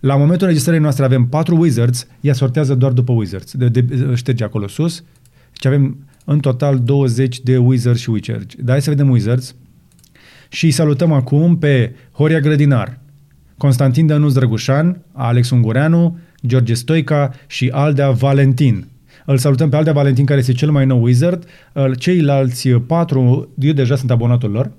La 0.00 0.16
momentul 0.16 0.42
înregistrării 0.42 0.80
noastre 0.80 1.04
avem 1.04 1.26
patru 1.26 1.56
Wizards, 1.56 2.06
ea 2.20 2.34
sortează 2.34 2.74
doar 2.74 2.92
după 2.92 3.12
Wizards. 3.12 3.54
De, 3.54 3.68
de, 3.68 4.14
șterge 4.14 4.44
acolo 4.44 4.68
sus. 4.68 5.04
Deci 5.52 5.66
avem 5.66 6.07
în 6.30 6.40
total 6.40 6.78
20 6.78 7.40
de 7.40 7.56
Wizards 7.56 8.00
și 8.00 8.10
Witcher. 8.10 8.42
Dar 8.58 8.70
hai 8.70 8.82
să 8.82 8.90
vedem 8.90 9.10
Wizards. 9.10 9.54
Și 10.48 10.64
îi 10.64 10.70
salutăm 10.70 11.12
acum 11.12 11.58
pe 11.58 11.94
Horia 12.12 12.40
Grădinar, 12.40 12.98
Constantin 13.56 14.06
Dănuț 14.06 14.32
Drăgușan, 14.32 15.02
Alex 15.12 15.50
Ungureanu, 15.50 16.18
George 16.46 16.74
Stoica 16.74 17.34
și 17.46 17.68
Aldea 17.72 18.10
Valentin. 18.10 18.86
Îl 19.30 19.38
salutăm 19.38 19.68
pe 19.68 19.76
Aldea 19.76 19.92
Valentin, 19.92 20.24
care 20.24 20.38
este 20.38 20.52
cel 20.52 20.70
mai 20.70 20.86
nou 20.86 21.02
wizard. 21.02 21.44
Ceilalți 21.98 22.68
patru, 22.68 23.48
eu 23.58 23.72
deja 23.72 23.96
sunt 23.96 24.10
abonatul 24.10 24.50
lor. 24.50 24.70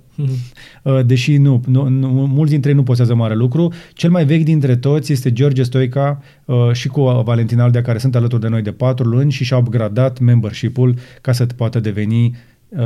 Uh, 0.83 1.05
deși 1.05 1.37
nu, 1.37 1.61
nu, 1.67 1.87
nu, 1.87 2.07
mulți 2.07 2.51
dintre 2.51 2.69
ei 2.69 2.75
nu 2.75 2.83
posează 2.83 3.15
mare 3.15 3.35
lucru. 3.35 3.73
Cel 3.93 4.09
mai 4.09 4.25
vechi 4.25 4.43
dintre 4.43 4.75
toți 4.75 5.11
este 5.11 5.33
George 5.33 5.63
Stoica 5.63 6.21
uh, 6.45 6.71
și 6.71 6.87
cu 6.87 7.01
Valentin 7.01 7.59
Aldea, 7.59 7.81
care 7.81 7.97
sunt 7.97 8.15
alături 8.15 8.41
de 8.41 8.47
noi 8.47 8.61
de 8.61 8.71
patru 8.71 9.07
luni 9.07 9.31
și 9.31 9.43
și-au 9.43 9.59
upgradat 9.59 10.19
membership-ul 10.19 10.95
ca 11.21 11.31
să 11.31 11.45
poată 11.45 11.79
deveni 11.79 12.25
uh, 12.25 12.31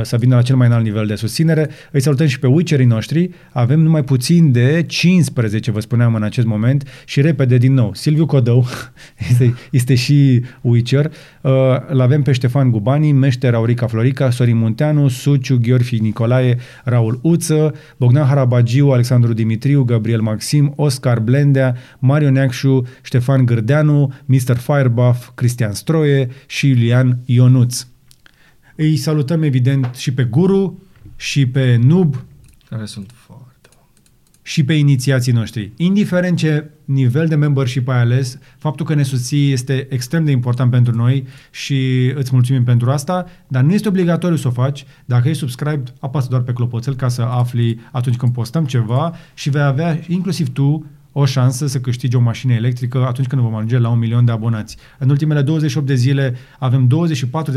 să 0.02 0.16
vină 0.16 0.34
la 0.34 0.42
cel 0.42 0.56
mai 0.56 0.66
înalt 0.66 0.84
nivel 0.84 1.06
de 1.06 1.14
susținere. 1.14 1.70
Îi 1.90 2.00
salutăm 2.00 2.26
și 2.26 2.38
pe 2.38 2.46
Witcherii 2.46 2.86
noștri. 2.86 3.30
Avem 3.52 3.80
numai 3.80 4.04
puțin 4.04 4.52
de 4.52 4.84
15, 4.86 5.70
vă 5.70 5.80
spuneam 5.80 6.14
în 6.14 6.22
acest 6.22 6.46
moment, 6.46 6.88
și 7.04 7.20
repede 7.20 7.56
din 7.56 7.74
nou. 7.74 7.94
Silviu 7.94 8.26
Codău 8.26 8.66
este, 9.30 9.54
este 9.70 9.94
și 9.94 10.44
Witcher. 10.60 11.12
Uh, 11.40 11.52
Îl 11.88 12.00
avem 12.00 12.22
pe 12.22 12.32
Ștefan 12.32 12.70
Gubani, 12.70 13.12
Meșter 13.12 13.54
Aurica 13.54 13.86
Florica, 13.86 14.30
Sorin 14.30 14.56
Munteanu, 14.56 15.08
Suciu, 15.08 15.58
Gheorfi 15.62 15.98
Nicolae, 15.98 16.58
Raul 16.84 17.18
Uță, 17.22 17.74
Bogdan 17.96 18.26
Harabagiu, 18.26 18.88
Alexandru 18.90 19.32
Dimitriu, 19.32 19.84
Gabriel 19.84 20.20
Maxim, 20.20 20.72
Oscar 20.76 21.20
Blendea, 21.20 21.76
Mario 21.98 22.30
Neacșu, 22.30 22.86
Ștefan 23.02 23.44
Gârdeanu, 23.44 24.12
Mr. 24.24 24.56
Firebuff, 24.56 25.30
Cristian 25.34 25.72
Stroie 25.72 26.28
și 26.46 26.68
Iulian 26.68 27.18
Ionuț. 27.24 27.86
Îi 28.76 28.96
salutăm 28.96 29.42
evident 29.42 29.94
și 29.94 30.12
pe 30.12 30.24
Guru 30.24 30.82
și 31.16 31.46
pe 31.46 31.76
Nub 31.76 32.24
Care 32.68 32.84
sunt 32.84 33.10
foarte 33.14 33.68
buni. 33.74 34.06
și 34.42 34.64
pe 34.64 34.72
inițiații 34.72 35.32
noștri. 35.32 35.72
Indiferent 35.76 36.36
ce 36.36 36.70
nivel 36.84 37.26
de 37.26 37.34
membership 37.34 37.88
ai 37.88 37.98
ales, 37.98 38.38
faptul 38.58 38.86
că 38.86 38.94
ne 38.94 39.02
susții 39.02 39.52
este 39.52 39.86
extrem 39.90 40.24
de 40.24 40.30
important 40.30 40.70
pentru 40.70 40.94
noi 40.94 41.26
și 41.50 42.12
îți 42.14 42.30
mulțumim 42.32 42.64
pentru 42.64 42.90
asta, 42.90 43.26
dar 43.48 43.62
nu 43.62 43.72
este 43.72 43.88
obligatoriu 43.88 44.36
să 44.36 44.48
o 44.48 44.50
faci. 44.50 44.84
Dacă 45.04 45.28
ești 45.28 45.40
subscribed, 45.40 45.94
apasă 46.00 46.26
doar 46.30 46.42
pe 46.42 46.52
clopoțel 46.52 46.94
ca 46.94 47.08
să 47.08 47.22
afli 47.22 47.80
atunci 47.92 48.16
când 48.16 48.32
postăm 48.32 48.64
ceva 48.64 49.14
și 49.34 49.50
vei 49.50 49.62
avea 49.62 50.00
inclusiv 50.08 50.52
tu 50.52 50.86
o 51.16 51.24
șansă 51.24 51.66
să 51.66 51.80
câștigi 51.80 52.16
o 52.16 52.20
mașină 52.20 52.52
electrică 52.52 53.06
atunci 53.06 53.26
când 53.26 53.42
vom 53.42 53.54
ajunge 53.54 53.78
la 53.78 53.88
un 53.88 53.98
milion 53.98 54.24
de 54.24 54.32
abonați. 54.32 54.76
În 54.98 55.10
ultimele 55.10 55.42
28 55.42 55.86
de 55.86 55.94
zile 55.94 56.34
avem 56.58 56.88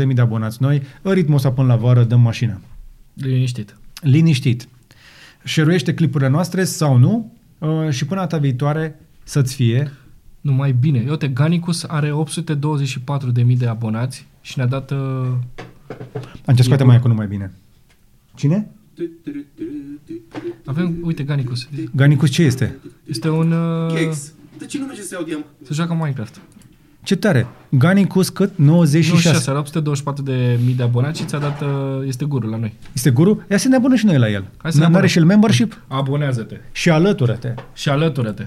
24.000 0.08 0.14
de 0.14 0.20
abonați 0.20 0.62
noi, 0.62 0.82
în 1.02 1.12
ritmul 1.12 1.36
ăsta 1.36 1.52
până 1.52 1.66
la 1.66 1.76
vară 1.76 2.04
dăm 2.04 2.20
mașină. 2.20 2.60
Liniștit. 3.14 3.76
Liniștit. 4.00 4.68
Șeruiește 5.44 5.94
clipurile 5.94 6.28
noastre 6.28 6.64
sau 6.64 6.96
nu 6.96 7.32
uh, 7.58 7.88
și 7.90 8.06
până 8.06 8.20
data 8.20 8.36
viitoare 8.38 9.00
să-ți 9.24 9.54
fie. 9.54 9.92
Numai 10.40 10.72
bine. 10.72 11.04
Uite, 11.08 11.28
Ganicus 11.28 11.84
are 11.84 12.12
824.000 13.40 13.56
de 13.56 13.66
abonați 13.66 14.26
și 14.40 14.58
ne-a 14.58 14.66
dat... 14.66 14.90
Uh, 14.90 14.96
Am 16.44 16.54
ce 16.54 16.62
scoate 16.62 16.82
E 16.82 16.86
mai 16.86 16.96
bun. 16.96 16.96
acum 16.96 17.10
numai 17.10 17.26
bine. 17.26 17.52
Cine? 18.34 18.68
Avem, 20.64 20.96
uite, 21.02 21.22
Ganicus. 21.22 21.68
Ganicus 21.94 22.30
ce 22.30 22.42
este? 22.42 22.78
Este 23.04 23.28
un... 23.28 23.52
Uh, 23.52 23.94
Kex. 23.94 24.32
De 24.58 24.66
ce 24.66 24.78
nu 24.78 24.84
merge 24.84 25.02
să 25.02 25.14
iau 25.14 25.24
diam? 25.24 25.44
se 25.62 25.74
joacă 25.74 25.94
Minecraft. 25.94 26.40
Ce 27.02 27.16
tare! 27.16 27.46
Ganicus 27.68 28.28
cât? 28.28 28.52
96. 28.56 29.28
96, 29.28 29.50
are 29.50 29.58
824 29.58 30.22
de 30.22 30.58
mii 30.64 30.74
de 30.74 30.82
abonați 30.82 31.20
și 31.20 31.26
ți-a 31.26 31.38
dat... 31.38 31.60
Uh, 31.60 31.68
este 32.06 32.24
gurul 32.24 32.50
la 32.50 32.56
noi. 32.56 32.74
Este 32.92 33.10
guru? 33.10 33.42
Ia 33.50 33.56
să 33.56 33.68
ne 33.68 33.76
abonăm 33.76 33.96
și 33.96 34.06
noi 34.06 34.18
la 34.18 34.30
el. 34.30 34.44
Hai 34.56 34.72
să 34.72 34.76
ne 34.76 34.82
N-are 34.82 34.92
abonăm. 34.92 35.06
și 35.08 35.18
el 35.18 35.24
membership? 35.24 35.80
Abonează-te. 35.88 36.56
Și 36.72 36.90
alătură-te. 36.90 37.54
Și 37.74 37.88
alătură-te. 37.88 38.46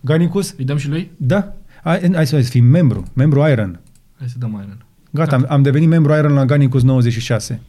Ganicus? 0.00 0.54
Îi 0.56 0.64
dăm 0.64 0.76
și 0.76 0.88
lui? 0.88 1.10
Da. 1.16 1.54
Hai, 1.82 2.10
hai 2.14 2.26
să 2.26 2.40
fii 2.40 2.60
membru. 2.60 3.04
Membru 3.12 3.46
Iron. 3.48 3.80
Hai 4.18 4.28
să 4.28 4.34
dăm 4.38 4.50
Iron. 4.50 4.84
Gata, 5.10 5.36
am, 5.36 5.46
am 5.48 5.62
devenit 5.62 5.88
membru 5.88 6.12
Iron 6.14 6.32
la 6.32 6.44
Ganicus 6.44 6.82
96. 6.82 7.60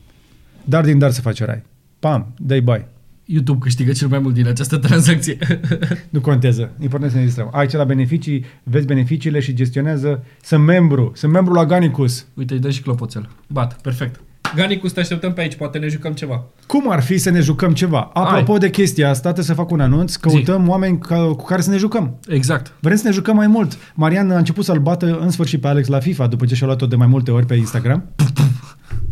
Dar 0.63 0.83
din 0.83 0.97
dar 0.97 1.11
se 1.11 1.21
face 1.21 1.45
rai. 1.45 1.63
Pam, 2.03 2.33
dai 2.37 2.61
bai. 2.61 2.85
YouTube 3.25 3.59
câștigă 3.61 3.91
cel 3.91 4.07
mai 4.07 4.19
mult 4.19 4.33
din 4.33 4.47
această 4.47 4.77
tranzacție. 4.77 5.37
Nu 6.09 6.21
contează. 6.21 6.71
Important 6.81 7.11
să 7.11 7.17
ne 7.17 7.23
distrăm. 7.23 7.49
Ai 7.53 7.67
ce 7.67 7.77
la 7.77 7.83
beneficii, 7.83 8.45
vezi 8.63 8.85
beneficiile 8.85 9.39
și 9.39 9.53
gestionează. 9.53 10.23
Sunt 10.41 10.63
membru. 10.63 11.11
Sunt 11.15 11.31
membru 11.31 11.53
la 11.53 11.65
Ganicus. 11.65 12.25
Uite, 12.33 12.53
îi 12.53 12.59
dă 12.59 12.69
și 12.69 12.81
clopoțel. 12.81 13.29
Bat, 13.47 13.81
perfect. 13.81 14.21
Ganicus, 14.55 14.91
te 14.91 14.99
așteptăm 14.99 15.33
pe 15.33 15.41
aici, 15.41 15.55
poate 15.55 15.77
ne 15.77 15.87
jucăm 15.87 16.13
ceva. 16.13 16.43
Cum 16.67 16.91
ar 16.91 17.01
fi 17.01 17.17
să 17.17 17.29
ne 17.29 17.39
jucăm 17.39 17.73
ceva? 17.73 18.09
Apropo 18.13 18.51
Hai. 18.51 18.59
de 18.59 18.69
chestia 18.69 19.09
asta, 19.09 19.21
trebuie 19.21 19.45
să 19.45 19.53
fac 19.53 19.71
un 19.71 19.79
anunț. 19.79 20.15
Căutăm 20.15 20.69
oameni 20.69 20.99
ca, 20.99 21.17
cu 21.17 21.45
care 21.45 21.61
să 21.61 21.69
ne 21.69 21.77
jucăm. 21.77 22.19
Exact. 22.27 22.73
Vrem 22.79 22.95
să 22.95 23.07
ne 23.07 23.13
jucăm 23.13 23.35
mai 23.35 23.47
mult. 23.47 23.77
Marian 23.93 24.31
a 24.31 24.37
început 24.37 24.65
să-l 24.65 24.79
bată 24.79 25.17
în 25.19 25.29
sfârșit 25.29 25.61
pe 25.61 25.67
Alex 25.67 25.87
la 25.87 25.99
FIFA 25.99 26.27
după 26.27 26.45
ce 26.45 26.55
și-a 26.55 26.65
luat-o 26.65 26.85
de 26.85 26.95
mai 26.95 27.07
multe 27.07 27.31
ori 27.31 27.45
pe 27.45 27.55
Instagram. 27.55 28.03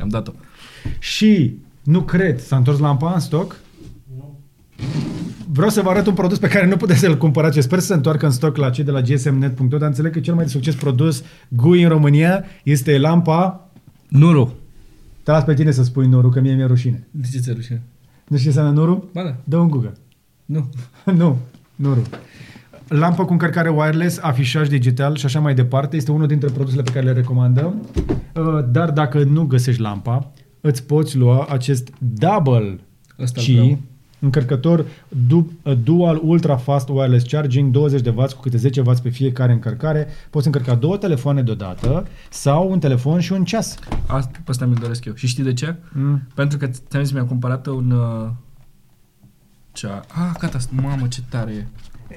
Am 0.01 0.07
dat-o. 0.07 0.31
Și 0.99 1.55
nu 1.83 2.01
cred, 2.01 2.39
s-a 2.39 2.55
întors 2.55 2.79
lampa 2.79 3.13
în 3.13 3.19
stoc. 3.19 3.59
Vreau 5.53 5.69
să 5.69 5.81
vă 5.81 5.89
arăt 5.89 6.07
un 6.07 6.13
produs 6.13 6.37
pe 6.37 6.47
care 6.47 6.67
nu 6.67 6.77
puteți 6.77 6.99
să-l 6.99 7.17
cumpărați. 7.17 7.55
Eu 7.55 7.61
Sper 7.61 7.79
să 7.79 7.85
se 7.85 7.93
întoarcă 7.93 8.25
în 8.25 8.31
stoc 8.31 8.57
la 8.57 8.69
cei 8.69 8.83
de 8.83 8.91
la 8.91 9.01
gsmnet.ro, 9.01 9.77
dar 9.77 9.87
înțeleg 9.87 10.11
că 10.11 10.19
cel 10.19 10.33
mai 10.33 10.43
de 10.43 10.49
succes 10.49 10.75
produs 10.75 11.23
GUI 11.47 11.83
în 11.83 11.89
România 11.89 12.43
este 12.63 12.97
lampa... 12.97 13.65
Nuru. 14.07 14.53
Te 15.23 15.31
las 15.31 15.43
pe 15.43 15.53
tine 15.53 15.71
să 15.71 15.83
spui 15.83 16.07
Nuru, 16.07 16.29
că 16.29 16.39
mie 16.39 16.53
mi-e 16.53 16.65
rușine. 16.65 17.07
De 17.11 17.27
ce 17.31 17.39
ți-e 17.39 17.53
rușine? 17.53 17.81
Nu 18.27 18.37
știi 18.37 18.51
ce 18.51 18.57
înseamnă 18.57 18.79
Nuru? 18.79 19.09
Ba 19.13 19.23
da. 19.23 19.35
Dă 19.43 19.57
un 19.57 19.69
Google. 19.69 19.93
Nu. 20.45 20.69
nu, 21.19 21.37
Nuru. 21.75 22.01
Lampă 22.87 23.25
cu 23.25 23.31
încărcare 23.31 23.69
wireless, 23.69 24.19
afișaj 24.21 24.67
digital 24.67 25.15
și 25.15 25.25
așa 25.25 25.39
mai 25.39 25.53
departe. 25.53 25.95
Este 25.95 26.11
unul 26.11 26.27
dintre 26.27 26.49
produsele 26.49 26.81
pe 26.81 26.91
care 26.91 27.05
le 27.05 27.11
recomandăm. 27.11 27.87
Uh, 28.35 28.65
Dar 28.71 28.91
dacă 28.91 29.23
nu 29.23 29.43
găsești 29.43 29.81
lampa, 29.81 30.31
îți 30.61 30.83
poți 30.83 31.17
lua 31.17 31.45
acest 31.49 31.89
double 31.99 32.79
Ăsta 33.19 33.41
Qi, 33.41 33.51
vreau. 33.53 33.79
încărcător 34.19 34.85
du- 35.27 35.51
uh, 35.63 35.73
dual 35.83 36.19
ultra 36.23 36.57
fast 36.57 36.89
wireless 36.89 37.25
charging, 37.25 37.71
20 37.71 38.01
de 38.01 38.09
W 38.09 38.21
cu 38.35 38.41
câte 38.41 38.57
10 38.57 38.81
W 38.81 38.91
pe 39.03 39.09
fiecare 39.09 39.51
încărcare. 39.51 40.07
Poți 40.29 40.45
încărca 40.45 40.75
două 40.75 40.97
telefoane 40.97 41.41
deodată 41.41 42.07
sau 42.29 42.71
un 42.71 42.79
telefon 42.79 43.19
și 43.19 43.31
un 43.31 43.43
ceas. 43.45 43.75
Asta, 44.07 44.31
pe 44.43 44.49
asta 44.51 44.65
mi-l 44.65 44.77
doresc 44.81 45.05
eu. 45.05 45.13
Și 45.13 45.27
știi 45.27 45.43
de 45.43 45.53
ce? 45.53 45.75
Mm. 45.93 46.21
Pentru 46.33 46.57
că 46.57 46.67
ți-am 46.67 47.03
zis, 47.03 47.13
mi-am 47.13 47.27
cumpărat 47.27 47.65
un... 47.67 47.91
Uh, 47.91 48.29
cea... 49.71 49.99
Ah, 50.07 50.31
gata, 50.39 50.57
mamă, 50.69 51.07
ce 51.07 51.21
tare 51.29 51.51
e. 51.51 51.65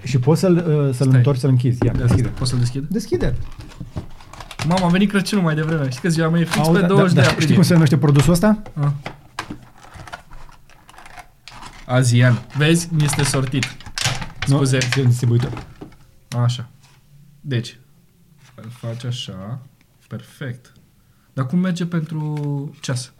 Și 0.06 0.18
poți 0.18 0.40
să-l, 0.40 0.56
uh, 0.56 0.64
să-l 0.64 0.92
Stai. 1.06 1.16
întorci, 1.16 1.38
să-l 1.38 1.50
închizi. 1.50 1.78
Ia, 1.84 1.92
Gata, 1.92 2.04
deschide. 2.06 2.28
Poți 2.28 2.50
să-l 2.50 2.58
deschid? 2.58 2.84
Deschide. 2.88 3.34
Mama, 4.68 4.86
a 4.86 4.88
venit 4.88 5.10
Crăciunul 5.10 5.44
mai 5.44 5.54
devreme. 5.54 5.88
Știi 5.88 6.00
că 6.00 6.08
ziua 6.08 6.28
mea 6.28 6.40
e 6.40 6.44
fix 6.44 6.56
Auzi, 6.66 6.70
pe 6.72 6.80
da- 6.80 6.86
20 6.86 7.08
da- 7.12 7.14
de 7.14 7.20
da, 7.20 7.26
aprilie. 7.26 7.42
Știi 7.42 7.54
cum 7.54 7.62
se 7.64 7.72
numește 7.72 7.98
produsul 7.98 8.32
ăsta? 8.32 8.62
Ah. 8.80 8.88
Azian. 11.86 12.42
Vezi? 12.56 12.88
Mi 12.92 13.04
este 13.04 13.22
sortit. 13.24 13.64
Scuze. 14.46 14.78
Nu, 14.96 15.02
e 15.02 15.04
distribuitor. 15.04 15.50
Așa. 16.44 16.68
Deci, 17.40 17.78
îl 18.54 18.70
faci 18.70 19.04
așa. 19.04 19.58
Perfect. 20.08 20.72
Dar 21.32 21.46
cum 21.46 21.58
merge 21.58 21.86
pentru 21.86 22.34
ceas? 22.80 23.12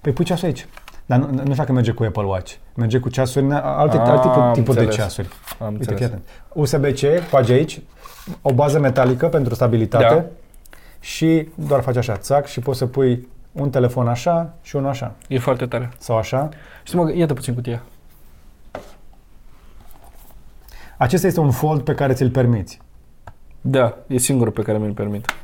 Păi 0.00 0.12
pui 0.12 0.24
ceasul 0.24 0.46
aici. 0.46 0.66
Dar 1.06 1.18
nu, 1.18 1.26
nu 1.30 1.40
știu 1.42 1.54
dacă 1.54 1.72
merge 1.72 1.90
cu 1.92 2.02
Apple 2.02 2.22
Watch. 2.24 2.52
Merge 2.74 2.98
cu 2.98 3.08
ceasuri, 3.08 3.44
alte, 3.52 3.96
Ah, 3.96 4.02
alte 4.08 4.22
tipuri, 4.28 4.40
am 4.44 4.52
tipuri 4.52 4.76
de 4.76 4.82
înțeles. 4.82 4.94
ceasuri. 4.94 5.28
Am 5.58 5.72
Uite, 5.72 5.90
înțeles. 5.90 5.98
fii 5.98 6.06
atent. 6.06 6.22
USB-C, 6.54 7.30
bagi 7.30 7.52
aici, 7.52 7.80
o 8.42 8.52
bază 8.52 8.78
metalică 8.78 9.28
pentru 9.28 9.54
stabilitate 9.54 10.14
Da. 10.14 10.24
și 11.00 11.48
doar 11.54 11.82
faci 11.82 11.96
așa, 11.96 12.16
țac, 12.16 12.46
și 12.46 12.60
poți 12.60 12.78
să 12.78 12.86
pui 12.86 13.28
un 13.52 13.70
telefon 13.70 14.08
așa 14.08 14.54
și 14.62 14.76
unul 14.76 14.88
așa. 14.88 15.14
E 15.28 15.38
foarte 15.38 15.66
tare. 15.66 15.90
Sau 15.98 16.16
așa. 16.16 16.48
Și 16.82 16.96
mă, 16.96 17.12
iată 17.14 17.34
puțin 17.34 17.54
cutia. 17.54 17.82
Acesta 20.96 21.26
este 21.26 21.40
un 21.40 21.50
fold 21.50 21.82
pe 21.82 21.94
care 21.94 22.12
ți-l 22.12 22.30
permiți. 22.30 22.80
Da, 23.60 23.96
e 24.06 24.18
singurul 24.18 24.52
pe 24.52 24.62
care 24.62 24.78
mi-l 24.78 24.92
permit. 24.92 25.34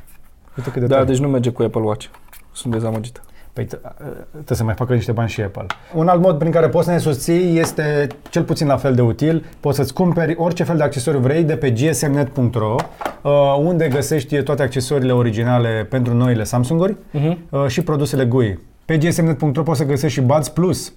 Uite 0.57 0.71
cât 0.71 0.81
de 0.81 0.87
Da, 0.87 0.93
tare. 0.95 1.05
deci 1.07 1.17
nu 1.19 1.27
merge 1.27 1.49
cu 1.51 1.61
Apple 1.63 1.81
Watch. 1.81 2.07
Sunt 2.51 2.73
dezamăgit. 2.73 3.21
Păi 3.59 3.67
t- 3.67 3.93
trebuie 4.31 4.57
să 4.57 4.63
mai 4.63 4.73
facă 4.73 4.93
niște 4.93 5.11
bani 5.11 5.29
și 5.29 5.41
Apple. 5.41 5.65
Un 5.93 6.07
alt 6.07 6.21
mod 6.21 6.37
prin 6.37 6.51
care 6.51 6.69
poți 6.69 6.85
să 6.85 6.91
ne 6.91 6.97
susții 6.97 7.59
este 7.59 8.07
cel 8.29 8.43
puțin 8.43 8.67
la 8.67 8.77
fel 8.77 8.95
de 8.95 9.01
util. 9.01 9.45
Poți 9.59 9.77
să-ți 9.77 9.93
cumperi 9.93 10.35
orice 10.37 10.63
fel 10.63 10.77
de 10.77 10.83
accesoriu 10.83 11.19
vrei 11.19 11.43
de 11.43 11.55
pe 11.55 11.71
gsmnet.ro 11.71 12.75
uh, 13.21 13.31
unde 13.59 13.87
găsești 13.87 14.43
toate 14.43 14.63
accesoriile 14.63 15.13
originale 15.13 15.87
pentru 15.89 16.13
noile 16.13 16.43
Samsung-uri 16.43 16.95
uh-huh. 16.95 17.67
și 17.67 17.81
produsele 17.81 18.25
GUI. 18.25 18.59
Pe 18.85 18.97
gsmnet.ro 18.97 19.63
poți 19.63 19.79
să 19.79 19.85
găsești 19.85 20.19
și 20.19 20.25
Buds 20.25 20.49
Plus, 20.49 20.93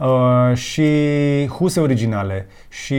uh, 0.00 0.56
și 0.56 0.86
huse 1.46 1.80
originale 1.80 2.46
și 2.68 2.96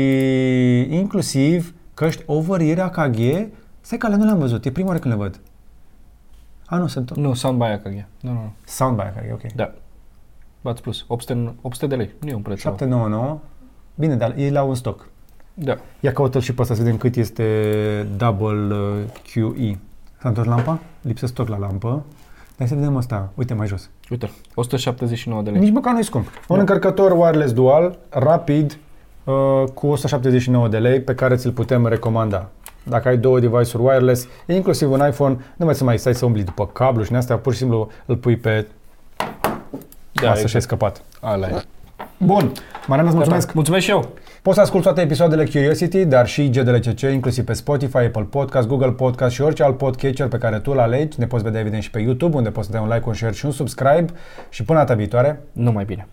inclusiv 0.90 1.74
căști 1.94 2.24
over-ear 2.26 2.80
AKG. 2.80 3.18
Stai 3.82 3.98
că 3.98 4.06
alea 4.06 4.18
nu 4.18 4.24
le-am 4.24 4.40
văzut, 4.40 4.66
e 4.66 4.72
prima 4.72 4.88
oară 4.88 5.00
când 5.00 5.14
le 5.14 5.20
văd. 5.20 5.40
A, 6.70 6.78
nu, 6.78 6.88
sunt 6.88 7.16
Nu, 7.16 7.34
Sound 7.34 7.58
by 7.58 7.64
AKG. 7.64 8.06
Nu, 8.22 8.32
nu, 8.32 8.32
nu. 8.32 8.52
Sound 8.64 8.96
by 8.96 9.02
AKG, 9.02 9.34
ok. 9.34 9.52
Da. 9.56 9.74
Bați 10.62 10.82
plus. 10.82 11.06
800, 11.08 11.56
800 11.62 11.96
de 11.96 11.96
lei. 11.96 12.14
Nu 12.20 12.30
e 12.30 12.34
un 12.34 12.42
preț. 12.42 12.60
799. 12.60 13.40
Bine, 13.96 14.16
dar 14.16 14.38
e 14.38 14.50
la 14.50 14.64
un 14.64 14.76
stoc. 14.76 15.08
Da. 15.54 15.78
Ia 16.00 16.12
caută-l 16.12 16.42
și 16.42 16.54
pe 16.54 16.62
ăsta 16.62 16.74
să 16.74 16.82
vedem 16.82 16.98
cât 16.98 17.16
este 17.16 18.08
double 18.18 18.76
uh, 18.76 19.04
QE. 19.34 19.80
S-a 20.22 20.28
întors 20.28 20.48
lampa? 20.48 20.80
Lipsesc 21.02 21.32
stoc 21.32 21.48
la 21.48 21.58
lampă. 21.58 22.04
Hai 22.58 22.68
să 22.68 22.76
vedem 22.76 22.98
asta. 22.98 23.32
Uite 23.36 23.54
mai 23.54 23.68
jos. 23.68 23.90
Uite, 24.10 24.32
179 24.56 25.42
de 25.42 25.50
lei. 25.50 25.60
Nici 25.60 25.72
măcar 25.72 25.94
nu-i 25.94 26.04
scump. 26.04 26.28
Un 26.48 26.60
încărcător 26.60 27.12
wireless 27.12 27.54
dual, 27.54 27.98
rapid, 28.10 28.78
uh, 29.24 29.64
cu 29.74 29.88
179 29.88 30.68
de 30.68 30.78
lei, 30.78 31.02
pe 31.02 31.16
care 31.16 31.36
ți-l 31.36 31.52
putem 31.52 31.88
recomanda. 31.88 32.50
Dacă 32.90 33.08
ai 33.08 33.18
două 33.18 33.40
device-uri 33.40 33.84
wireless, 33.84 34.28
inclusiv 34.46 34.92
un 34.92 35.08
iPhone, 35.08 35.38
nu 35.56 35.66
mai 35.66 35.76
să 35.76 35.84
mai 35.84 35.98
stai 35.98 36.16
să 36.16 36.26
umbli 36.26 36.44
după 36.44 36.68
cablu 36.68 37.02
și 37.04 37.10
din 37.10 37.18
astea, 37.18 37.38
pur 37.38 37.52
și 37.52 37.58
simplu 37.58 37.90
îl 38.06 38.16
pui 38.16 38.36
pe 38.38 38.66
Da, 40.12 40.28
masă 40.28 40.34
și 40.34 40.38
ai 40.38 40.42
exact. 40.44 40.64
scăpat. 40.64 41.02
Ala 41.22 41.48
e. 41.48 41.64
Bun, 42.18 42.52
Mariana, 42.88 43.08
îți 43.08 43.18
mulțumesc. 43.18 43.54
Mulțumesc 43.54 43.84
și 43.84 43.90
eu. 43.92 44.10
Poți 44.42 44.56
să 44.56 44.62
asculti 44.64 44.86
toate 44.86 45.02
episoadele 45.02 45.44
Curiosity, 45.46 46.06
dar 46.06 46.28
și 46.28 46.50
GDLCC, 46.50 47.02
inclusiv 47.02 47.46
pe 47.46 47.54
Spotify, 47.54 47.98
Apple 47.98 48.28
Podcast, 48.30 48.68
Google 48.68 48.92
Podcast 48.92 49.34
și 49.34 49.42
orice 49.42 49.64
alt 49.64 49.78
podcatcher 49.78 50.28
pe 50.28 50.38
care 50.38 50.60
tu 50.60 50.72
îl 50.72 50.80
alegi. 50.80 51.20
Ne 51.20 51.28
poți 51.28 51.44
vedea 51.44 51.60
evident 51.60 51.84
și 51.84 51.90
pe 51.92 52.00
YouTube, 52.00 52.36
unde 52.36 52.50
poți 52.50 52.66
să 52.66 52.72
dai 52.72 52.82
un 52.82 52.88
like, 52.88 53.04
un 53.08 53.14
share 53.14 53.34
și 53.34 53.46
un 53.46 53.52
subscribe. 53.52 54.06
Și 54.50 54.64
până 54.64 54.80
data 54.80 54.94
viitoare, 54.94 55.42
Numai 55.52 55.84
bine. 55.86 56.08